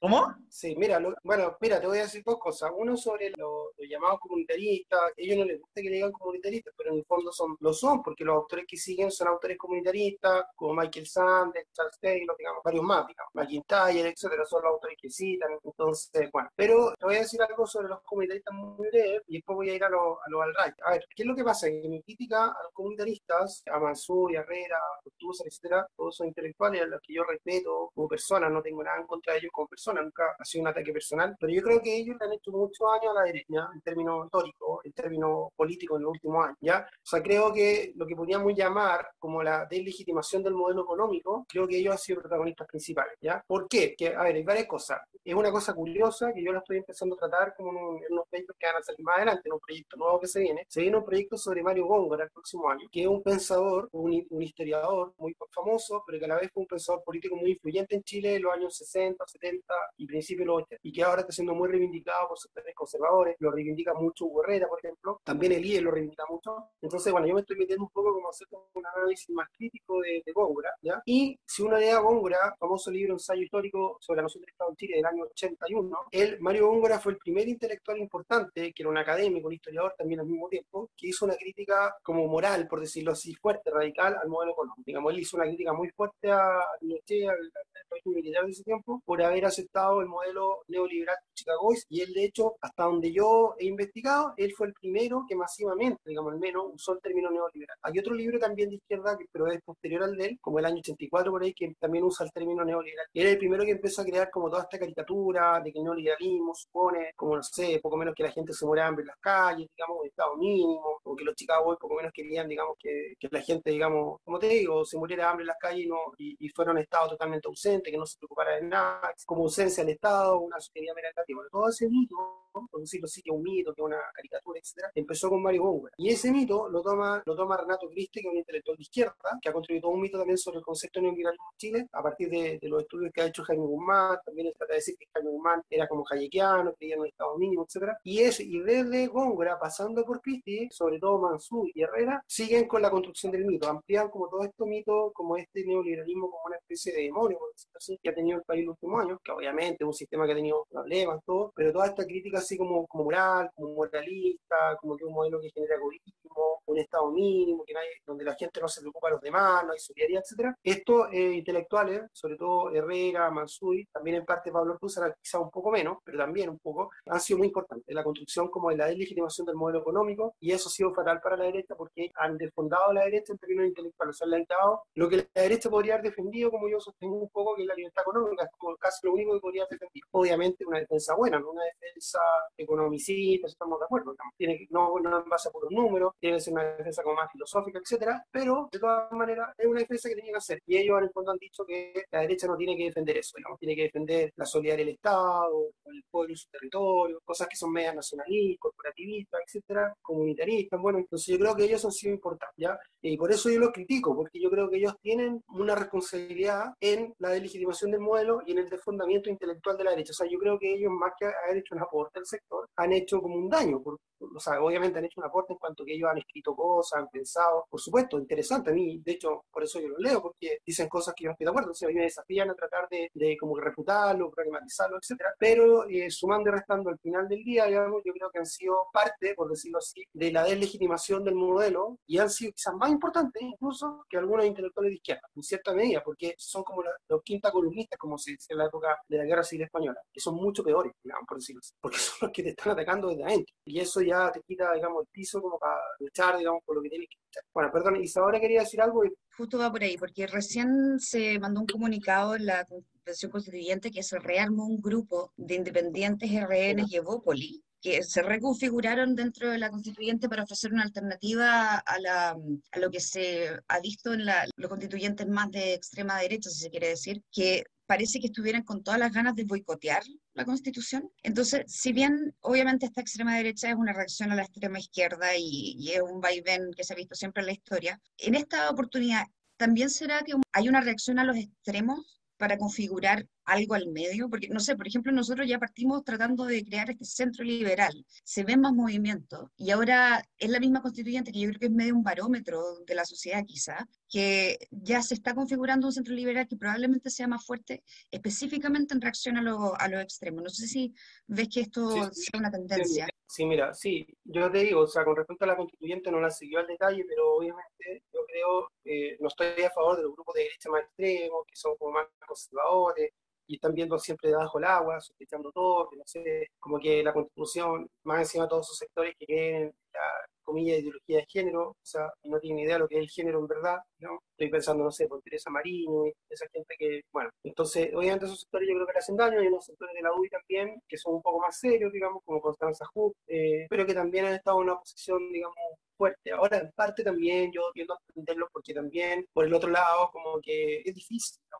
¿Cómo? 0.00 0.34
Sí, 0.48 0.74
mira, 0.76 1.00
bueno, 1.22 1.56
mira, 1.60 1.80
te 1.80 1.86
voy 1.86 1.98
a 1.98 2.02
decir 2.02 2.22
dos 2.24 2.38
cosas. 2.38 2.70
Uno 2.76 2.96
sobre 2.96 3.30
los 3.30 3.68
llamados 3.88 4.18
comunitaristas, 4.20 5.00
ellos 5.16 5.38
no 5.38 5.44
les 5.44 5.60
gusta 5.60 5.80
que 5.80 5.88
le 5.88 5.96
digan 5.96 6.12
comunitaristas, 6.12 6.74
pero 6.76 6.92
en 6.92 6.98
el 6.98 7.04
fondo 7.04 7.32
son, 7.32 7.56
lo 7.60 7.72
son, 7.72 8.02
porque 8.02 8.24
los 8.24 8.34
autores 8.34 8.64
que 8.66 8.76
siguen 8.76 9.10
son 9.10 9.28
autores 9.28 9.56
comunitaristas, 9.56 10.46
como 10.56 10.74
Michael 10.74 11.06
Sanders, 11.06 11.68
Charles 11.72 11.98
Taylor, 12.00 12.36
digamos, 12.36 12.62
varios 12.64 12.84
más, 12.84 13.06
digamos, 13.06 13.32
McIntyre, 13.34 14.08
etcétera, 14.08 14.44
son 14.44 14.62
los 14.64 14.72
autores 14.72 14.96
que 15.00 15.10
citan, 15.10 15.50
entonces, 15.62 16.10
bueno. 16.32 16.48
Pero 16.56 16.94
te 16.98 17.06
voy 17.06 17.16
a 17.16 17.20
decir 17.20 17.40
algo 17.42 17.66
sobre 17.66 17.88
los 17.88 18.00
comunitaristas 18.02 18.54
muy 18.54 18.88
breve, 18.88 19.22
y 19.26 19.36
después 19.36 19.56
voy 19.56 19.70
a 19.70 19.74
ir 19.74 19.84
a 19.84 19.88
lo, 19.88 20.22
a 20.22 20.28
lo 20.28 20.42
al 20.42 20.54
right. 20.54 20.74
A 20.84 20.92
ver, 20.92 21.04
¿qué 21.14 21.22
es 21.22 21.26
lo 21.26 21.34
que 21.34 21.44
pasa? 21.44 21.68
Que 21.68 21.88
mi 21.88 22.02
crítica 22.02 22.44
a 22.46 22.62
los 22.62 22.72
comunitaristas, 22.72 23.62
a 23.70 23.78
Mansur, 23.78 24.34
Herrera, 24.34 24.78
Ortúzar, 25.04 25.46
etcétera, 25.46 25.86
todos 25.96 26.16
son 26.16 26.28
intelectuales 26.28 26.82
a 26.82 26.86
los 26.86 27.00
que 27.00 27.14
yo 27.14 27.24
respeto 27.24 27.90
como 27.94 28.08
personas, 28.08 28.50
no 28.50 28.62
tengo 28.62 28.82
nada 28.82 28.98
en 28.98 29.06
contra 29.06 29.32
de 29.32 29.40
ellos 29.40 29.52
como 29.52 29.68
persona, 29.68 30.02
nunca 30.02 30.36
ha 30.38 30.44
sido 30.44 30.62
un 30.62 30.68
ataque 30.68 30.92
personal, 30.92 31.36
pero 31.38 31.52
yo 31.52 31.62
creo 31.62 31.80
que 31.80 31.96
ellos 31.96 32.16
le 32.18 32.26
han 32.26 32.32
hecho 32.32 32.50
muchos 32.52 32.86
años 32.92 33.16
a 33.16 33.20
la 33.20 33.26
derecha, 33.26 33.68
en 33.74 33.80
términos 33.82 34.26
históricos, 34.26 34.80
en 34.84 34.92
términos 34.92 35.48
políticos 35.56 35.98
en 35.98 36.02
los 36.04 36.12
últimos 36.12 36.44
años, 36.44 36.58
¿ya? 36.60 36.88
O 36.92 37.06
sea, 37.06 37.22
creo 37.22 37.52
que 37.52 37.92
lo 37.96 38.06
que 38.06 38.16
podríamos 38.16 38.52
llamar 38.54 39.08
como 39.18 39.42
la 39.42 39.66
deslegitimación 39.66 40.42
del 40.42 40.54
modelo 40.54 40.82
económico, 40.82 41.46
creo 41.48 41.66
que 41.66 41.78
ellos 41.78 41.92
han 41.92 41.98
sido 41.98 42.20
protagonistas 42.20 42.66
principales, 42.66 43.14
¿ya? 43.20 43.42
¿Por 43.46 43.68
qué? 43.68 43.94
Que, 43.96 44.14
a 44.14 44.22
ver, 44.22 44.36
hay 44.36 44.42
varias 44.42 44.66
cosas. 44.66 45.00
Es 45.24 45.34
una 45.34 45.50
cosa 45.50 45.74
curiosa 45.74 46.07
que 46.34 46.42
yo 46.42 46.52
la 46.52 46.58
estoy 46.60 46.78
empezando 46.78 47.14
a 47.14 47.18
tratar 47.18 47.54
como 47.56 47.70
en, 47.70 48.12
unos 48.12 48.28
proyectos 48.28 48.56
que 48.58 48.66
van 48.66 48.76
a 48.76 48.82
salir 48.82 49.04
más 49.04 49.16
adelante, 49.16 49.42
en 49.44 49.52
un 49.52 49.60
proyecto 49.60 49.96
nuevo 49.96 50.20
que 50.20 50.26
se 50.26 50.40
viene. 50.40 50.64
Se 50.68 50.80
viene 50.80 50.96
un 50.96 51.04
proyecto 51.04 51.36
sobre 51.36 51.62
Mario 51.62 51.86
Góngora 51.86 52.24
el 52.24 52.30
próximo 52.30 52.68
año, 52.70 52.88
que 52.90 53.02
es 53.02 53.06
un 53.06 53.22
pensador, 53.22 53.88
un, 53.92 54.26
un 54.30 54.42
historiador 54.42 55.14
muy 55.18 55.36
famoso, 55.50 56.02
pero 56.06 56.18
que 56.18 56.24
a 56.24 56.28
la 56.28 56.36
vez 56.36 56.50
fue 56.52 56.62
un 56.62 56.66
pensador 56.66 57.02
político 57.04 57.36
muy 57.36 57.52
influyente 57.52 57.94
en 57.94 58.02
Chile 58.02 58.36
en 58.36 58.42
los 58.42 58.52
años 58.52 58.76
60, 58.76 59.24
70, 59.26 59.74
y 59.96 60.06
principio 60.06 60.42
de 60.42 60.46
los 60.46 60.62
80, 60.62 60.80
y 60.82 60.92
que 60.92 61.02
ahora 61.02 61.20
está 61.20 61.32
siendo 61.32 61.54
muy 61.54 61.68
reivindicado 61.68 62.28
por 62.28 62.38
sectores 62.38 62.74
conservadores, 62.74 63.36
lo 63.38 63.50
reivindica 63.50 63.94
mucho 63.94 64.26
Hugo 64.26 64.44
Herrera, 64.44 64.68
por 64.68 64.78
ejemplo, 64.78 65.20
también 65.24 65.52
el 65.52 65.64
IE 65.64 65.80
lo 65.80 65.90
reivindica 65.90 66.24
mucho. 66.28 66.70
Entonces, 66.80 67.12
bueno, 67.12 67.26
yo 67.26 67.34
me 67.34 67.40
estoy 67.40 67.56
metiendo 67.56 67.84
un 67.84 67.90
poco 67.90 68.12
como 68.12 68.28
hacer 68.28 68.46
un 68.74 68.86
análisis 68.86 69.30
más 69.30 69.48
crítico 69.56 70.00
de, 70.00 70.22
de 70.24 70.32
Góngora, 70.32 70.70
¿ya? 70.82 71.02
Y 71.04 71.38
si 71.46 71.62
uno 71.62 71.78
lee 71.78 71.88
a 71.88 72.00
Góngora, 72.00 72.54
famoso 72.58 72.90
libro 72.90 73.14
ensayo 73.14 73.42
histórico 73.42 73.98
sobre 74.00 74.18
la 74.18 74.22
noción 74.22 74.42
del 74.42 74.50
Estado 74.50 74.70
en 74.70 74.76
Chile 74.76 74.96
del 74.96 75.06
año 75.06 75.24
81, 75.24 75.97
él, 76.10 76.38
Mario 76.40 76.68
Góngora 76.68 76.98
fue 76.98 77.12
el 77.12 77.18
primer 77.18 77.48
intelectual 77.48 77.98
importante, 77.98 78.72
que 78.72 78.82
era 78.82 78.90
un 78.90 78.98
académico, 78.98 79.48
un 79.48 79.54
historiador 79.54 79.94
también 79.96 80.20
al 80.20 80.26
mismo 80.26 80.48
tiempo, 80.48 80.90
que 80.96 81.08
hizo 81.08 81.24
una 81.24 81.36
crítica 81.36 81.94
como 82.02 82.26
moral, 82.26 82.66
por 82.68 82.80
decirlo 82.80 83.12
así, 83.12 83.34
fuerte, 83.34 83.70
radical 83.70 84.16
al 84.20 84.28
modelo 84.28 84.52
económico. 84.52 84.82
Digamos, 84.84 85.12
él 85.12 85.20
hizo 85.20 85.36
una 85.36 85.46
crítica 85.46 85.72
muy 85.72 85.88
fuerte 85.90 86.30
a 86.30 86.60
Pinochet, 86.80 87.28
al, 87.28 87.52
régimen 87.90 88.16
militar 88.16 88.44
de 88.44 88.50
ese 88.50 88.64
tiempo, 88.64 89.02
por 89.04 89.22
haber 89.22 89.46
aceptado 89.46 90.00
el 90.02 90.08
modelo 90.08 90.62
neoliberal 90.68 91.16
de 91.16 91.34
Chicago 91.34 91.72
y 91.88 92.00
él 92.00 92.12
de 92.12 92.24
hecho, 92.24 92.56
hasta 92.60 92.84
donde 92.84 93.12
yo 93.12 93.54
he 93.58 93.66
investigado, 93.66 94.34
él 94.36 94.52
fue 94.56 94.68
el 94.68 94.74
primero 94.74 95.24
que 95.28 95.36
masivamente, 95.36 96.00
digamos 96.04 96.32
al 96.32 96.38
menos, 96.38 96.64
usó 96.74 96.92
el 96.92 97.00
término 97.00 97.30
neoliberal. 97.30 97.76
Hay 97.82 97.98
otro 97.98 98.14
libro 98.14 98.38
también 98.38 98.70
de 98.70 98.76
izquierda, 98.76 99.16
que, 99.16 99.26
pero 99.30 99.46
es 99.48 99.60
posterior 99.62 100.02
al 100.02 100.16
de 100.16 100.26
él, 100.26 100.38
como 100.40 100.58
el 100.58 100.64
año 100.64 100.78
84 100.78 101.30
por 101.30 101.42
ahí, 101.42 101.52
que 101.54 101.74
también 101.78 102.04
usa 102.04 102.26
el 102.26 102.32
término 102.32 102.64
neoliberal. 102.64 103.06
Era 103.12 103.30
el 103.30 103.38
primero 103.38 103.64
que 103.64 103.72
empezó 103.72 104.02
a 104.02 104.04
crear 104.04 104.30
como 104.30 104.50
toda 104.50 104.62
esta 104.62 104.78
caricatura 104.78 105.60
de 105.60 105.72
que 105.72 105.78
el 105.78 105.84
neoliberalismo 105.88 106.54
supone, 106.54 107.12
como 107.16 107.36
no 107.36 107.42
sé, 107.42 107.80
poco 107.82 107.96
menos 107.96 108.14
que 108.14 108.22
la 108.22 108.32
gente 108.32 108.52
se 108.52 108.66
muera 108.66 108.86
hambre 108.86 109.02
en 109.02 109.08
las 109.08 109.18
calles, 109.18 109.68
digamos, 109.76 110.00
un 110.00 110.06
estado 110.06 110.36
mínimo, 110.36 111.00
o 111.02 111.16
que 111.16 111.24
los 111.24 111.34
Chicago 111.34 111.76
poco 111.80 111.94
menos 111.96 112.12
querían, 112.12 112.48
digamos, 112.48 112.76
que, 112.78 113.14
que, 113.18 113.28
la 113.30 113.40
gente, 113.40 113.70
digamos, 113.70 114.20
como 114.24 114.38
te 114.38 114.48
digo, 114.48 114.84
se 114.84 114.98
muriera 114.98 115.30
hambre 115.30 115.42
en 115.42 115.48
las 115.48 115.58
calles 115.58 115.86
y, 115.86 115.88
no, 115.88 115.96
y, 116.16 116.36
y 116.38 116.48
fuera 116.50 116.72
un 116.72 116.78
estado 116.78 117.10
totalmente 117.10 117.48
ausente, 117.48 117.90
que 117.90 117.98
no 117.98 118.06
se 118.06 118.18
preocupara 118.18 118.56
de 118.56 118.62
nada, 118.62 119.12
como 119.26 119.42
ausencia 119.42 119.84
del 119.84 119.94
Estado, 119.94 120.38
una 120.40 120.60
sociedad 120.60 120.94
mercantil. 120.94 121.36
Todo 121.50 121.68
ese 121.68 121.88
mito, 121.88 122.14
por 122.52 122.80
decirlo 122.80 123.06
así, 123.06 123.22
que 123.22 123.30
un 123.30 123.42
mito, 123.42 123.74
que 123.74 123.82
una 123.82 123.98
caricatura, 124.12 124.58
etcétera, 124.58 124.90
empezó 124.94 125.28
con 125.28 125.42
Mario 125.42 125.62
Góngora. 125.62 125.94
Y 125.96 126.10
ese 126.10 126.30
mito 126.30 126.68
lo 126.68 126.82
toma, 126.82 127.22
lo 127.24 127.36
toma 127.36 127.56
Renato 127.56 127.88
Criste, 127.88 128.20
que 128.20 128.28
es 128.28 128.32
un 128.32 128.38
intelectual 128.38 128.76
de 128.76 128.82
izquierda, 128.82 129.38
que 129.40 129.48
ha 129.48 129.52
construido 129.52 129.88
un 129.88 130.00
mito 130.00 130.18
también 130.18 130.38
sobre 130.38 130.58
el 130.58 130.64
concepto 130.64 131.00
neoliberalismo 131.00 131.50
en 131.52 131.58
Chile, 131.58 131.86
a 131.92 132.02
partir 132.02 132.28
de, 132.30 132.58
de, 132.60 132.68
los 132.68 132.82
estudios 132.82 133.12
que 133.12 133.22
ha 133.22 133.26
hecho 133.26 133.44
Jaime 133.44 133.64
Guzmán, 133.64 134.18
también 134.24 134.52
trata 134.56 134.72
de 134.72 134.78
decir 134.78 134.96
que 134.98 135.06
Jaime 135.12 135.30
Guzmán 135.30 135.62
era 135.78 135.88
como 135.88 136.04
hayekiano, 136.10 136.74
creía 136.74 136.94
en 136.94 137.00
un 137.00 137.06
estado 137.06 137.36
mínimo, 137.38 137.64
etcétera. 137.64 137.98
Y 138.02 138.20
es, 138.20 138.40
y 138.40 138.60
desde 138.60 139.06
Góngora, 139.06 139.58
pasando 139.58 140.04
por 140.04 140.20
Cristi, 140.20 140.68
sobre 140.70 140.98
todo 140.98 141.18
Mansú 141.18 141.68
y 141.74 141.82
Herrera, 141.82 142.22
siguen 142.26 142.66
con 142.66 142.82
la 142.82 142.90
construcción 142.90 143.32
del 143.32 143.46
mito, 143.46 143.68
amplían 143.68 144.10
como 144.10 144.28
todo 144.28 144.44
este 144.44 144.64
mito, 144.64 145.12
como 145.14 145.36
este 145.36 145.64
neoliberalismo 145.64 146.30
como 146.30 146.42
una 146.46 146.56
especie 146.56 146.92
de 146.92 147.02
demonio, 147.02 147.38
por 147.38 147.52
decirlo 147.52 147.76
así, 147.76 147.98
que 148.02 148.10
ha 148.10 148.14
tenido 148.14 148.38
el 148.38 148.44
país 148.44 148.60
en 148.60 148.66
los 148.66 148.74
últimos 148.74 149.04
años, 149.04 149.18
que 149.22 149.32
obviamente 149.32 149.84
es 149.84 149.86
un 149.86 149.94
sistema 149.94 150.26
que 150.26 150.32
ha 150.32 150.36
tenido 150.36 150.66
problemas, 150.70 151.20
todo, 151.24 151.52
pero 151.54 151.72
toda 151.72 151.86
esta 151.86 152.04
crítica 152.04 152.38
así 152.38 152.56
como, 152.56 152.86
como 152.86 153.04
moral, 153.04 153.50
como 153.54 153.74
moralista, 153.74 154.76
como 154.80 154.96
que 154.96 155.04
un 155.04 155.12
modelo 155.12 155.40
que 155.40 155.50
genera 155.50 155.76
egoísmo, 155.76 156.62
un 156.66 156.78
estado 156.78 157.10
mínimo, 157.10 157.64
que 157.64 157.74
donde 158.06 158.24
la 158.24 158.34
gente 158.34 158.60
no 158.60 158.68
se 158.68 158.80
preocupa 158.80 159.08
de 159.08 159.14
los 159.14 159.20
demás, 159.20 159.64
no 159.64 159.72
hay 159.72 159.78
solidaridad, 159.78 160.22
etc. 160.22 160.54
Estos 160.62 161.08
eh, 161.12 161.32
intelectuales, 161.32 162.02
sobre 162.12 162.36
todo 162.36 162.70
Herrera, 162.70 163.30
Mansui, 163.30 163.86
también 163.92 164.16
en 164.16 164.24
parte 164.24 164.52
Pablo 164.52 164.78
Cruzar, 164.78 165.14
quizá 165.22 165.38
un 165.38 165.50
poco 165.50 165.67
menos, 165.70 165.98
pero 166.04 166.18
también 166.18 166.50
un 166.50 166.58
poco, 166.58 166.90
han 167.06 167.20
sido 167.20 167.38
muy 167.38 167.48
importantes. 167.48 167.94
La 167.94 168.04
construcción 168.04 168.48
como 168.48 168.70
de 168.70 168.76
la 168.76 168.86
deslegitimación 168.86 169.46
del 169.46 169.56
modelo 169.56 169.80
económico, 169.80 170.34
y 170.40 170.52
eso 170.52 170.68
ha 170.68 170.72
sido 170.72 170.92
fatal 170.94 171.20
para 171.20 171.36
la 171.36 171.44
derecha 171.44 171.74
porque 171.74 172.10
han 172.16 172.36
desfondado 172.36 172.90
a 172.90 172.94
la 172.94 173.04
derecha 173.04 173.32
en 173.32 173.38
términos 173.38 173.66
intelectuales. 173.66 174.16
O 174.16 174.18
sea, 174.18 174.26
le 174.28 174.36
han 174.36 174.46
dado 174.48 174.82
lo 174.94 175.08
que 175.08 175.28
la 175.34 175.42
derecha 175.42 175.70
podría 175.70 175.94
haber 175.94 176.06
defendido, 176.10 176.50
como 176.50 176.68
yo 176.68 176.80
sostengo 176.80 177.16
un 177.16 177.28
poco, 177.28 177.54
que 177.54 177.62
es 177.62 177.68
la 177.68 177.74
libertad 177.74 178.02
económica, 178.02 178.44
es 178.44 178.50
como 178.58 178.76
casi 178.76 179.06
lo 179.06 179.12
único 179.12 179.34
que 179.34 179.40
podría 179.40 179.66
defender. 179.70 179.88
Obviamente 180.10 180.64
una 180.66 180.78
defensa 180.78 181.14
buena, 181.14 181.38
no 181.38 181.50
una 181.50 181.64
defensa 181.64 182.20
economicista, 182.56 183.46
estamos 183.46 183.78
de 183.78 183.84
acuerdo. 183.84 184.14
Tiene 184.36 184.58
que, 184.58 184.66
no, 184.70 184.98
no 184.98 185.22
en 185.22 185.28
base 185.28 185.48
a 185.48 185.52
los 185.60 185.70
números, 185.70 186.12
tiene 186.20 186.36
que 186.36 186.40
ser 186.40 186.52
una 186.52 186.64
defensa 186.64 187.02
como 187.02 187.16
más 187.16 187.30
filosófica, 187.32 187.78
etcétera, 187.78 188.24
pero 188.30 188.68
de 188.70 188.78
todas 188.78 189.12
maneras 189.12 189.54
es 189.56 189.66
una 189.66 189.80
defensa 189.80 190.08
que 190.08 190.14
tenía 190.16 190.32
que 190.32 190.38
hacer. 190.38 190.62
Y 190.66 190.76
ellos 190.76 190.98
en 190.98 191.04
el 191.04 191.10
fondo 191.10 191.32
han 191.32 191.38
dicho 191.38 191.64
que 191.64 192.04
la 192.10 192.20
derecha 192.20 192.46
no 192.46 192.56
tiene 192.56 192.76
que 192.76 192.84
defender 192.84 193.18
eso, 193.18 193.34
digamos, 193.36 193.58
tiene 193.58 193.76
que 193.76 193.82
defender 193.82 194.32
la 194.36 194.46
solidaridad 194.46 194.86
del 194.86 194.94
Estado, 194.94 195.57
el 195.86 196.04
pueblo 196.10 196.32
y 196.32 196.36
su 196.36 196.48
territorio, 196.50 197.20
cosas 197.24 197.48
que 197.48 197.56
son 197.56 197.72
medias 197.72 197.94
nacionalistas, 197.94 198.60
corporativistas, 198.60 199.40
etcétera, 199.46 199.94
comunitaristas. 200.02 200.80
Bueno, 200.80 200.98
entonces 200.98 201.26
yo 201.26 201.38
creo 201.38 201.56
que 201.56 201.64
ellos 201.64 201.84
han 201.84 201.92
sido 201.92 202.14
importantes, 202.14 202.54
¿ya? 202.56 202.78
Y 203.02 203.16
por 203.16 203.30
eso 203.30 203.50
yo 203.50 203.58
los 203.60 203.72
critico, 203.72 204.14
porque 204.14 204.40
yo 204.40 204.50
creo 204.50 204.68
que 204.68 204.76
ellos 204.76 204.94
tienen 205.00 205.42
una 205.48 205.74
responsabilidad 205.74 206.74
en 206.80 207.14
la 207.18 207.30
delegitimación 207.30 207.90
del 207.90 208.00
modelo 208.00 208.42
y 208.46 208.52
en 208.52 208.58
el 208.58 208.68
desfondamiento 208.68 209.30
intelectual 209.30 209.76
de 209.76 209.84
la 209.84 209.90
derecha. 209.90 210.12
O 210.12 210.14
sea, 210.14 210.28
yo 210.28 210.38
creo 210.38 210.58
que 210.58 210.74
ellos, 210.74 210.92
más 210.92 211.12
que 211.18 211.26
haber 211.26 211.58
hecho 211.58 211.74
un 211.74 211.82
aporte 211.82 212.18
al 212.18 212.26
sector, 212.26 212.68
han 212.76 212.92
hecho 212.92 213.20
como 213.20 213.36
un 213.36 213.48
daño, 213.48 213.82
por, 213.82 213.98
o 214.20 214.40
sea, 214.40 214.60
obviamente 214.62 214.98
han 214.98 215.04
hecho 215.04 215.20
un 215.20 215.26
aporte 215.26 215.52
en 215.52 215.58
cuanto 215.58 215.84
que 215.84 215.94
ellos 215.94 216.08
han 216.10 216.18
escrito 216.18 216.54
cosas, 216.54 217.00
han 217.00 217.08
pensado, 217.08 217.66
por 217.68 217.80
supuesto, 217.80 218.18
interesante 218.18 218.70
a 218.70 218.74
mí, 218.74 219.00
de 219.04 219.12
hecho, 219.12 219.44
por 219.50 219.62
eso 219.62 219.80
yo 219.80 219.88
lo 219.88 219.98
leo, 219.98 220.22
porque 220.22 220.58
dicen 220.64 220.88
cosas 220.88 221.14
que 221.16 221.24
yo 221.24 221.28
no 221.28 221.32
estoy 221.32 221.44
de 221.44 221.50
acuerdo, 221.50 221.70
o 221.70 221.74
sea, 221.74 221.88
a 221.88 221.90
mí 221.90 221.96
me 221.96 222.04
desafían 222.04 222.50
a 222.50 222.54
tratar 222.54 222.88
de, 222.88 223.10
de 223.14 223.36
como 223.36 223.58
refutarlo, 223.58 224.30
pragmatizarlo, 224.30 224.98
etcétera, 224.98 225.34
pero 225.38 225.88
eh, 225.88 226.10
sumando 226.10 226.50
y 226.50 226.52
restando 226.52 226.90
al 226.90 226.98
final 226.98 227.28
del 227.28 227.44
día, 227.44 227.66
digamos, 227.66 228.02
yo 228.04 228.12
creo 228.12 228.30
que 228.30 228.38
han 228.38 228.46
sido 228.46 228.86
parte, 228.92 229.34
por 229.34 229.48
decirlo 229.48 229.78
así, 229.78 230.04
de 230.12 230.32
la 230.32 230.44
deslegitimación 230.44 231.24
del 231.24 231.34
modelo 231.34 231.98
y 232.06 232.18
han 232.18 232.30
sido 232.30 232.52
quizás 232.52 232.74
más 232.74 232.90
importantes 232.90 233.42
incluso 233.42 234.04
que 234.08 234.16
algunos 234.16 234.44
intelectuales 234.44 234.90
de 234.90 234.96
izquierda, 234.96 235.28
en 235.34 235.42
cierta 235.42 235.74
medida, 235.74 236.02
porque 236.04 236.34
son 236.38 236.62
como 236.62 236.82
los 236.82 237.22
quinta 237.22 237.50
columnistas, 237.50 237.98
como 237.98 238.18
se 238.18 238.32
dice 238.32 238.52
en 238.52 238.58
la 238.58 238.66
época 238.66 238.96
de 239.08 239.18
la 239.18 239.24
Guerra 239.24 239.42
Civil 239.42 239.64
Española, 239.64 240.00
que 240.12 240.20
son 240.20 240.34
mucho 240.34 240.62
peores, 240.62 240.92
digamos, 241.02 241.26
por 241.26 241.38
decirlo 241.38 241.60
así, 241.60 241.74
porque 241.80 241.98
son 241.98 242.18
los 242.22 242.32
que 242.32 242.42
te 242.42 242.50
están 242.50 242.72
atacando 242.72 243.08
desde 243.08 243.24
adentro. 243.24 243.54
Y 243.64 243.80
eso 243.80 244.00
ya 244.08 244.30
te 244.32 244.42
quita, 244.42 244.72
digamos, 244.74 245.02
el 245.02 245.08
piso 245.08 245.40
como 245.40 245.58
para 245.58 245.80
luchar, 246.00 246.38
digamos, 246.38 246.62
por 246.64 246.76
lo 246.76 246.82
que 246.82 246.88
tienes 246.88 247.08
que 247.08 247.16
luchar. 247.26 247.44
Bueno, 247.52 247.70
perdón, 247.72 247.96
Isadora 247.96 248.40
quería 248.40 248.60
decir 248.60 248.80
algo. 248.80 249.02
Justo 249.36 249.58
va 249.58 249.70
por 249.70 249.82
ahí, 249.82 249.96
porque 249.96 250.26
recién 250.26 250.98
se 250.98 251.38
mandó 251.38 251.60
un 251.60 251.66
comunicado 251.66 252.34
en 252.34 252.46
la 252.46 252.64
Convención 252.64 253.30
Constituyente 253.30 253.90
que 253.90 254.02
se 254.02 254.18
rearmó 254.18 254.66
un 254.66 254.80
grupo 254.80 255.32
de 255.36 255.54
independientes 255.54 256.30
RN 256.30 256.84
y 256.88 256.96
Evópoli, 256.96 257.62
que 257.80 258.02
se 258.02 258.22
reconfiguraron 258.22 259.14
dentro 259.14 259.50
de 259.50 259.58
la 259.58 259.70
constituyente 259.70 260.28
para 260.28 260.42
ofrecer 260.42 260.72
una 260.72 260.82
alternativa 260.82 261.76
a, 261.78 262.00
la, 262.00 262.30
a 262.72 262.78
lo 262.78 262.90
que 262.90 263.00
se 263.00 263.50
ha 263.68 263.80
visto 263.80 264.12
en 264.12 264.24
la, 264.24 264.46
los 264.56 264.68
constituyentes 264.68 265.28
más 265.28 265.50
de 265.50 265.74
extrema 265.74 266.18
derecha, 266.18 266.50
si 266.50 266.60
se 266.60 266.70
quiere 266.70 266.88
decir, 266.88 267.22
que 267.30 267.64
parece 267.86 268.20
que 268.20 268.26
estuvieran 268.26 268.64
con 268.64 268.82
todas 268.82 269.00
las 269.00 269.12
ganas 269.12 269.34
de 269.34 269.44
boicotear 269.44 270.02
la 270.38 270.44
Constitución. 270.44 271.10
Entonces, 271.22 271.64
si 271.66 271.92
bien 271.92 272.32
obviamente 272.40 272.86
esta 272.86 273.00
extrema 273.00 273.36
derecha 273.36 273.68
es 273.68 273.74
una 273.74 273.92
reacción 273.92 274.30
a 274.30 274.36
la 274.36 274.42
extrema 274.42 274.78
izquierda 274.78 275.36
y, 275.36 275.90
es 275.90 276.00
un 276.00 276.20
vaivén 276.20 276.70
que 276.76 276.84
se 276.84 276.92
ha 276.92 276.96
visto 276.96 277.16
siempre 277.16 277.40
en 277.40 277.46
la 277.46 277.52
historia, 277.52 278.00
en 278.18 278.36
esta 278.36 278.70
oportunidad, 278.70 279.24
¿también 279.56 279.90
será 279.90 280.22
que 280.22 280.34
hay 280.52 280.68
una 280.68 280.80
reacción 280.80 281.18
a 281.18 281.24
los 281.24 281.36
extremos 281.36 282.20
para 282.36 282.56
configurar 282.56 283.26
algo 283.48 283.74
al 283.74 283.88
medio, 283.88 284.28
porque 284.28 284.48
no 284.48 284.60
sé, 284.60 284.76
por 284.76 284.86
ejemplo, 284.86 285.10
nosotros 285.10 285.48
ya 285.48 285.58
partimos 285.58 286.04
tratando 286.04 286.44
de 286.44 286.62
crear 286.64 286.90
este 286.90 287.06
centro 287.06 287.44
liberal, 287.44 288.04
se 288.22 288.44
ven 288.44 288.60
más 288.60 288.72
movimientos 288.72 289.50
y 289.56 289.70
ahora 289.70 290.22
es 290.36 290.50
la 290.50 290.60
misma 290.60 290.82
constituyente 290.82 291.32
que 291.32 291.40
yo 291.40 291.48
creo 291.48 291.60
que 291.60 291.66
es 291.66 291.72
medio 291.72 291.94
un 291.94 292.02
barómetro 292.02 292.80
de 292.86 292.94
la 292.94 293.06
sociedad 293.06 293.44
quizá, 293.46 293.88
que 294.08 294.58
ya 294.70 295.02
se 295.02 295.14
está 295.14 295.34
configurando 295.34 295.86
un 295.86 295.92
centro 295.92 296.14
liberal 296.14 296.46
que 296.46 296.56
probablemente 296.56 297.10
sea 297.10 297.26
más 297.26 297.44
fuerte 297.44 297.82
específicamente 298.10 298.94
en 298.94 299.00
reacción 299.00 299.38
a 299.38 299.42
lo, 299.42 299.74
a 299.78 299.88
lo 299.88 299.98
extremo. 300.00 300.40
No 300.40 300.50
sé 300.50 300.66
si 300.66 300.94
ves 301.26 301.48
que 301.48 301.60
esto 301.60 302.12
sea 302.12 302.38
una 302.38 302.50
tendencia. 302.50 303.08
Sí, 303.26 303.44
mira, 303.46 303.72
sí, 303.74 304.06
yo 304.24 304.50
te 304.50 304.58
digo, 304.58 304.82
o 304.82 304.86
sea, 304.86 305.04
con 305.04 305.16
respecto 305.16 305.44
a 305.44 305.48
la 305.48 305.56
constituyente 305.56 306.10
no 306.10 306.20
la 306.20 306.30
siguió 306.30 306.60
al 306.60 306.66
detalle, 306.66 307.04
pero 307.06 307.34
obviamente 307.34 308.04
yo 308.12 308.20
creo, 308.26 308.70
eh, 308.84 309.16
no 309.20 309.28
estoy 309.28 309.62
a 309.62 309.70
favor 309.70 309.96
de 309.96 310.02
los 310.02 310.12
grupos 310.12 310.34
de 310.34 310.42
derecha 310.42 310.70
más 310.70 310.82
extremos, 310.82 311.44
que 311.46 311.56
son 311.56 311.76
como 311.76 311.92
más 311.92 312.06
conservadores, 312.26 313.10
y 313.48 313.54
están 313.56 313.74
viendo 313.74 313.98
siempre 313.98 314.30
debajo 314.30 314.58
del 314.58 314.68
agua, 314.68 315.00
sospechando 315.00 315.50
todo, 315.52 315.88
que 315.88 315.96
no 315.96 316.04
sé, 316.06 316.48
como 316.60 316.78
que 316.78 317.02
la 317.02 317.12
constitución, 317.12 317.88
más 318.04 318.20
encima 318.20 318.44
de 318.44 318.50
todos 318.50 318.66
esos 318.66 318.78
sectores 318.78 319.14
que 319.18 319.26
quieren 319.26 319.72
la 319.92 320.00
comilla 320.42 320.76
ideología 320.76 321.18
de 321.18 321.26
género, 321.28 321.70
o 321.70 321.76
sea, 321.82 322.10
no 322.24 322.38
tienen 322.40 322.64
idea 322.64 322.74
de 322.74 322.80
lo 322.80 322.88
que 322.88 322.96
es 322.96 323.02
el 323.02 323.10
género 323.10 323.40
en 323.40 323.46
verdad, 323.46 323.78
¿no? 323.98 324.20
Estoy 324.32 324.50
pensando, 324.50 324.84
no 324.84 324.90
sé, 324.90 325.06
por 325.06 325.20
Teresa 325.22 325.50
Marino 325.50 326.06
y 326.06 326.12
esa 326.28 326.46
gente 326.52 326.74
que, 326.78 327.02
bueno, 327.12 327.30
entonces, 327.42 327.90
obviamente 327.94 328.26
esos 328.26 328.40
sectores 328.40 328.68
yo 328.68 328.74
creo 328.74 328.86
que 328.86 328.92
le 328.92 328.98
hacen 328.98 329.16
daño, 329.16 329.40
hay 329.40 329.48
unos 329.48 329.64
sectores 329.64 329.94
de 329.94 330.02
la 330.02 330.12
UDI 330.12 330.28
también 330.28 330.82
que 330.88 330.96
son 330.98 331.14
un 331.16 331.22
poco 331.22 331.40
más 331.40 331.58
serios, 331.58 331.92
digamos, 331.92 332.22
como 332.24 332.40
Constanza 332.40 332.86
Hook, 332.94 333.16
eh, 333.26 333.66
pero 333.68 333.86
que 333.86 333.94
también 333.94 334.26
han 334.26 334.34
estado 334.34 334.58
en 334.58 334.64
una 334.64 334.78
posición, 334.78 335.30
digamos, 335.32 335.56
fuerte. 335.96 336.32
Ahora, 336.32 336.58
en 336.58 336.70
parte 336.72 337.02
también 337.02 337.50
yo 337.52 337.62
tiendo 337.74 337.94
a 337.94 337.98
entenderlo 338.08 338.48
porque 338.52 338.72
también, 338.74 339.26
por 339.32 339.44
el 339.44 339.54
otro 339.54 339.70
lado, 339.70 340.10
como 340.12 340.40
que 340.40 340.82
es 340.84 340.94
difícil, 340.94 341.40
¿no? 341.50 341.58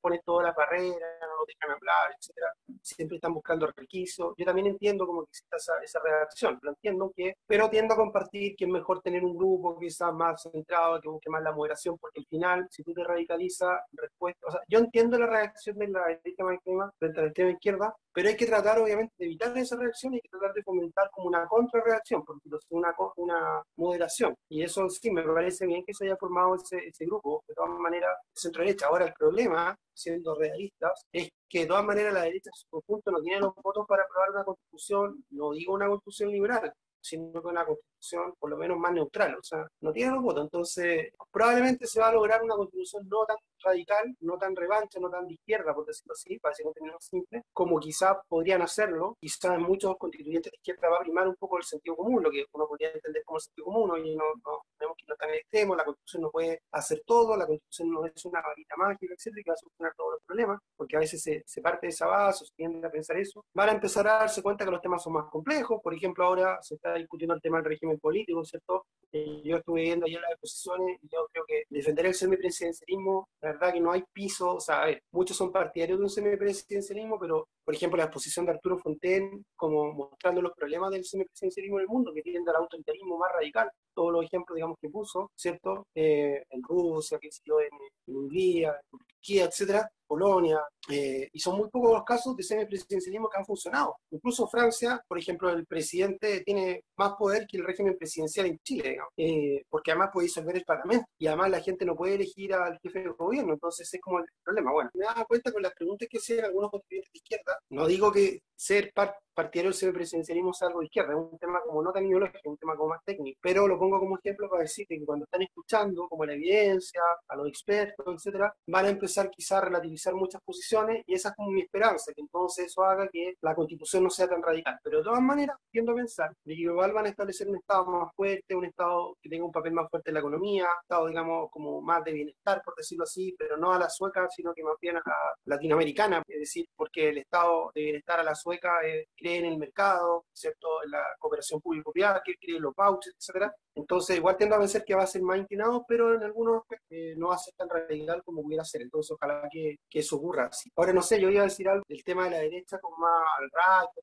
Ponen 0.00 0.20
todas 0.24 0.46
las 0.46 0.56
barreras, 0.56 0.98
no 1.20 1.36
lo 1.40 1.46
dejan 1.46 1.76
hablar, 1.76 2.14
etcétera. 2.16 2.52
Siempre 2.82 3.16
están 3.16 3.34
buscando 3.34 3.66
requisitos. 3.74 4.34
Yo 4.36 4.44
también 4.44 4.68
entiendo 4.68 5.06
como 5.06 5.24
que 5.24 5.30
exista 5.30 5.56
esa, 5.56 5.72
esa 5.82 6.00
redacción, 6.00 6.58
lo 6.62 6.70
entiendo 6.70 7.12
que, 7.14 7.34
pero 7.46 7.68
tiendo 7.68 7.94
a 7.94 7.96
compartir 7.96 8.56
que 8.56 8.64
es 8.64 8.70
mejor 8.70 9.00
tener 9.02 9.24
un 9.24 9.36
grupo 9.36 9.78
quizás 9.78 10.12
más 10.12 10.42
centrado, 10.42 11.00
que 11.00 11.08
busque 11.08 11.30
más 11.30 11.42
la 11.42 11.52
moderación, 11.52 11.96
porque 11.98 12.20
al 12.20 12.26
final, 12.26 12.66
si 12.70 12.82
tú 12.82 12.92
te 12.92 13.04
radicalizas, 13.04 13.80
respuesta, 13.92 14.46
o 14.46 14.50
sea, 14.50 14.60
yo 14.68 14.78
entiendo 14.78 15.18
la 15.18 15.26
reacción 15.26 15.78
de 15.78 15.88
la 15.88 16.06
derecha 16.06 16.44
más 16.44 16.54
extrema 16.54 16.90
frente 16.98 17.18
a 17.18 17.22
la 17.22 17.28
extrema 17.28 17.50
izquierda, 17.50 17.94
pero 18.12 18.28
hay 18.28 18.36
que 18.36 18.46
tratar 18.46 18.78
obviamente 18.80 19.14
de 19.18 19.26
evitar 19.26 19.56
esa 19.56 19.76
reacción 19.76 20.12
y 20.12 20.16
hay 20.16 20.22
que 20.22 20.28
tratar 20.28 20.52
de 20.52 20.62
fomentar 20.62 21.08
como 21.12 21.28
una 21.28 21.46
contrarreacción, 21.46 22.24
porque 22.24 22.48
es 22.48 22.66
una, 22.70 22.94
una 23.16 23.62
moderación. 23.76 24.34
Y 24.48 24.62
eso 24.62 24.88
sí, 24.88 25.10
me 25.10 25.22
parece 25.22 25.66
bien 25.66 25.84
que 25.84 25.94
se 25.94 26.04
haya 26.04 26.16
formado 26.16 26.56
ese, 26.56 26.78
ese 26.78 27.04
grupo, 27.06 27.44
de 27.46 27.54
todas 27.54 27.70
maneras, 27.78 28.16
centro-derecha. 28.34 28.86
Ahora 28.86 29.06
el 29.06 29.12
problema 29.12 29.76
siendo 29.98 30.34
realistas, 30.34 31.06
es 31.12 31.30
que 31.48 31.60
de 31.60 31.66
todas 31.66 31.84
maneras 31.84 32.14
la 32.14 32.22
derecha 32.22 32.50
en 32.50 32.58
su 32.58 32.68
conjunto 32.68 33.10
no 33.10 33.20
tiene 33.20 33.40
los 33.40 33.54
votos 33.56 33.86
para 33.86 34.04
aprobar 34.04 34.30
una 34.30 34.44
constitución, 34.44 35.24
no 35.30 35.52
digo 35.52 35.74
una 35.74 35.88
constitución 35.88 36.30
liberal, 36.30 36.72
sino 37.00 37.32
que 37.32 37.48
una 37.48 37.64
constitución 37.66 37.97
por 38.38 38.50
lo 38.50 38.56
menos 38.56 38.78
más 38.78 38.92
neutral, 38.92 39.36
o 39.36 39.42
sea, 39.42 39.66
no 39.80 39.92
tiene 39.92 40.12
los 40.12 40.22
votos, 40.22 40.44
entonces 40.44 41.12
probablemente 41.30 41.86
se 41.86 42.00
va 42.00 42.08
a 42.08 42.12
lograr 42.12 42.42
una 42.42 42.54
constitución 42.54 43.08
no 43.08 43.24
tan 43.26 43.36
radical, 43.62 44.16
no 44.20 44.38
tan 44.38 44.54
revancha, 44.54 45.00
no 45.00 45.10
tan 45.10 45.26
de 45.26 45.34
izquierda, 45.34 45.74
por 45.74 45.86
decirlo 45.86 46.12
así, 46.12 46.38
para 46.38 46.52
decir 46.52 46.66
un 46.66 46.72
término 46.72 46.96
simple, 47.00 47.42
como 47.52 47.78
quizás 47.78 48.16
podrían 48.28 48.62
hacerlo, 48.62 49.16
quizás 49.20 49.54
en 49.54 49.62
muchos 49.62 49.96
constituyentes 49.96 50.52
de 50.52 50.56
izquierda 50.56 50.88
va 50.88 50.98
a 50.98 51.00
primar 51.00 51.28
un 51.28 51.36
poco 51.36 51.58
el 51.58 51.64
sentido 51.64 51.96
común, 51.96 52.22
lo 52.22 52.30
que 52.30 52.44
uno 52.52 52.66
podría 52.66 52.90
entender 52.92 53.22
como 53.24 53.38
el 53.38 53.42
sentido 53.42 53.66
común, 53.66 54.06
y 54.06 54.16
no, 54.16 54.24
no 54.44 54.62
vemos 54.78 54.96
que 54.96 55.04
no 55.06 55.14
está 55.14 55.26
en 55.28 55.34
extremo, 55.34 55.76
la 55.76 55.84
constitución 55.84 56.22
no 56.22 56.30
puede 56.30 56.62
hacer 56.72 57.02
todo, 57.04 57.36
la 57.36 57.46
constitución 57.46 57.90
no 57.90 58.06
es 58.06 58.24
una 58.24 58.40
varita 58.40 58.76
mágica, 58.76 59.14
etcétera, 59.14 59.42
que 59.44 59.50
va 59.50 59.54
a 59.54 59.58
solucionar 59.58 59.94
todos 59.96 60.12
los 60.12 60.22
problemas, 60.24 60.60
porque 60.76 60.96
a 60.96 61.00
veces 61.00 61.22
se, 61.22 61.42
se 61.46 61.60
parte 61.60 61.86
de 61.86 61.90
esa 61.90 62.06
base, 62.06 62.44
se 62.44 62.52
tiende 62.54 62.86
a 62.86 62.90
pensar 62.90 63.16
eso, 63.16 63.44
van 63.54 63.68
a 63.70 63.72
empezar 63.72 64.06
a 64.06 64.18
darse 64.18 64.42
cuenta 64.42 64.64
que 64.64 64.70
los 64.70 64.80
temas 64.80 65.02
son 65.02 65.14
más 65.14 65.28
complejos, 65.30 65.80
por 65.82 65.94
ejemplo, 65.94 66.24
ahora 66.24 66.58
se 66.62 66.76
está 66.76 66.94
discutiendo 66.94 67.34
el 67.34 67.40
tema 67.40 67.58
del 67.58 67.66
régimen 67.66 67.87
político, 67.96 68.44
¿cierto? 68.44 68.84
Eh, 69.12 69.40
yo 69.42 69.56
estuve 69.56 69.82
viendo 69.82 70.04
ayer 70.04 70.20
las 70.20 70.32
exposiciones 70.32 70.98
y 71.02 71.08
yo 71.08 71.26
creo 71.32 71.44
que 71.46 71.62
defender 71.70 72.06
el 72.06 72.14
semipresidencialismo, 72.14 73.28
la 73.40 73.52
verdad 73.52 73.72
que 73.72 73.80
no 73.80 73.92
hay 73.92 74.04
piso, 74.12 74.56
o 74.56 74.60
sea, 74.60 74.82
a 74.82 74.86
ver, 74.86 75.02
muchos 75.12 75.36
son 75.36 75.50
partidarios 75.50 75.98
de 75.98 76.04
un 76.04 76.10
semipresidencialismo, 76.10 77.18
pero, 77.18 77.48
por 77.68 77.74
ejemplo, 77.74 77.98
la 77.98 78.04
exposición 78.04 78.46
de 78.46 78.52
Arturo 78.52 78.78
Fonten, 78.78 79.44
como 79.54 79.92
mostrando 79.92 80.40
los 80.40 80.54
problemas 80.54 80.90
del 80.90 81.04
semipresidencialismo 81.04 81.76
en 81.76 81.82
el 81.82 81.88
mundo, 81.88 82.14
que 82.14 82.22
tiende 82.22 82.50
al 82.50 82.62
autoritarismo 82.62 83.18
más 83.18 83.30
radical, 83.30 83.70
todos 83.92 84.10
los 84.10 84.24
ejemplos, 84.24 84.56
digamos, 84.56 84.78
que 84.80 84.88
puso, 84.88 85.30
¿cierto? 85.36 85.86
Eh, 85.94 86.44
en 86.48 86.62
Rusia, 86.62 87.18
que 87.20 87.30
siguió 87.30 87.60
en, 87.60 87.68
Hungría, 88.06 88.70
en 88.70 88.98
Turquía, 88.98 89.44
etcétera, 89.44 89.86
Polonia, 90.06 90.60
eh, 90.88 91.28
y 91.30 91.38
son 91.38 91.58
muy 91.58 91.68
pocos 91.68 91.92
los 91.92 92.04
casos 92.04 92.34
de 92.34 92.42
semipresidencialismo 92.42 93.28
que 93.28 93.36
han 93.36 93.44
funcionado. 93.44 93.96
Incluso 94.10 94.48
Francia, 94.48 95.04
por 95.06 95.18
ejemplo, 95.18 95.50
el 95.50 95.66
presidente 95.66 96.40
tiene 96.40 96.84
más 96.96 97.12
poder 97.18 97.46
que 97.46 97.58
el 97.58 97.64
régimen 97.64 97.98
presidencial 97.98 98.46
en 98.46 98.58
Chile, 98.60 98.96
eh, 99.18 99.62
porque 99.68 99.90
además 99.90 100.08
puede 100.10 100.28
disolver 100.28 100.56
el 100.56 100.64
Parlamento 100.64 101.06
y 101.18 101.26
además 101.26 101.50
la 101.50 101.60
gente 101.60 101.84
no 101.84 101.94
puede 101.94 102.14
elegir 102.14 102.54
al 102.54 102.78
jefe 102.78 103.00
de 103.00 103.08
gobierno, 103.08 103.52
entonces 103.52 103.92
es 103.92 104.00
como 104.00 104.20
el 104.20 104.24
problema. 104.42 104.72
Bueno, 104.72 104.90
me 104.94 105.04
daba 105.04 105.26
cuenta 105.26 105.52
con 105.52 105.60
las 105.60 105.74
preguntas 105.74 106.08
que 106.10 106.16
hacían 106.16 106.46
algunos 106.46 106.70
contribuyentes 106.70 107.12
de 107.12 107.18
izquierda 107.18 107.57
no 107.70 107.86
digo 107.86 108.12
que 108.12 108.40
ser 108.58 108.92
partidario 108.92 109.70
del 109.70 109.78
semipresidencialismo 109.78 110.50
es 110.50 110.62
algo 110.62 110.80
de 110.80 110.86
izquierda, 110.86 111.12
es 111.12 111.18
un 111.18 111.38
tema 111.38 111.60
como 111.64 111.80
no 111.80 111.92
tan 111.92 112.04
ideológico, 112.04 112.38
es 112.38 112.46
un 112.46 112.56
tema 112.56 112.74
como 112.74 112.88
más 112.90 113.04
técnico, 113.04 113.38
pero 113.40 113.68
lo 113.68 113.78
pongo 113.78 114.00
como 114.00 114.18
ejemplo 114.18 114.50
para 114.50 114.62
decir 114.62 114.84
que 114.88 115.00
cuando 115.04 115.26
están 115.26 115.42
escuchando 115.42 116.08
como 116.08 116.24
la 116.26 116.32
evidencia, 116.32 117.00
a 117.28 117.36
los 117.36 117.46
expertos, 117.46 118.04
etcétera, 118.16 118.52
van 118.66 118.86
a 118.86 118.88
empezar 118.88 119.30
quizá 119.30 119.58
a 119.58 119.60
relativizar 119.60 120.12
muchas 120.14 120.42
posiciones 120.42 121.04
y 121.06 121.14
esa 121.14 121.28
es 121.28 121.36
como 121.36 121.52
mi 121.52 121.60
esperanza, 121.60 122.12
que 122.12 122.20
entonces 122.20 122.66
eso 122.66 122.82
haga 122.82 123.08
que 123.08 123.34
la 123.40 123.54
constitución 123.54 124.02
no 124.02 124.10
sea 124.10 124.28
tan 124.28 124.42
radical. 124.42 124.76
Pero 124.82 124.98
de 124.98 125.04
todas 125.04 125.22
maneras, 125.22 125.56
tiendo 125.70 125.92
a 125.92 125.94
pensar 125.94 126.34
que 126.44 126.54
igual 126.54 126.92
van 126.92 127.06
a 127.06 127.10
establecer 127.10 127.48
un 127.48 127.56
Estado 127.56 127.86
más 127.86 128.12
fuerte, 128.16 128.56
un 128.56 128.64
Estado 128.64 129.16
que 129.22 129.28
tenga 129.28 129.44
un 129.44 129.52
papel 129.52 129.72
más 129.72 129.88
fuerte 129.88 130.10
en 130.10 130.14
la 130.14 130.20
economía, 130.20 130.64
un 130.64 130.82
Estado, 130.82 131.06
digamos, 131.06 131.50
como 131.52 131.80
más 131.80 132.02
de 132.02 132.12
bienestar, 132.12 132.60
por 132.64 132.74
decirlo 132.74 133.04
así, 133.04 133.36
pero 133.38 133.56
no 133.56 133.72
a 133.72 133.78
la 133.78 133.88
sueca, 133.88 134.28
sino 134.30 134.52
que 134.52 134.64
más 134.64 134.74
bien 134.80 134.96
a 134.96 135.02
la 135.04 135.16
latinoamericana, 135.44 136.22
es 136.26 136.40
decir, 136.40 136.66
porque 136.74 137.10
el 137.10 137.18
Estado 137.18 137.47
de 137.74 137.82
bienestar 137.82 138.20
a 138.20 138.22
la 138.22 138.34
sueca 138.34 138.80
es 138.82 139.06
en 139.16 139.44
el 139.44 139.58
mercado, 139.58 140.24
¿cierto? 140.32 140.82
En 140.84 140.90
la 140.90 141.04
cooperación 141.18 141.60
público-privada, 141.60 142.22
que 142.24 142.34
cree 142.36 142.58
los 142.58 142.74
vouchers, 142.74 143.16
etcétera. 143.18 143.54
Entonces, 143.74 144.16
igual 144.16 144.36
tiendo 144.36 144.56
a 144.56 144.58
pensar 144.58 144.84
que 144.84 144.94
va 144.94 145.04
a 145.04 145.06
ser 145.06 145.22
más 145.22 145.38
inclinado, 145.38 145.84
pero 145.86 146.14
en 146.14 146.22
algunos 146.22 146.62
eh, 146.90 147.14
no 147.16 147.28
va 147.28 147.36
a 147.36 147.38
ser 147.38 147.54
tan 147.54 147.68
radical 147.68 148.22
como 148.24 148.42
pudiera 148.42 148.64
ser. 148.64 148.82
Entonces, 148.82 149.12
ojalá 149.12 149.48
que, 149.50 149.76
que, 149.88 150.00
eso 150.00 150.16
ocurra 150.16 150.46
así. 150.46 150.70
Ahora, 150.76 150.92
no 150.92 151.02
sé, 151.02 151.20
yo 151.20 151.30
iba 151.30 151.42
a 151.42 151.44
decir 151.44 151.68
algo 151.68 151.84
del 151.88 152.02
tema 152.02 152.24
de 152.24 152.30
la 152.30 152.38
derecha, 152.38 152.78
como 152.80 152.96
más 152.96 153.24
al 153.38 153.50
rato, 153.50 154.00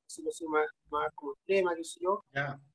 más, 0.48 0.66
más 0.90 1.12
como 1.14 1.32
extrema, 1.32 1.74
qué 1.76 1.84
sé 1.84 2.00
yo. 2.00 2.22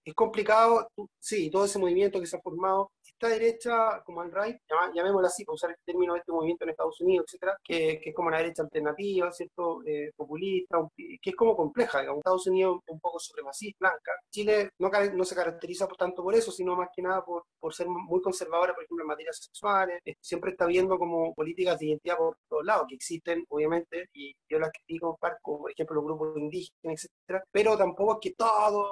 Es 0.03 0.13
complicado, 0.13 0.87
sí, 1.19 1.49
todo 1.49 1.65
ese 1.65 1.79
movimiento 1.79 2.19
que 2.19 2.27
se 2.27 2.37
ha 2.37 2.41
formado 2.41 2.91
esta 3.21 3.29
derecha 3.29 4.01
como 4.03 4.21
al 4.21 4.31
right, 4.31 4.57
llamémosla 4.95 5.27
así, 5.27 5.45
para 5.45 5.53
usar 5.53 5.69
el 5.69 5.75
término 5.85 6.13
de 6.13 6.19
este 6.19 6.31
movimiento 6.31 6.63
en 6.63 6.71
Estados 6.71 6.99
Unidos, 7.01 7.25
etcétera, 7.27 7.55
que, 7.63 7.99
que 8.01 8.09
es 8.09 8.15
como 8.15 8.31
la 8.31 8.37
derecha 8.37 8.63
alternativa, 8.63 9.31
¿cierto? 9.31 9.83
Eh, 9.85 10.11
populista, 10.15 10.79
que 10.95 11.29
es 11.29 11.35
como 11.35 11.55
compleja, 11.55 11.99
digamos. 11.99 12.19
Estados 12.19 12.47
Unidos 12.47 12.79
un 12.87 12.99
poco 12.99 13.19
supremacista, 13.19 13.77
blanca. 13.79 14.11
Chile 14.31 14.69
no, 14.79 14.89
no 15.13 15.23
se 15.23 15.35
caracteriza 15.35 15.87
por 15.87 15.97
tanto 15.97 16.23
por 16.23 16.33
eso, 16.33 16.51
sino 16.51 16.75
más 16.75 16.89
que 16.95 17.01
nada 17.03 17.23
por, 17.23 17.43
por 17.59 17.73
ser 17.73 17.87
muy 17.87 18.21
conservadora, 18.21 18.73
por 18.73 18.83
ejemplo, 18.83 19.03
en 19.03 19.07
materias 19.07 19.37
sexuales. 19.39 20.01
Siempre 20.19 20.51
está 20.51 20.65
viendo 20.65 20.97
como 20.97 21.33
políticas 21.35 21.77
de 21.77 21.87
identidad 21.87 22.17
por 22.17 22.37
todos 22.49 22.65
lados, 22.65 22.87
que 22.89 22.95
existen, 22.95 23.45
obviamente, 23.49 24.07
y 24.13 24.33
yo 24.49 24.57
las 24.57 24.71
critico, 24.71 25.17
por 25.43 25.71
ejemplo, 25.71 25.95
los 25.95 26.05
grupos 26.05 26.37
indígenas, 26.37 27.05
etcétera, 27.05 27.43
pero 27.51 27.77
tampoco 27.77 28.13
es 28.13 28.19
que 28.21 28.35
todo 28.35 28.89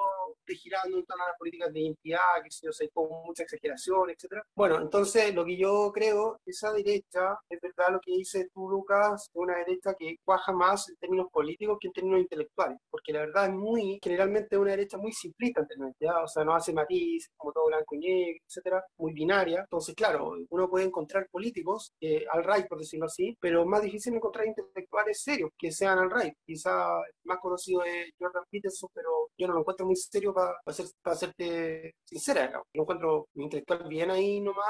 girando 0.54 0.98
en 0.98 1.04
todas 1.04 1.26
las 1.28 1.38
políticas 1.38 1.72
de 1.72 1.80
identidad, 1.80 2.42
que 2.42 2.50
se 2.50 2.66
yo 2.66 2.90
con 2.92 3.08
mucha 3.26 3.42
exageración, 3.42 4.10
etcétera. 4.10 4.42
Bueno, 4.54 4.80
entonces 4.80 5.34
lo 5.34 5.44
que 5.44 5.56
yo 5.56 5.90
creo, 5.92 6.38
esa 6.44 6.72
derecha, 6.72 7.38
es 7.48 7.60
verdad 7.60 7.92
lo 7.92 8.00
que 8.00 8.12
dice 8.12 8.48
tú, 8.52 8.68
Lucas, 8.68 9.22
es 9.22 9.30
una 9.34 9.56
derecha 9.56 9.94
que 9.98 10.16
cuaja 10.24 10.52
más 10.52 10.88
en 10.88 10.96
términos 10.96 11.28
políticos 11.32 11.78
que 11.80 11.88
en 11.88 11.92
términos 11.92 12.20
intelectuales, 12.20 12.78
porque 12.90 13.12
la 13.12 13.20
verdad 13.20 13.46
es 13.46 13.52
muy, 13.52 13.98
generalmente 14.02 14.56
una 14.56 14.72
derecha 14.72 14.96
muy 14.98 15.12
simplista 15.12 15.60
en 15.60 15.66
términos 15.66 15.94
de 15.98 16.08
o 16.08 16.28
sea, 16.28 16.44
no 16.44 16.54
hace 16.54 16.72
matices, 16.72 17.30
como 17.36 17.52
todo 17.52 17.66
blanco 17.66 17.94
y 17.94 17.98
negro, 17.98 18.40
etcétera, 18.46 18.84
muy 18.98 19.12
binaria. 19.12 19.60
Entonces, 19.60 19.94
claro, 19.94 20.32
uno 20.48 20.68
puede 20.68 20.86
encontrar 20.86 21.28
políticos 21.30 21.92
eh, 22.00 22.24
al 22.32 22.44
right, 22.44 22.66
por 22.68 22.78
decirlo 22.78 23.06
así, 23.06 23.36
pero 23.40 23.64
más 23.66 23.82
difícil 23.82 24.14
encontrar 24.14 24.46
intelectuales 24.46 25.22
serios 25.22 25.50
que 25.58 25.70
sean 25.72 25.98
al 25.98 26.10
right. 26.10 26.34
Quizá 26.44 26.98
el 27.00 27.12
más 27.24 27.38
conocido 27.40 27.84
es 27.84 28.10
Jordan 28.18 28.44
Peterson, 28.50 28.88
pero 28.94 29.10
yo 29.38 29.46
no 29.46 29.54
lo 29.54 29.60
encuentro 29.60 29.86
muy 29.86 29.96
serio 29.96 30.32
para, 30.34 30.39
para, 30.64 31.16
serte 31.16 31.94
sincera. 32.04 32.50
Lo 32.72 32.82
encuentro 32.82 33.28
intelectual 33.34 33.88
bien 33.88 34.10
ahí 34.10 34.40
nomás 34.40 34.66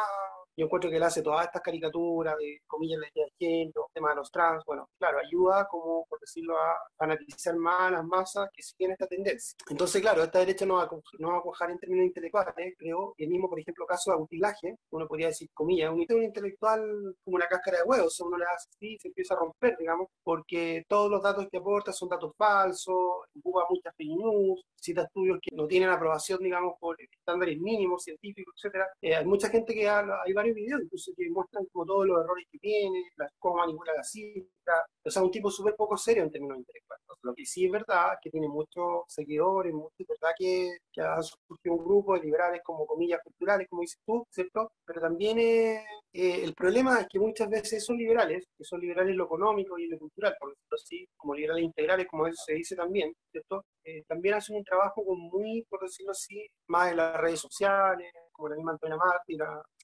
yo 0.60 0.66
encuentro 0.66 0.90
que 0.90 0.96
él 0.96 1.02
hace 1.02 1.22
todas 1.22 1.46
estas 1.46 1.62
caricaturas 1.62 2.36
de 2.36 2.60
comillas 2.66 3.00
de 3.00 3.32
género, 3.38 3.88
tema 3.94 4.10
de 4.10 4.16
los 4.16 4.30
trans, 4.30 4.62
bueno, 4.66 4.90
claro, 4.98 5.18
ayuda 5.18 5.66
como, 5.70 6.04
por 6.06 6.20
decirlo, 6.20 6.54
a 6.58 6.76
fanatizar 6.98 7.56
más 7.56 7.80
a 7.80 7.90
las 7.92 8.04
masas 8.04 8.48
que 8.52 8.62
siguen 8.62 8.92
esta 8.92 9.06
tendencia. 9.06 9.56
Entonces, 9.70 10.02
claro, 10.02 10.22
esta 10.22 10.40
derecha 10.40 10.66
no 10.66 10.74
va, 10.74 10.90
no 11.18 11.32
va 11.32 11.38
a 11.38 11.42
cuajar 11.42 11.70
en 11.70 11.78
términos 11.78 12.04
intelectuales, 12.04 12.74
creo, 12.76 13.14
y 13.16 13.24
el 13.24 13.30
mismo, 13.30 13.48
por 13.48 13.58
ejemplo, 13.58 13.86
caso 13.86 14.10
de 14.10 14.18
utilaje, 14.18 14.76
uno 14.90 15.08
podría 15.08 15.28
decir, 15.28 15.48
comillas, 15.54 15.90
un, 15.90 16.04
un 16.10 16.22
intelectual 16.22 16.80
como 17.24 17.36
una 17.36 17.46
cáscara 17.46 17.78
de 17.78 17.84
huevos, 17.84 18.20
o 18.20 18.26
uno 18.26 18.36
le 18.36 18.44
hace 18.44 18.68
así, 18.68 18.98
se 19.00 19.08
empieza 19.08 19.34
a 19.34 19.38
romper, 19.38 19.76
digamos, 19.78 20.08
porque 20.22 20.84
todos 20.88 21.10
los 21.10 21.22
datos 21.22 21.48
que 21.50 21.56
aporta 21.56 21.90
son 21.90 22.10
datos 22.10 22.32
falsos, 22.36 22.94
ocupa 23.34 23.64
muchas 23.70 23.94
fake 23.96 24.10
news, 24.10 24.62
cita 24.80 25.02
estudios 25.02 25.38
que 25.42 25.54
no 25.54 25.66
tienen 25.66 25.90
aprobación, 25.90 26.40
digamos, 26.42 26.74
por 26.80 26.96
estándares 27.00 27.58
mínimos, 27.58 28.02
científicos, 28.02 28.54
etcétera. 28.56 28.88
Eh, 29.00 29.14
hay 29.14 29.24
mucha 29.24 29.48
gente 29.48 29.74
que 29.74 29.88
habla, 29.88 30.20
hay 30.24 30.32
varios 30.32 30.56
videos 30.56 30.82
incluso 30.82 31.12
que 31.16 31.30
muestran 31.30 31.66
como 31.72 31.86
todos 31.86 32.06
los 32.06 32.24
errores 32.24 32.46
que 32.50 32.58
tiene, 32.58 33.10
las, 33.16 33.32
cómo 33.38 33.56
manipula 33.56 33.92
la 33.94 34.04
cifra, 34.04 34.84
o 35.04 35.10
sea, 35.10 35.22
un 35.22 35.30
tipo 35.30 35.50
súper 35.50 35.74
poco 35.76 35.96
serio 35.96 36.22
en 36.22 36.30
términos 36.30 36.58
intelectuales. 36.58 37.09
Lo 37.22 37.34
que 37.34 37.44
sí 37.44 37.66
es 37.66 37.72
verdad 37.72 38.18
que 38.22 38.30
tiene 38.30 38.48
muchos 38.48 39.04
seguidores, 39.08 39.72
mucho, 39.72 39.94
es 39.98 40.06
verdad 40.06 40.34
que, 40.36 40.70
que 40.92 41.00
ha 41.02 41.20
surgido 41.22 41.74
un 41.74 41.84
grupo 41.84 42.14
de 42.14 42.22
liberales 42.22 42.62
como 42.64 42.86
comillas 42.86 43.20
culturales, 43.22 43.68
como 43.68 43.82
dices 43.82 44.00
tú, 44.06 44.26
¿cierto? 44.30 44.72
Pero 44.84 45.00
también 45.00 45.38
eh, 45.38 45.84
el 46.12 46.54
problema 46.54 47.00
es 47.00 47.08
que 47.08 47.18
muchas 47.18 47.48
veces 47.48 47.84
son 47.84 47.96
liberales, 47.96 48.46
que 48.56 48.64
son 48.64 48.80
liberales 48.80 49.14
lo 49.14 49.24
económico 49.24 49.78
y 49.78 49.86
lo 49.86 49.98
cultural, 49.98 50.34
por 50.38 50.50
decirlo 50.50 50.74
así, 50.76 51.08
como 51.16 51.34
liberales 51.34 51.64
integrales, 51.64 52.06
como 52.06 52.26
eso 52.26 52.42
se 52.46 52.54
dice 52.54 52.74
también, 52.74 53.14
¿cierto? 53.30 53.64
Eh, 53.84 54.02
también 54.06 54.34
hacen 54.34 54.56
un 54.56 54.64
trabajo 54.64 55.04
con 55.04 55.18
muy, 55.18 55.62
por 55.68 55.80
decirlo 55.82 56.12
así, 56.12 56.46
más 56.68 56.90
en 56.90 56.96
las 56.96 57.16
redes 57.16 57.40
sociales, 57.40 58.12
como 58.32 58.48
la 58.48 58.56
misma 58.56 58.72
Antonia 58.72 58.96
Martí, 58.96 59.36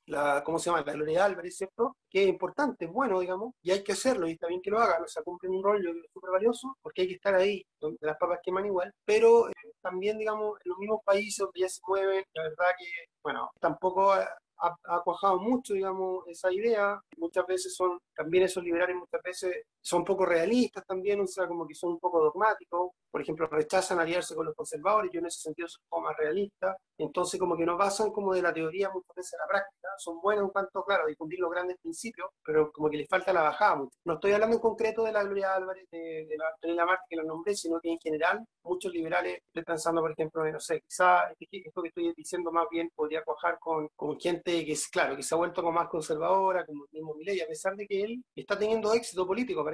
la, 0.07 0.43
¿cómo 0.45 0.59
se 0.59 0.71
llama? 0.71 0.83
La 0.85 0.93
Gloria 0.93 1.25
Álvarez, 1.25 1.57
¿cierto? 1.57 1.97
Que 2.11 2.23
es 2.23 2.29
importante, 2.29 2.87
es 2.87 2.93
bueno, 2.93 3.21
digamos, 3.21 3.55
y 3.63 3.71
hay 3.71 3.83
que 3.83 3.93
hacerlo, 3.93 4.29
y 4.29 4.33
está 4.33 4.47
bien 4.47 4.63
que 4.63 4.71
lo 4.71 4.79
hagan, 4.79 5.03
o 5.03 5.09
sea, 5.09 5.23
cumplen 5.23 5.53
un 5.53 5.63
rol 5.63 5.83
súper 6.13 6.31
valioso, 6.31 6.77
porque 6.83 7.03
hay 7.03 7.09
que 7.09 7.15
estar 7.15 7.35
ahí, 7.35 7.63
donde 7.81 7.99
las 8.01 8.17
papas 8.17 8.41
queman 8.43 8.67
igual, 8.67 8.93
pero 9.05 9.49
eh, 9.49 9.53
también, 9.83 10.19
digamos, 10.19 10.59
en 10.65 10.71
los 10.71 10.79
mismos 10.79 11.01
países 11.05 11.39
donde 11.39 11.61
ya 11.61 11.69
se 11.69 11.81
mueven, 11.87 12.25
la 12.35 12.43
verdad 12.43 12.67
que, 12.79 12.87
bueno, 13.23 13.51
tampoco 13.61 14.13
ha, 14.13 14.29
ha, 14.59 15.01
cuajado 15.03 15.39
mucho, 15.39 15.75
digamos, 15.75 16.27
esa 16.29 16.53
idea. 16.53 17.01
Muchas 17.17 17.47
veces 17.47 17.75
son, 17.75 17.99
también 18.15 18.45
esos 18.45 18.65
liberales 18.65 18.97
muchas 18.97 19.23
veces 19.23 19.65
son 19.87 20.05
poco 20.05 20.27
realistas 20.27 20.85
también, 20.85 21.21
o 21.21 21.27
sea, 21.29 21.47
como 21.47 21.65
que 21.65 21.75
son 21.75 21.93
un 21.93 22.01
poco 22.01 22.21
dogmáticos. 22.21 22.91
Por 23.09 23.23
ejemplo, 23.23 23.47
rechazan 23.47 24.01
aliarse 24.01 24.35
con 24.35 24.45
los 24.45 24.55
conservadores, 24.55 25.13
yo 25.13 25.21
en 25.21 25.27
ese 25.27 25.41
sentido 25.43 25.69
soy 25.69 25.81
un 25.85 25.89
poco 25.89 26.03
más 26.03 26.17
realista. 26.17 26.77
Entonces, 26.99 27.39
como 27.39 27.57
que 27.57 27.65
no 27.65 27.79
pasan 27.79 28.11
como 28.11 28.35
de 28.35 28.43
la 28.43 28.53
teoría 28.53 28.91
muchas 28.91 29.15
veces 29.15 29.35
a 29.35 29.45
la 29.45 29.49
práctica. 29.49 29.89
Son 29.99 30.21
buenos 30.21 30.45
en 30.47 30.51
cuanto, 30.51 30.83
claro, 30.85 31.07
difundir 31.07 31.39
los 31.39 31.53
grandes 31.53 31.79
principios, 31.81 32.29
pero 32.45 32.73
como 32.73 32.91
que 32.91 32.97
les 32.97 33.09
falta 33.09 33.33
la 33.33 33.43
bajada 33.43 33.77
mucho. 33.77 33.97
No 34.05 34.15
estoy 34.15 34.33
hablando 34.33 34.57
en 34.57 34.63
concreto 34.63 35.05
de 35.05 35.13
la 35.13 35.23
Gloria 35.23 35.55
Álvarez, 35.55 35.87
de, 35.91 36.27
de 36.29 36.37
la 36.37 36.49
Antonio 36.49 36.85
Marte 36.85 37.05
que 37.09 37.17
la 37.17 37.23
nombré, 37.23 37.55
sino 37.55 37.79
que 37.81 37.93
en 37.93 37.99
general 38.01 38.45
muchos 38.65 38.93
liberales 38.93 39.39
están 39.47 39.65
pensando, 39.65 40.01
por 40.01 40.11
ejemplo, 40.11 40.45
no 40.45 40.61
sé, 40.61 40.81
quizá 40.81 41.31
esto 41.39 41.83
que 41.83 41.89
estoy 41.89 42.13
diciendo 42.17 42.51
más 42.51 42.67
bien 42.71 42.91
podría 42.95 43.23
cuajar 43.23 43.59
con, 43.61 43.89
con 43.95 44.19
gente 44.19 44.65
que 44.65 44.73
es, 44.73 44.89
claro, 44.89 45.17
que 45.17 45.23
se 45.23 45.35
ha 45.35 45.39
vuelto 45.39 45.63
como 45.63 45.73
más 45.73 45.89
conservadora, 45.89 46.67
como 46.67 46.85
el 46.85 46.91
mismo 46.93 47.15
Milei, 47.15 47.41
a 47.41 47.47
pesar 47.47 47.77
de 47.77 47.87
que 47.87 48.03
él 48.03 48.25
está 48.35 48.59
teniendo 48.59 48.93
éxito 48.93 49.27
político 49.27 49.65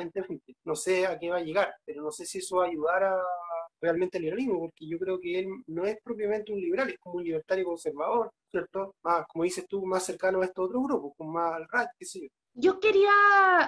No 0.64 0.74
sé 0.74 1.06
a 1.06 1.18
qué 1.18 1.30
va 1.30 1.36
a 1.36 1.42
llegar, 1.42 1.74
pero 1.84 2.02
no 2.02 2.10
sé 2.10 2.24
si 2.24 2.38
eso 2.38 2.56
va 2.56 2.64
a 2.64 2.68
ayudar 2.68 3.04
a 3.04 3.22
realmente 3.80 4.16
el 4.18 4.24
liberalismo, 4.24 4.60
porque 4.60 4.86
yo 4.86 4.98
creo 4.98 5.18
que 5.20 5.40
él 5.40 5.48
no 5.66 5.84
es 5.84 5.98
propiamente 6.02 6.52
un 6.52 6.60
liberal, 6.60 6.88
es 6.88 6.98
como 6.98 7.16
un 7.16 7.24
libertario 7.24 7.64
conservador, 7.64 8.30
¿cierto? 8.48 8.94
Más, 9.02 9.26
como 9.26 9.44
dices 9.44 9.66
tú, 9.68 9.84
más 9.84 10.04
cercano 10.04 10.40
a 10.40 10.44
estos 10.44 10.66
otros 10.66 10.84
grupos, 10.84 11.12
con 11.16 11.32
más 11.32 11.52
al 11.52 11.66
RAC, 11.68 11.90
qué 11.98 12.04
sé 12.04 12.20
yo. 12.20 12.28
Yo 12.54 12.78
quería 12.78 13.10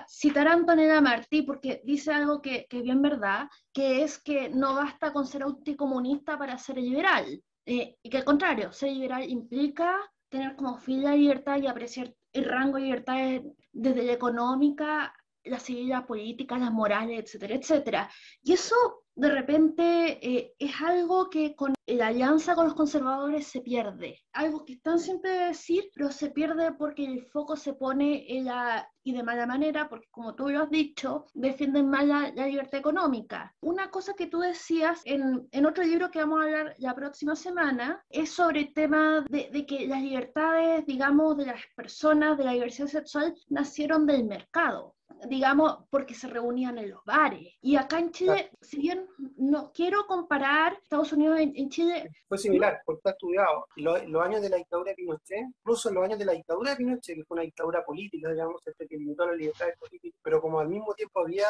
citar 0.09 0.47
a 0.47 0.53
Antonella 0.53 1.01
Martí 1.01 1.43
porque 1.43 1.81
dice 1.85 2.13
algo 2.13 2.41
que, 2.43 2.67
que 2.69 2.83
bien 2.83 3.03
verdad, 3.03 3.49
que 3.73 4.03
es 4.03 4.23
que 4.23 4.51
no 4.51 4.75
basta 4.75 5.13
con 5.13 5.27
ser 5.27 5.43
anticomunista 5.43 6.39
para 6.39 6.59
ser 6.59 6.77
liberal. 6.77 7.43
Eh, 7.67 7.97
y 8.03 8.11
que 8.11 8.19
al 8.19 8.25
contrario, 8.25 8.73
ser 8.73 8.91
liberal 8.91 9.29
implica 9.29 9.99
tener 10.29 10.55
como 10.55 10.77
fin 10.77 11.03
la 11.03 11.17
libertad 11.17 11.57
y 11.57 11.67
apreciar 11.67 12.15
el 12.33 12.45
rango 12.45 12.77
de 12.77 12.83
libertades 12.83 13.43
desde 13.73 14.03
la 14.03 14.13
económica, 14.13 15.15
la 15.45 15.59
la 15.69 16.07
política, 16.07 16.59
las 16.59 16.73
morales, 16.73 17.25
etcétera, 17.25 17.55
etcétera. 17.55 18.11
Y 18.43 18.53
eso 18.53 19.05
de 19.17 19.31
repente 19.31 20.19
eh, 20.29 20.55
es 20.59 20.81
algo 20.81 21.31
que 21.31 21.55
con 21.55 21.73
la 21.87 22.09
alianza 22.09 22.55
con 22.55 22.65
los 22.65 22.75
conservadores 22.75 23.47
se 23.47 23.61
pierde. 23.61 24.19
Algo 24.33 24.65
que 24.65 24.75
están 24.75 24.99
siempre 24.99 25.31
de 25.31 25.47
decir, 25.47 25.85
pero 25.95 26.11
se 26.11 26.31
pierde 26.31 26.73
porque 26.73 27.05
el 27.05 27.25
foco 27.27 27.57
se 27.57 27.75
pone 27.75 28.25
en 28.37 28.47
la, 28.47 28.89
y 29.05 29.13
de 29.13 29.23
mala 29.23 29.47
manera, 29.47 29.89
porque 29.89 30.09
como 30.11 30.35
tú 30.35 30.49
lo 30.49 30.63
has 30.63 30.71
dicho, 30.71 31.27
defienden 31.35 31.89
mal 31.89 32.09
la, 32.09 32.47
libertad 32.47 32.81
económica. 32.81 33.55
Una 33.61 33.91
cosa 33.91 34.15
que 34.15 34.27
tú 34.27 34.41
decías 34.41 35.01
en, 35.05 35.47
en, 35.53 35.67
otro 35.67 35.85
libro 35.85 36.11
que 36.11 36.21
vamos 36.21 36.41
a 36.41 36.45
hablar 36.45 36.75
la 36.79 36.95
próxima 36.95 37.37
semana 37.37 38.03
es 38.09 38.31
sobre 38.31 38.61
el 38.61 38.75
tema 38.75 39.25
de, 39.29 39.51
de 39.53 39.67
que 39.67 39.87
las 39.87 40.03
libertades, 40.03 40.87
digamos, 40.87 41.37
de 41.37 41.47
las 41.47 41.61
personas, 41.77 42.37
de 42.37 42.45
la 42.45 42.53
diversidad 42.53 42.89
sexual, 42.89 43.35
nacieron 43.49 44.07
del 44.07 44.25
mercado 44.25 44.95
digamos, 45.29 45.79
porque 45.91 46.15
se 46.15 46.29
reunían 46.29 46.79
en 46.79 46.91
los 46.91 47.05
bares. 47.05 47.55
Y 47.61 47.77
acá 47.77 47.99
en 47.99 48.11
Chile, 48.11 48.51
si 48.61 48.79
bien 48.79 49.07
no 49.37 49.73
quiero 49.73 50.07
comparar 50.07 50.75
Estados 50.75 51.13
Unidos 51.13 51.39
en, 51.41 51.69
Chile... 51.71 52.11
Fue 52.29 52.39
similar, 52.39 52.81
porque 52.85 52.99
está 52.99 53.11
estudiado. 53.11 53.67
Los, 53.77 54.23
años 54.23 54.43
de 54.43 54.51
la 54.51 54.57
dictadura 54.57 54.91
de 54.91 54.97
Pinochet, 54.97 55.47
incluso 55.59 55.91
los 55.91 56.05
años 56.05 56.19
de 56.19 56.25
la 56.25 56.33
dictadura 56.33 56.71
de 56.71 56.77
Pinochet, 56.77 57.17
que 57.17 57.25
fue 57.25 57.37
una 57.37 57.45
dictadura 57.45 57.85
política, 57.85 58.31
digamos, 58.31 58.67
este, 58.67 58.87
que 58.87 58.97
limitó 58.97 59.27
las 59.27 59.37
libertades 59.37 59.77
políticas, 59.79 60.21
pero 60.23 60.41
como 60.41 60.61
al 60.61 60.69
mismo 60.69 60.95
tiempo 60.95 61.21
había 61.21 61.47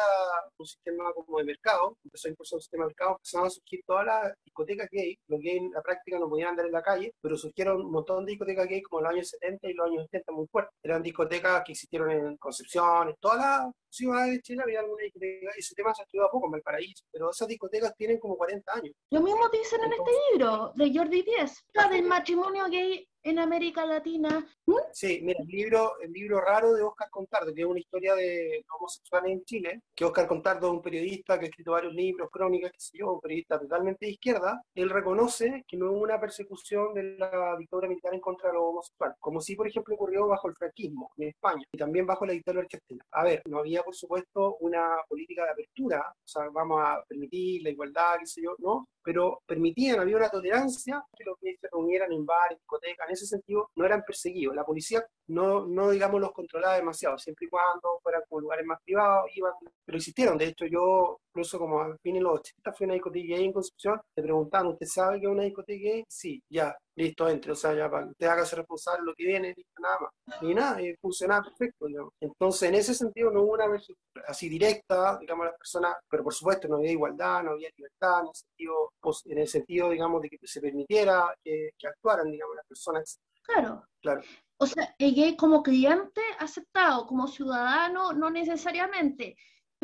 un 0.57 0.65
sistema 0.65 1.11
como 1.13 1.37
de 1.39 1.45
mercado, 1.45 1.97
empezó 2.03 2.27
a 2.27 2.31
impulsar 2.31 2.57
un 2.57 2.61
sistema 2.61 2.83
de 2.83 2.87
mercado, 2.89 3.11
empezaron 3.15 3.47
a 3.47 3.49
surgir 3.49 3.81
todas 3.85 4.05
las 4.05 4.33
discotecas 4.43 4.89
gay, 4.91 5.17
los 5.27 5.39
gays 5.39 5.61
en 5.61 5.71
la 5.71 5.81
práctica 5.81 6.19
no 6.19 6.29
podían 6.29 6.49
andar 6.49 6.65
en 6.65 6.71
la 6.71 6.81
calle, 6.81 7.13
pero 7.21 7.37
surgieron 7.37 7.81
un 7.81 7.91
montón 7.91 8.25
de 8.25 8.31
discotecas 8.31 8.67
gay 8.67 8.81
como 8.81 8.99
en 8.99 9.03
los 9.03 9.13
años 9.13 9.29
70 9.29 9.69
y 9.69 9.73
los 9.73 9.87
años 9.87 10.03
80 10.05 10.31
muy 10.31 10.47
fuertes. 10.47 10.73
Eran 10.83 11.03
discotecas 11.03 11.63
que 11.65 11.71
existieron 11.71 12.11
en 12.11 12.37
Concepción, 12.37 13.09
en 13.09 13.15
todas 13.19 13.37
las 13.37 13.54
ciudades 13.89 14.31
de 14.33 14.41
Chile 14.41 14.61
había 14.63 14.79
alguna 14.79 15.03
discoteca, 15.03 15.51
y 15.55 15.59
ese 15.59 15.75
tema 15.75 15.93
se 15.93 16.01
ha 16.01 16.05
estudiado 16.05 16.29
poco 16.31 16.47
en 16.47 16.51
Valparaíso, 16.51 17.05
pero 17.11 17.31
esas 17.31 17.47
discotecas 17.47 17.95
tienen 17.95 18.19
como 18.19 18.35
40 18.37 18.73
años. 18.73 18.95
Lo 19.11 19.21
mismo 19.21 19.47
dicen 19.49 19.83
en 19.83 19.93
este 19.93 20.11
libro 20.31 20.71
de 20.75 20.93
Jordi 20.93 21.21
Díez, 21.21 21.65
del 21.89 22.03
matrimonio 22.03 22.65
gay 22.69 23.07
en 23.25 23.39
América 23.39 23.85
Latina. 23.85 24.45
Sí, 24.93 25.19
mira, 25.23 25.39
el 25.41 25.47
libro, 25.47 25.99
el 25.99 26.11
libro 26.11 26.39
raro 26.39 26.73
de 26.73 26.83
Oscar 26.83 27.09
Contardo, 27.09 27.53
que 27.53 27.61
es 27.61 27.67
una 27.67 27.79
historia 27.79 28.15
de 28.15 28.63
homosexuales 28.77 29.31
en 29.31 29.43
Chile, 29.43 29.81
que 29.93 30.05
Oscar 30.05 30.27
Contardo 30.27 30.67
es 30.67 30.73
un 30.73 30.81
periodista 30.81 31.37
que 31.37 31.45
ha 31.45 31.49
escrito 31.49 31.71
varios 31.71 31.93
libros, 31.93 32.29
crónicas, 32.31 32.71
qué 32.71 32.79
sé 32.79 32.97
yo, 32.99 33.13
un 33.13 33.19
periodista 33.19 33.59
totalmente 33.59 34.05
de 34.05 34.11
izquierda, 34.13 34.61
él 34.75 34.89
reconoce 34.89 35.65
que 35.67 35.75
no 35.75 35.91
hubo 35.91 36.01
una 36.01 36.19
persecución 36.19 36.93
de 36.93 37.17
la 37.17 37.55
dictadura 37.57 37.89
militar 37.89 38.13
en 38.13 38.21
contra 38.21 38.49
de 38.49 38.55
los 38.55 38.63
homosexuales, 38.63 39.17
como 39.19 39.41
si, 39.41 39.55
por 39.55 39.67
ejemplo, 39.67 39.95
ocurrió 39.95 40.27
bajo 40.27 40.47
el 40.47 40.55
franquismo 40.55 41.11
en 41.17 41.29
España 41.29 41.63
y 41.71 41.77
también 41.77 42.05
bajo 42.05 42.25
la 42.25 42.33
dictadura 42.33 42.63
argentina. 42.63 43.03
A 43.11 43.23
ver, 43.23 43.41
no 43.49 43.59
había, 43.59 43.83
por 43.83 43.95
supuesto, 43.95 44.57
una 44.59 44.97
política 45.09 45.45
de 45.45 45.51
apertura, 45.51 46.05
o 46.09 46.27
sea, 46.27 46.47
vamos 46.53 46.79
a 46.81 47.03
permitir 47.07 47.63
la 47.63 47.71
igualdad, 47.71 48.17
qué 48.19 48.27
sé 48.27 48.41
yo, 48.43 48.55
no, 48.59 48.87
pero 49.05 49.43
permitían, 49.45 49.99
había 49.99 50.17
una 50.17 50.29
tolerancia 50.29 51.05
que 51.15 51.23
los 51.23 51.37
que 51.39 51.55
se 51.61 51.67
reunieran 51.71 52.11
en 52.11 52.25
bares, 52.25 52.57
discotecas, 52.57 53.07
en 53.07 53.13
ese 53.13 53.27
sentido 53.27 53.69
no 53.75 53.85
eran 53.85 54.03
perseguidos. 54.03 54.55
La 54.55 54.65
policía 54.65 55.05
no, 55.27 55.67
no 55.67 55.91
digamos, 55.91 56.19
los 56.19 56.31
controlaba 56.31 56.75
demasiado, 56.75 57.17
siempre 57.19 57.45
y 57.45 57.49
cuando 57.49 57.99
fueran 58.01 58.23
como 58.27 58.41
lugares 58.41 58.65
más 58.65 58.79
privados, 58.83 59.29
iban, 59.35 59.53
pero 59.85 59.97
existieron. 59.97 60.37
De 60.37 60.47
hecho, 60.47 60.65
yo, 60.65 61.19
incluso 61.29 61.59
como 61.59 61.81
a 61.81 61.95
fines 62.01 62.19
de 62.19 62.23
los 62.23 62.39
80, 62.39 62.73
fui 62.73 62.83
a 62.83 62.87
una 62.87 62.93
discoteca 62.95 63.35
gay 63.35 63.45
en 63.45 63.53
Concepción, 63.53 64.01
le 64.15 64.23
preguntaban, 64.23 64.67
¿usted 64.67 64.87
sabe 64.87 65.19
que 65.19 65.27
es 65.27 65.31
una 65.31 65.43
discoteca 65.43 65.83
gay? 65.83 66.03
Sí, 66.07 66.41
ya, 66.49 66.75
listo, 66.95 67.27
entre, 67.29 67.51
o 67.51 67.55
sea, 67.55 67.73
ya 67.73 67.89
para 67.89 68.05
que 68.05 68.11
usted 68.11 68.27
haga 68.27 68.45
ser 68.45 68.59
responsable 68.59 69.05
lo 69.05 69.13
que 69.13 69.25
viene, 69.25 69.53
listo, 69.55 69.81
nada 69.81 69.97
más. 69.99 70.41
Y 70.41 70.53
nada, 70.53 70.81
y 70.81 70.95
funcionaba 70.95 71.43
perfecto, 71.43 71.85
digamos. 71.87 72.13
Entonces, 72.19 72.69
en 72.69 72.75
ese 72.75 72.93
sentido, 72.93 73.31
no 73.31 73.41
hubo 73.41 73.53
una 73.53 73.67
versión 73.67 73.97
así 74.27 74.49
directa, 74.49 75.17
digamos, 75.19 75.45
las 75.45 75.57
personas, 75.57 75.95
pero 76.09 76.23
por 76.23 76.33
supuesto 76.33 76.67
no 76.67 76.77
había 76.77 76.91
igualdad, 76.91 77.43
no 77.43 77.51
había 77.51 77.69
libertad, 77.75 78.21
en 78.21 78.27
el 78.27 78.35
sentido, 78.35 78.91
en 79.25 79.37
el 79.37 79.47
sentido 79.47 79.89
digamos, 79.89 80.21
de 80.21 80.29
que 80.29 80.37
se 80.43 80.61
permitiera 80.61 81.35
que, 81.43 81.71
que 81.77 81.87
actuaran, 81.87 82.31
digamos, 82.31 82.55
las 82.55 82.65
personas. 82.67 83.19
Claro. 83.43 83.85
Claro. 84.01 84.21
O 84.57 84.67
sea, 84.67 84.95
el 84.97 85.13
gay 85.13 85.35
como 85.35 85.61
cliente 85.61 86.21
aceptado, 86.39 87.05
como 87.07 87.27
ciudadano 87.27 88.13
no 88.13 88.29
necesariamente, 88.29 89.35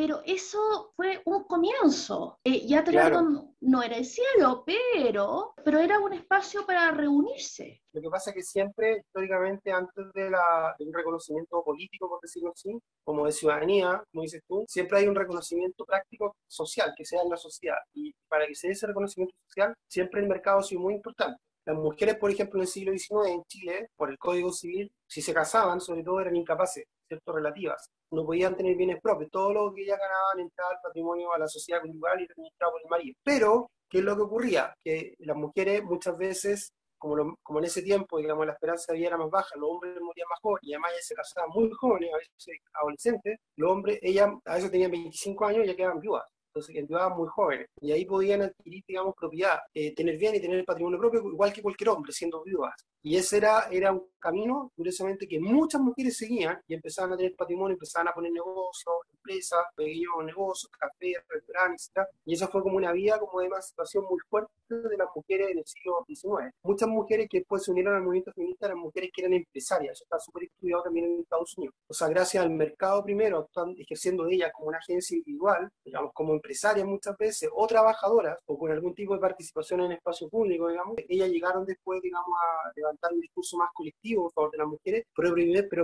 pero 0.02 0.20
eso 0.26 0.94
fue 0.96 1.22
un 1.26 1.44
comienzo. 1.44 2.40
Eh, 2.44 2.66
ya 2.66 2.84
claro. 2.84 3.54
no 3.60 3.84
era 3.84 3.98
el 3.98 4.06
cielo, 4.06 4.64
pero, 4.66 5.54
pero 5.64 5.78
era 5.78 6.00
un 6.00 6.12
espacio 6.12 6.66
para 6.66 6.90
reunirse. 6.90 7.84
Lo 7.94 8.02
que 8.02 8.10
pasa 8.10 8.32
es 8.32 8.38
que 8.38 8.42
siempre, 8.42 8.98
históricamente, 9.06 9.72
antes 9.72 10.12
de, 10.16 10.32
la, 10.32 10.74
de 10.80 10.86
un 10.86 10.92
reconocimiento 10.92 11.64
político, 11.64 12.10
por 12.10 12.20
decirlo 12.20 12.52
así, 12.52 12.80
como 13.04 13.28
de 13.28 13.32
ciudadanía, 13.32 14.04
como 14.12 14.24
dices 14.24 14.42
tú, 14.48 14.66
siempre 14.68 14.98
hay 14.98 15.08
un 15.08 15.14
reconocimiento 15.14 15.86
práctico 15.86 16.36
social 16.48 16.96
que 16.98 17.06
sea 17.06 17.22
en 17.22 17.30
la 17.30 17.38
sociedad. 17.38 17.78
Y 17.94 18.12
para 18.28 18.48
que 18.48 18.56
se 18.56 18.70
dé 18.70 18.74
ese 18.74 18.88
reconocimiento 18.88 19.36
social, 19.46 19.76
siempre 19.88 20.22
el 20.22 20.28
mercado 20.28 20.62
ha 20.62 20.64
sido 20.64 20.82
muy 20.82 20.96
importante. 20.96 21.40
Las 21.64 21.76
mujeres, 21.76 22.16
por 22.16 22.32
ejemplo, 22.32 22.58
en 22.58 22.64
el 22.64 22.68
siglo 22.68 22.92
XIX 22.92 23.36
en 23.36 23.44
Chile, 23.44 23.90
por 23.96 24.10
el 24.10 24.18
Código 24.18 24.52
Civil, 24.52 24.92
si 25.06 25.22
se 25.22 25.32
casaban, 25.32 25.80
sobre 25.80 26.04
todo 26.04 26.20
eran 26.20 26.36
incapaces, 26.36 26.86
¿cierto? 27.12 27.34
Relativas. 27.34 27.90
No 28.12 28.26
podían 28.26 28.56
tener 28.56 28.76
bienes 28.76 29.02
propios. 29.02 29.30
Todo 29.32 29.54
lo 29.54 29.74
que 29.74 29.84
ellas 29.84 30.00
ganaban 30.00 30.40
entraba 30.40 30.72
al 30.72 30.80
patrimonio, 30.82 31.34
a 31.34 31.40
la 31.40 31.48
sociedad 31.48 31.82
cultural 31.82 32.22
y 32.22 32.28
administrado 32.32 32.72
por 32.72 32.82
el 32.82 32.90
marido. 32.90 33.16
Pero, 33.24 33.70
¿qué 33.90 34.00
es 34.00 34.04
lo 34.04 34.16
que 34.16 34.22
ocurría? 34.22 34.74
Que 34.82 35.14
las 35.20 35.36
mujeres 35.36 35.84
muchas 35.84 36.18
veces 36.18 36.74
como, 36.98 37.36
como, 37.42 37.60
en 37.60 37.66
ese 37.66 37.82
tiempo, 37.82 38.20
digamos, 38.20 38.46
la 38.46 38.54
esperanza 38.54 38.94
de 38.94 39.00
vida 39.00 39.08
era 39.08 39.18
más 39.18 39.32
baja, 39.32 39.56
los 39.58 39.72
hombres 39.72 40.00
morían 40.00 40.28
más 40.30 40.40
jóvenes 40.40 40.64
y 40.70 40.74
además 40.74 40.92
ellas 40.92 41.08
se 41.08 41.16
casaban 41.16 41.50
muy 41.50 41.72
jóvenes, 41.72 42.14
a 42.14 42.18
veces 42.18 42.62
adolescentes, 42.74 43.40
los 43.56 43.72
hombres, 43.72 44.00
ellas 44.04 44.30
a 44.46 44.54
veces 44.54 44.70
tenían 44.70 44.92
25 44.92 45.46
años 45.46 45.66
y 45.66 45.68
ya 45.70 45.76
quedaban 45.76 46.00
viudas 46.00 46.30
entonces 46.54 46.76
entraban 46.76 47.18
muy 47.18 47.28
jóvenes, 47.30 47.68
y 47.80 47.92
ahí 47.92 48.06
podían 48.06 48.42
adquirir, 48.42 48.84
digamos, 48.88 49.16
propiedad, 49.16 49.60
eh, 49.74 49.96
tener 49.96 50.18
bien 50.18 50.36
y 50.36 50.42
tener 50.42 50.66
patrimonio 50.66 51.00
propio, 51.00 51.22
igual 51.32 51.54
que 51.54 51.62
cualquier 51.62 51.90
hombre, 51.90 52.12
siendo 52.12 52.44
viudas. 52.44 52.74
Y 53.04 53.16
ese 53.16 53.38
era, 53.38 53.68
era 53.72 53.92
un 53.94 54.06
camino, 54.20 54.72
curiosamente, 54.76 55.28
que 55.28 55.40
muchas 55.40 55.82
mujeres 55.82 56.18
seguían 56.18 56.62
y 56.68 56.76
empezaban 56.76 57.14
a 57.14 57.18
tener 57.18 57.36
patrimonio, 57.36 57.74
empezaban 57.74 58.10
a 58.10 58.14
poner 58.14 58.32
negocios, 58.32 58.94
empresas, 59.12 59.60
pequeños 59.76 60.24
negocios, 60.24 60.72
cafés, 60.78 61.18
restaurantes, 61.28 61.92
etc. 61.96 62.08
Y 62.26 62.34
eso 62.36 62.48
fue 62.50 62.62
como 62.62 62.78
una 62.78 62.92
vía 62.92 63.18
como 63.18 63.40
de 63.40 63.48
emancipación 63.48 64.06
muy 64.06 64.20
fuerte 64.30 64.52
de 64.70 64.98
las 64.98 65.08
mujeres 65.16 65.50
en 65.52 65.58
el 65.60 65.66
siglo 65.66 66.06
XIX. 66.08 66.54
Muchas 66.64 66.90
mujeres 66.90 67.28
que 67.30 67.40
después 67.40 67.64
se 67.64 67.72
unieron 67.72 67.96
al 67.96 68.04
movimiento 68.04 68.32
feminista 68.34 68.68
eran 68.68 68.80
mujeres 68.80 69.10
que 69.14 69.22
eran 69.22 69.34
empresarias, 69.34 69.94
eso 69.94 70.04
está 70.04 70.20
súper 70.20 70.44
estudiado 70.44 70.84
también 70.84 71.06
en 71.06 71.20
Estados 71.22 71.58
Unidos. 71.58 71.76
O 71.88 71.94
sea, 71.94 72.08
gracias 72.08 72.44
al 72.44 72.52
mercado 72.52 73.04
primero, 73.04 73.46
están 73.46 73.76
ejerciendo 73.78 74.28
ellas 74.28 74.52
como 74.54 74.70
una 74.70 74.78
agencia 74.78 75.18
individual, 75.18 75.70
digamos, 75.84 76.12
como 76.14 76.34
empresarias 76.42 76.88
muchas 76.88 77.16
veces, 77.18 77.50
o 77.54 77.68
trabajadoras, 77.68 78.38
o 78.46 78.58
con 78.58 78.72
algún 78.72 78.94
tipo 78.96 79.14
de 79.14 79.20
participación 79.20 79.82
en 79.82 79.94
espacio 79.94 80.28
público, 80.28 80.68
digamos, 80.68 80.96
ellas 81.08 81.30
llegaron 81.30 81.66
después, 81.66 82.02
digamos, 82.02 82.36
a 82.42 82.72
levantar 82.76 83.14
un 83.14 83.22
discurso 83.22 83.58
más 83.58 83.70
colectivo 83.74 84.28
a 84.28 84.32
favor 84.32 84.52
de 84.52 84.58
las 84.58 84.68
mujeres, 84.68 85.06
pero, 85.16 85.34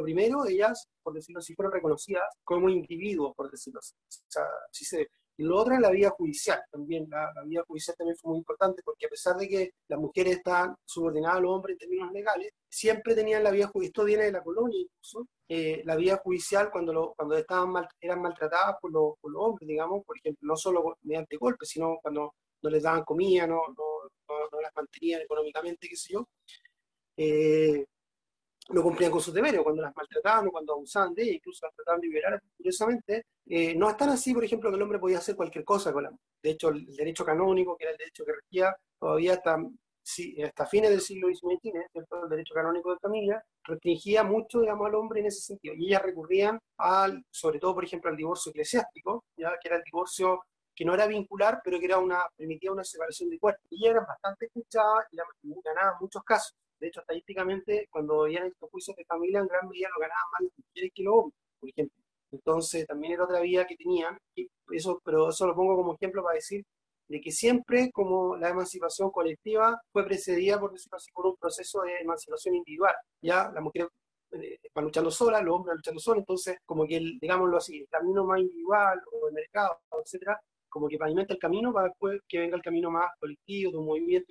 primero 0.04 0.46
ellas, 0.46 0.88
por 1.04 1.14
decirlo 1.14 1.40
así, 1.40 1.54
fueron 1.54 1.72
reconocidas 1.72 2.24
como 2.44 2.70
individuos, 2.70 3.36
por 3.36 3.52
decirlo 3.52 3.80
así. 3.80 3.94
O 3.96 4.32
sea, 4.32 4.44
sí 4.72 4.86
se 4.86 5.08
y 5.38 5.44
lo 5.44 5.58
otro 5.58 5.76
es 5.76 5.80
la 5.80 5.92
vía 5.92 6.10
judicial 6.10 6.60
también. 6.72 7.08
La, 7.10 7.32
la, 7.36 7.44
vía 7.44 7.64
judicial 7.68 7.96
también 7.96 8.18
fue 8.18 8.32
muy 8.32 8.40
importante 8.40 8.82
porque 8.84 9.06
a 9.06 9.10
pesar 9.10 9.36
de 9.38 9.48
que 9.48 9.72
las 9.88 10.00
mujeres 10.00 10.38
están 10.38 10.76
subordinadas 10.84 11.38
a 11.38 11.42
los 11.42 11.52
hombres 11.52 11.74
en 11.74 11.78
términos 11.78 12.12
legales, 12.12 12.52
siempre 12.68 13.14
tenían 13.14 13.44
la 13.44 13.52
vía 13.52 13.68
judicial. 13.68 13.88
Esto 13.90 14.04
viene 14.04 14.24
de 14.26 14.32
la 14.32 14.44
colonia 14.44 14.80
incluso. 14.82 15.28
Eh, 15.48 15.82
la 15.86 15.96
vía 15.96 16.18
judicial 16.18 16.70
cuando, 16.72 17.14
cuando 17.16 17.38
estaban 17.38 17.70
mal, 17.70 17.88
eran 18.02 18.22
maltratadas 18.22 18.76
por, 18.82 18.92
los 18.92 19.14
hombres, 19.36 19.68
digamos, 19.68 20.04
por 20.04 20.18
ejemplo, 20.18 20.48
no 20.48 20.58
solo 20.58 20.98
mediante 21.04 21.38
golpes, 21.38 21.70
sino 21.70 22.00
cuando 22.02 22.34
no 22.64 22.70
les 22.70 22.84
daban 22.84 23.04
comida, 23.04 23.46
no, 23.46 23.62
no, 23.68 24.10
no, 24.52 24.62
las 24.62 24.76
mantenían 24.76 25.22
económicamente, 25.22 25.88
qué 25.88 25.96
sé 25.96 26.14
yo. 26.14 26.28
Eh, 27.16 27.86
no 28.70 28.84
cumplían 28.84 29.12
con 29.12 29.22
sus 29.22 29.34
deberes, 29.34 29.62
cuando 29.62 29.82
las 29.82 29.96
maltrataban 29.96 30.48
o 30.48 30.52
cuando 30.52 30.74
abusaban 30.74 31.14
de 31.14 31.24
ellas, 31.24 31.36
incluso 31.36 31.66
las 31.66 31.76
trataban 31.76 32.02
de 32.02 32.08
liberar, 32.08 32.42
curiosamente, 32.58 33.26
eh, 33.46 33.76
no 33.76 33.90
es 33.90 33.98
tan 33.98 34.10
así, 34.10 34.34
por 34.34 34.44
ejemplo, 34.44 34.70
que 34.70 34.76
el 34.76 34.82
hombre 34.82 35.00
podía 35.00 35.20
hacer 35.20 35.36
cualquier 35.36 35.64
cosa 35.64 35.94
con 35.94 36.04
la 36.04 36.12
De 36.42 36.50
hecho, 36.52 36.70
el 36.70 36.86
derecho 36.96 37.24
canónico, 37.26 37.78
que 37.78 37.86
era 37.86 37.92
el 37.92 37.98
derecho 37.98 38.26
que 38.26 38.34
regía, 38.34 38.76
todavía 39.00 39.34
hasta, 39.34 39.58
hasta 40.46 40.66
fines 40.66 40.90
del 40.90 41.02
siglo 41.02 41.30
XIX, 41.30 41.86
el 41.94 42.30
derecho 42.30 42.54
canónico 42.54 42.92
de 42.92 43.00
familia, 43.00 43.44
restringía 43.64 44.24
mucho, 44.24 44.62
digamos, 44.62 44.88
al 44.88 44.96
hombre 44.96 45.22
en 45.22 45.28
ese 45.28 45.42
sentido. 45.42 45.74
Y 45.76 45.88
ellas 45.88 46.02
recurrían 46.02 46.60
al, 46.78 47.24
sobre 47.30 47.60
todo, 47.60 47.74
por 47.76 47.86
ejemplo, 47.86 48.10
al 48.10 48.18
divorcio 48.18 48.50
eclesiástico, 48.50 49.26
¿ya? 49.38 49.52
que 49.62 49.70
era 49.70 49.78
el 49.78 49.84
divorcio 49.84 50.42
que 50.76 50.86
no 50.86 50.94
era 50.94 51.08
vincular, 51.08 51.60
pero 51.64 51.80
que 51.80 51.86
era 51.86 51.98
una, 51.98 52.20
permitía 52.36 52.72
una 52.72 52.84
separación 52.84 53.30
de 53.30 53.40
cuerpos. 53.40 53.66
Y 53.72 53.88
eran 53.88 54.06
bastante 54.06 54.46
escuchadas 54.46 55.06
y 55.12 55.18
ganaban 55.64 55.96
muchos 56.00 56.24
casos. 56.24 56.56
De 56.80 56.88
hecho, 56.88 57.02
estadísticamente, 57.02 57.88
cuando 57.90 58.22
veían 58.22 58.48
estos 58.48 58.70
juicios 58.70 58.96
de 58.96 59.06
familia, 59.06 59.40
en 59.40 59.48
gran 59.48 59.68
medida 59.68 59.90
lo 59.90 60.00
ganaban 60.00 60.24
más 60.34 60.42
las 60.44 60.66
mujeres 60.66 60.92
que 60.94 61.04
los 61.04 61.14
hombres, 61.16 61.40
por 61.60 61.70
ejemplo. 61.70 62.04
Entonces, 62.32 62.86
también 62.86 63.14
era 63.14 63.24
otra 63.24 63.40
vía 63.42 63.66
que 63.66 63.76
tenían, 63.76 64.18
eso, 64.72 65.02
pero 65.04 65.30
eso 65.30 65.48
lo 65.48 65.56
pongo 65.56 65.76
como 65.76 65.96
ejemplo 65.96 66.24
para 66.24 66.36
decir 66.36 66.64
de 67.08 67.22
que 67.22 67.32
siempre 67.32 67.90
como 67.92 68.36
la 68.36 68.50
emancipación 68.50 69.12
colectiva 69.12 69.82
fue 69.92 70.06
precedida, 70.06 70.60
por 70.60 70.72
un 71.26 71.36
proceso 71.38 71.82
de 71.82 72.00
emancipación 72.02 72.56
individual. 72.56 72.96
Ya 73.22 73.50
las 73.54 73.64
mujeres 73.64 73.88
eh, 74.32 74.60
luchando 74.76 75.10
solas, 75.10 75.44
los 75.44 75.56
hombres 75.56 75.72
van 75.72 75.78
luchando 75.78 76.00
solos, 76.02 76.20
entonces 76.20 76.58
como 76.66 76.86
que, 76.86 76.98
el, 76.98 77.18
digámoslo 77.20 77.58
así, 77.58 77.80
el 77.80 77.88
camino 77.90 78.26
más 78.26 78.42
individual 78.42 79.02
o 79.12 79.28
el 79.30 79.34
mercado, 79.34 79.80
etcétera, 80.04 80.40
como 80.68 80.88
que 80.88 80.98
pavimenta 80.98 81.34
el 81.34 81.40
camino 81.40 81.72
para 81.74 81.88
después 81.88 82.20
que 82.28 82.40
venga 82.40 82.58
el 82.58 82.62
camino 82.62 82.92
más 82.92 83.10
colectivo, 83.20 83.72
de 83.72 83.78
un 83.78 83.86
movimiento, 83.86 84.28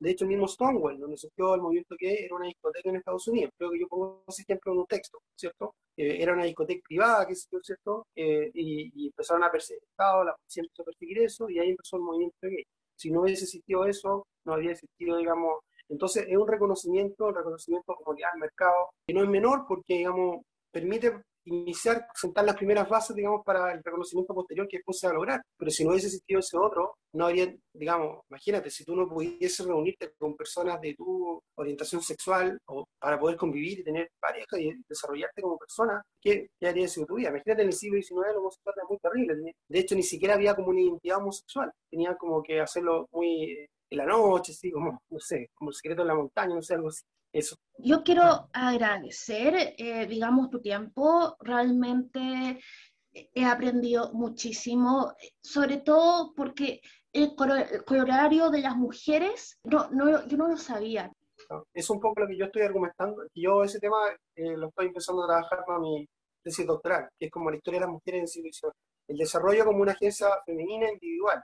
de 0.00 0.10
hecho, 0.10 0.26
mismo 0.26 0.48
Stonewall, 0.48 0.98
donde 0.98 1.18
surgió 1.18 1.54
el 1.54 1.60
movimiento 1.60 1.94
que 1.98 2.24
era 2.24 2.34
una 2.34 2.46
discoteca 2.46 2.88
en 2.88 2.96
Estados 2.96 3.28
Unidos. 3.28 3.52
Creo 3.56 3.70
que 3.70 3.80
yo 3.80 3.86
pongo 3.86 4.24
ese 4.26 4.42
ejemplo 4.42 4.72
en 4.72 4.78
un 4.78 4.86
texto, 4.86 5.18
¿cierto? 5.36 5.74
Eh, 5.94 6.22
era 6.22 6.32
una 6.32 6.44
discoteca 6.44 6.80
privada, 6.88 7.26
que 7.26 7.34
¿cierto? 7.34 8.06
Eh, 8.14 8.50
y, 8.54 9.08
empezaron 9.08 9.44
a 9.44 9.52
perseguir 9.52 9.82
Estado, 9.82 10.24
la 10.24 10.34
policía 10.34 10.62
empezó 10.62 10.82
a 10.82 10.84
perseguir 10.86 11.18
eso, 11.18 11.50
y 11.50 11.58
ahí 11.58 11.70
empezó 11.70 11.96
el 11.96 12.02
movimiento 12.02 12.36
gay. 12.42 12.64
Si 12.96 13.10
no 13.10 13.20
hubiese 13.20 13.44
existido 13.44 13.84
eso, 13.84 14.26
no 14.44 14.54
habría 14.54 14.72
existido, 14.72 15.18
digamos... 15.18 15.58
Entonces, 15.90 16.26
es 16.28 16.36
un 16.36 16.48
reconocimiento, 16.48 17.28
el 17.28 17.34
reconocimiento 17.34 17.94
comunidad 17.96 18.30
al 18.32 18.40
mercado, 18.40 18.90
que 19.06 19.12
no 19.12 19.22
es 19.22 19.28
menor 19.28 19.66
porque, 19.68 19.94
digamos, 19.94 20.42
permite 20.70 21.20
iniciar, 21.50 22.06
sentar 22.14 22.44
las 22.44 22.56
primeras 22.56 22.88
bases, 22.88 23.14
digamos, 23.16 23.42
para 23.44 23.72
el 23.72 23.82
reconocimiento 23.82 24.34
posterior 24.34 24.68
que 24.68 24.78
después 24.78 24.98
se 24.98 25.06
va 25.06 25.12
a 25.12 25.14
lograr. 25.14 25.42
Pero 25.56 25.70
si 25.70 25.84
no 25.84 25.90
hubiese 25.90 26.06
existido 26.06 26.40
ese 26.40 26.56
otro, 26.56 26.96
no 27.12 27.26
habría, 27.26 27.54
digamos, 27.74 28.20
imagínate, 28.30 28.70
si 28.70 28.84
tú 28.84 28.94
no 28.94 29.08
pudieses 29.08 29.66
reunirte 29.66 30.12
con 30.18 30.36
personas 30.36 30.80
de 30.80 30.94
tu 30.94 31.40
orientación 31.56 32.02
sexual 32.02 32.58
o 32.66 32.86
para 32.98 33.18
poder 33.18 33.36
convivir 33.36 33.80
y 33.80 33.84
tener 33.84 34.10
pareja 34.20 34.58
y 34.58 34.72
desarrollarte 34.88 35.42
como 35.42 35.58
persona, 35.58 36.02
¿qué, 36.20 36.48
qué 36.58 36.68
haría 36.68 36.88
sido 36.88 37.06
tu 37.06 37.16
vida? 37.16 37.30
Imagínate 37.30 37.62
en 37.62 37.68
el 37.68 37.74
siglo 37.74 38.00
XIX 38.00 38.32
lo 38.34 38.40
homosexual 38.40 38.74
era 38.76 38.88
muy 38.88 38.98
terrible. 38.98 39.54
De 39.68 39.78
hecho, 39.78 39.94
ni 39.94 40.02
siquiera 40.02 40.34
había 40.34 40.54
como 40.54 40.68
una 40.68 40.80
identidad 40.80 41.18
homosexual. 41.18 41.70
Tenía 41.90 42.16
como 42.16 42.42
que 42.42 42.60
hacerlo 42.60 43.08
muy 43.12 43.44
eh, 43.44 43.70
en 43.90 43.98
la 43.98 44.06
noche, 44.06 44.52
así 44.52 44.70
como, 44.70 45.00
no 45.10 45.18
sé, 45.18 45.50
como 45.54 45.70
el 45.70 45.74
secreto 45.74 46.02
en 46.02 46.08
la 46.08 46.14
montaña, 46.14 46.54
no 46.54 46.62
sé, 46.62 46.74
algo 46.74 46.88
así. 46.88 47.02
Eso. 47.32 47.56
Yo 47.78 48.02
quiero 48.02 48.48
agradecer, 48.52 49.74
eh, 49.78 50.06
digamos, 50.06 50.50
tu 50.50 50.60
tiempo. 50.60 51.36
Realmente 51.40 52.60
he 53.12 53.44
aprendido 53.44 54.12
muchísimo, 54.12 55.14
sobre 55.42 55.78
todo 55.78 56.32
porque 56.34 56.80
el 57.12 57.34
horario 57.88 58.50
de 58.50 58.60
las 58.60 58.76
mujeres, 58.76 59.58
no, 59.64 59.88
no, 59.90 60.26
yo 60.26 60.36
no 60.36 60.48
lo 60.48 60.56
sabía. 60.56 61.12
Es 61.74 61.90
un 61.90 62.00
poco 62.00 62.20
lo 62.20 62.28
que 62.28 62.36
yo 62.36 62.46
estoy 62.46 62.62
argumentando. 62.62 63.24
Yo 63.34 63.64
ese 63.64 63.80
tema 63.80 63.96
eh, 64.36 64.56
lo 64.56 64.68
estoy 64.68 64.86
empezando 64.86 65.24
a 65.24 65.28
trabajar 65.28 65.64
con 65.64 65.80
mi 65.80 66.08
tesis 66.42 66.66
doctoral, 66.66 67.08
que 67.18 67.26
es 67.26 67.30
como 67.30 67.50
la 67.50 67.56
historia 67.56 67.80
de 67.80 67.86
las 67.86 67.92
mujeres 67.92 68.20
en 68.20 68.28
civilización. 68.28 68.72
El 69.08 69.16
desarrollo 69.16 69.64
como 69.64 69.82
una 69.82 69.92
agencia 69.92 70.28
femenina 70.46 70.90
individual, 70.90 71.42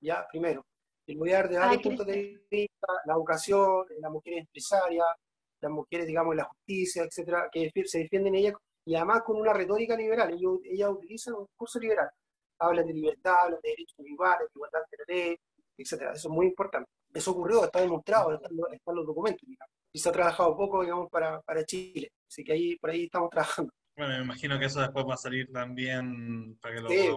ya, 0.00 0.26
primero. 0.30 0.64
El 1.06 1.18
dar 1.18 1.48
de 1.48 1.58
varios 1.58 1.82
puntos 1.82 2.06
de 2.06 2.40
vista, 2.50 2.86
la 3.04 3.12
educación, 3.12 3.84
la 4.00 4.10
mujer 4.10 4.38
empresaria, 4.38 5.04
las 5.64 5.72
mujeres, 5.72 6.06
digamos, 6.06 6.36
la 6.36 6.44
justicia, 6.44 7.04
etcétera, 7.04 7.48
que 7.50 7.70
se 7.86 7.98
defienden 8.00 8.34
ellas, 8.34 8.54
y 8.86 8.94
además 8.94 9.22
con 9.24 9.36
una 9.36 9.52
retórica 9.52 9.96
liberal. 9.96 10.32
Ellos, 10.32 10.58
ellas 10.64 10.90
utilizan 10.90 11.34
un 11.34 11.46
discurso 11.46 11.78
liberal. 11.80 12.08
Hablan 12.58 12.86
de 12.86 12.92
libertad, 12.92 13.34
hablan 13.44 13.60
de 13.62 13.70
derechos 13.70 13.98
individuales, 13.98 14.48
de 14.48 14.52
igualdad 14.54 14.80
de 14.90 14.96
la 14.98 15.14
ley, 15.14 15.36
etcétera. 15.78 16.12
Eso 16.12 16.28
es 16.28 16.34
muy 16.34 16.46
importante. 16.46 16.90
Eso 17.12 17.30
ocurrió, 17.30 17.64
está 17.64 17.80
demostrado, 17.80 18.34
están, 18.34 18.52
los 18.96 19.06
documentos, 19.06 19.48
Y 19.92 19.98
se 19.98 20.08
ha 20.08 20.12
trabajado 20.12 20.56
poco, 20.56 20.82
digamos, 20.82 21.08
para, 21.10 21.40
para 21.42 21.64
Chile. 21.64 22.12
Así 22.28 22.44
que 22.44 22.52
ahí, 22.52 22.76
por 22.76 22.90
ahí 22.90 23.04
estamos 23.04 23.30
trabajando. 23.30 23.72
Bueno, 23.96 24.18
me 24.18 24.24
imagino 24.24 24.58
que 24.58 24.66
eso 24.66 24.80
después 24.80 25.06
va 25.08 25.14
a 25.14 25.18
salir 25.18 25.50
también 25.52 26.58
para 26.60 26.74
que 26.74 26.80
lo 26.82 26.88
sí. 26.88 27.08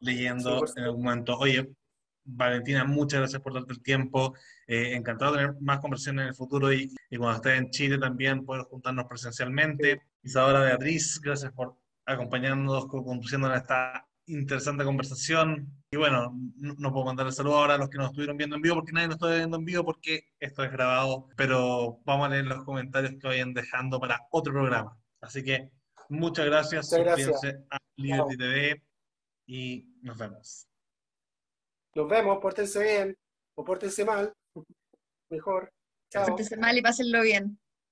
leyendo 0.00 0.64
en 0.76 0.82
algún 0.82 1.04
momento. 1.04 1.38
Oye, 1.38 1.70
Valentina, 2.26 2.84
muchas 2.84 3.20
gracias 3.20 3.40
por 3.40 3.54
darte 3.54 3.72
el 3.72 3.82
tiempo. 3.82 4.34
Eh, 4.66 4.94
encantado 4.94 5.32
de 5.32 5.38
tener 5.38 5.56
más 5.60 5.78
conversaciones 5.80 6.22
en 6.22 6.28
el 6.28 6.34
futuro 6.34 6.72
y, 6.72 6.94
cuando 7.10 7.36
estés 7.36 7.58
en 7.58 7.70
Chile 7.70 7.98
también 7.98 8.44
poder 8.44 8.64
juntarnos 8.64 9.06
presencialmente. 9.06 10.02
Isadora 10.22 10.60
Beatriz, 10.60 11.20
gracias 11.20 11.52
por 11.52 11.76
acompañarnos, 12.04 12.86
conduciendo 12.86 13.48
en 13.48 13.54
esta 13.54 14.06
interesante 14.26 14.84
conversación. 14.84 15.72
Y 15.90 15.96
bueno, 15.96 16.36
no, 16.56 16.92
puedo 16.92 17.06
mandar 17.06 17.26
el 17.26 17.32
saludo 17.32 17.58
ahora 17.58 17.74
a 17.74 17.78
los 17.78 17.88
que 17.88 17.98
nos 17.98 18.08
estuvieron 18.08 18.36
viendo 18.36 18.56
en 18.56 18.62
vivo, 18.62 18.76
porque 18.76 18.92
nadie 18.92 19.08
nos 19.08 19.16
está 19.16 19.28
viendo 19.28 19.56
en 19.56 19.64
vivo, 19.64 19.84
porque 19.84 20.24
esto 20.40 20.64
es 20.64 20.72
grabado, 20.72 21.28
pero 21.36 22.00
vamos 22.04 22.26
a 22.26 22.30
leer 22.30 22.46
los 22.46 22.64
comentarios 22.64 23.14
que 23.20 23.26
vayan 23.26 23.54
dejando 23.54 24.00
para 24.00 24.26
otro 24.30 24.52
programa. 24.52 24.98
Así 25.20 25.42
que 25.44 25.70
muchas 26.08 26.46
gracias, 26.46 26.90
suscríbanse 26.90 27.64
a 27.70 27.78
Liberty 27.96 28.36
TV 28.36 28.82
y 29.46 29.86
nos 30.02 30.18
vemos. 30.18 30.66
Nos 31.96 32.06
vemos, 32.10 32.36
pórtense 32.42 32.82
bien 32.82 33.16
o 33.56 33.64
pórtense 33.64 34.04
mal. 34.04 34.30
Mejor. 35.30 35.72
Chao. 36.12 36.26
Pórtense 36.26 36.58
mal 36.58 36.76
y 36.76 36.82
pásenlo 36.82 37.22
bien. 37.22 37.58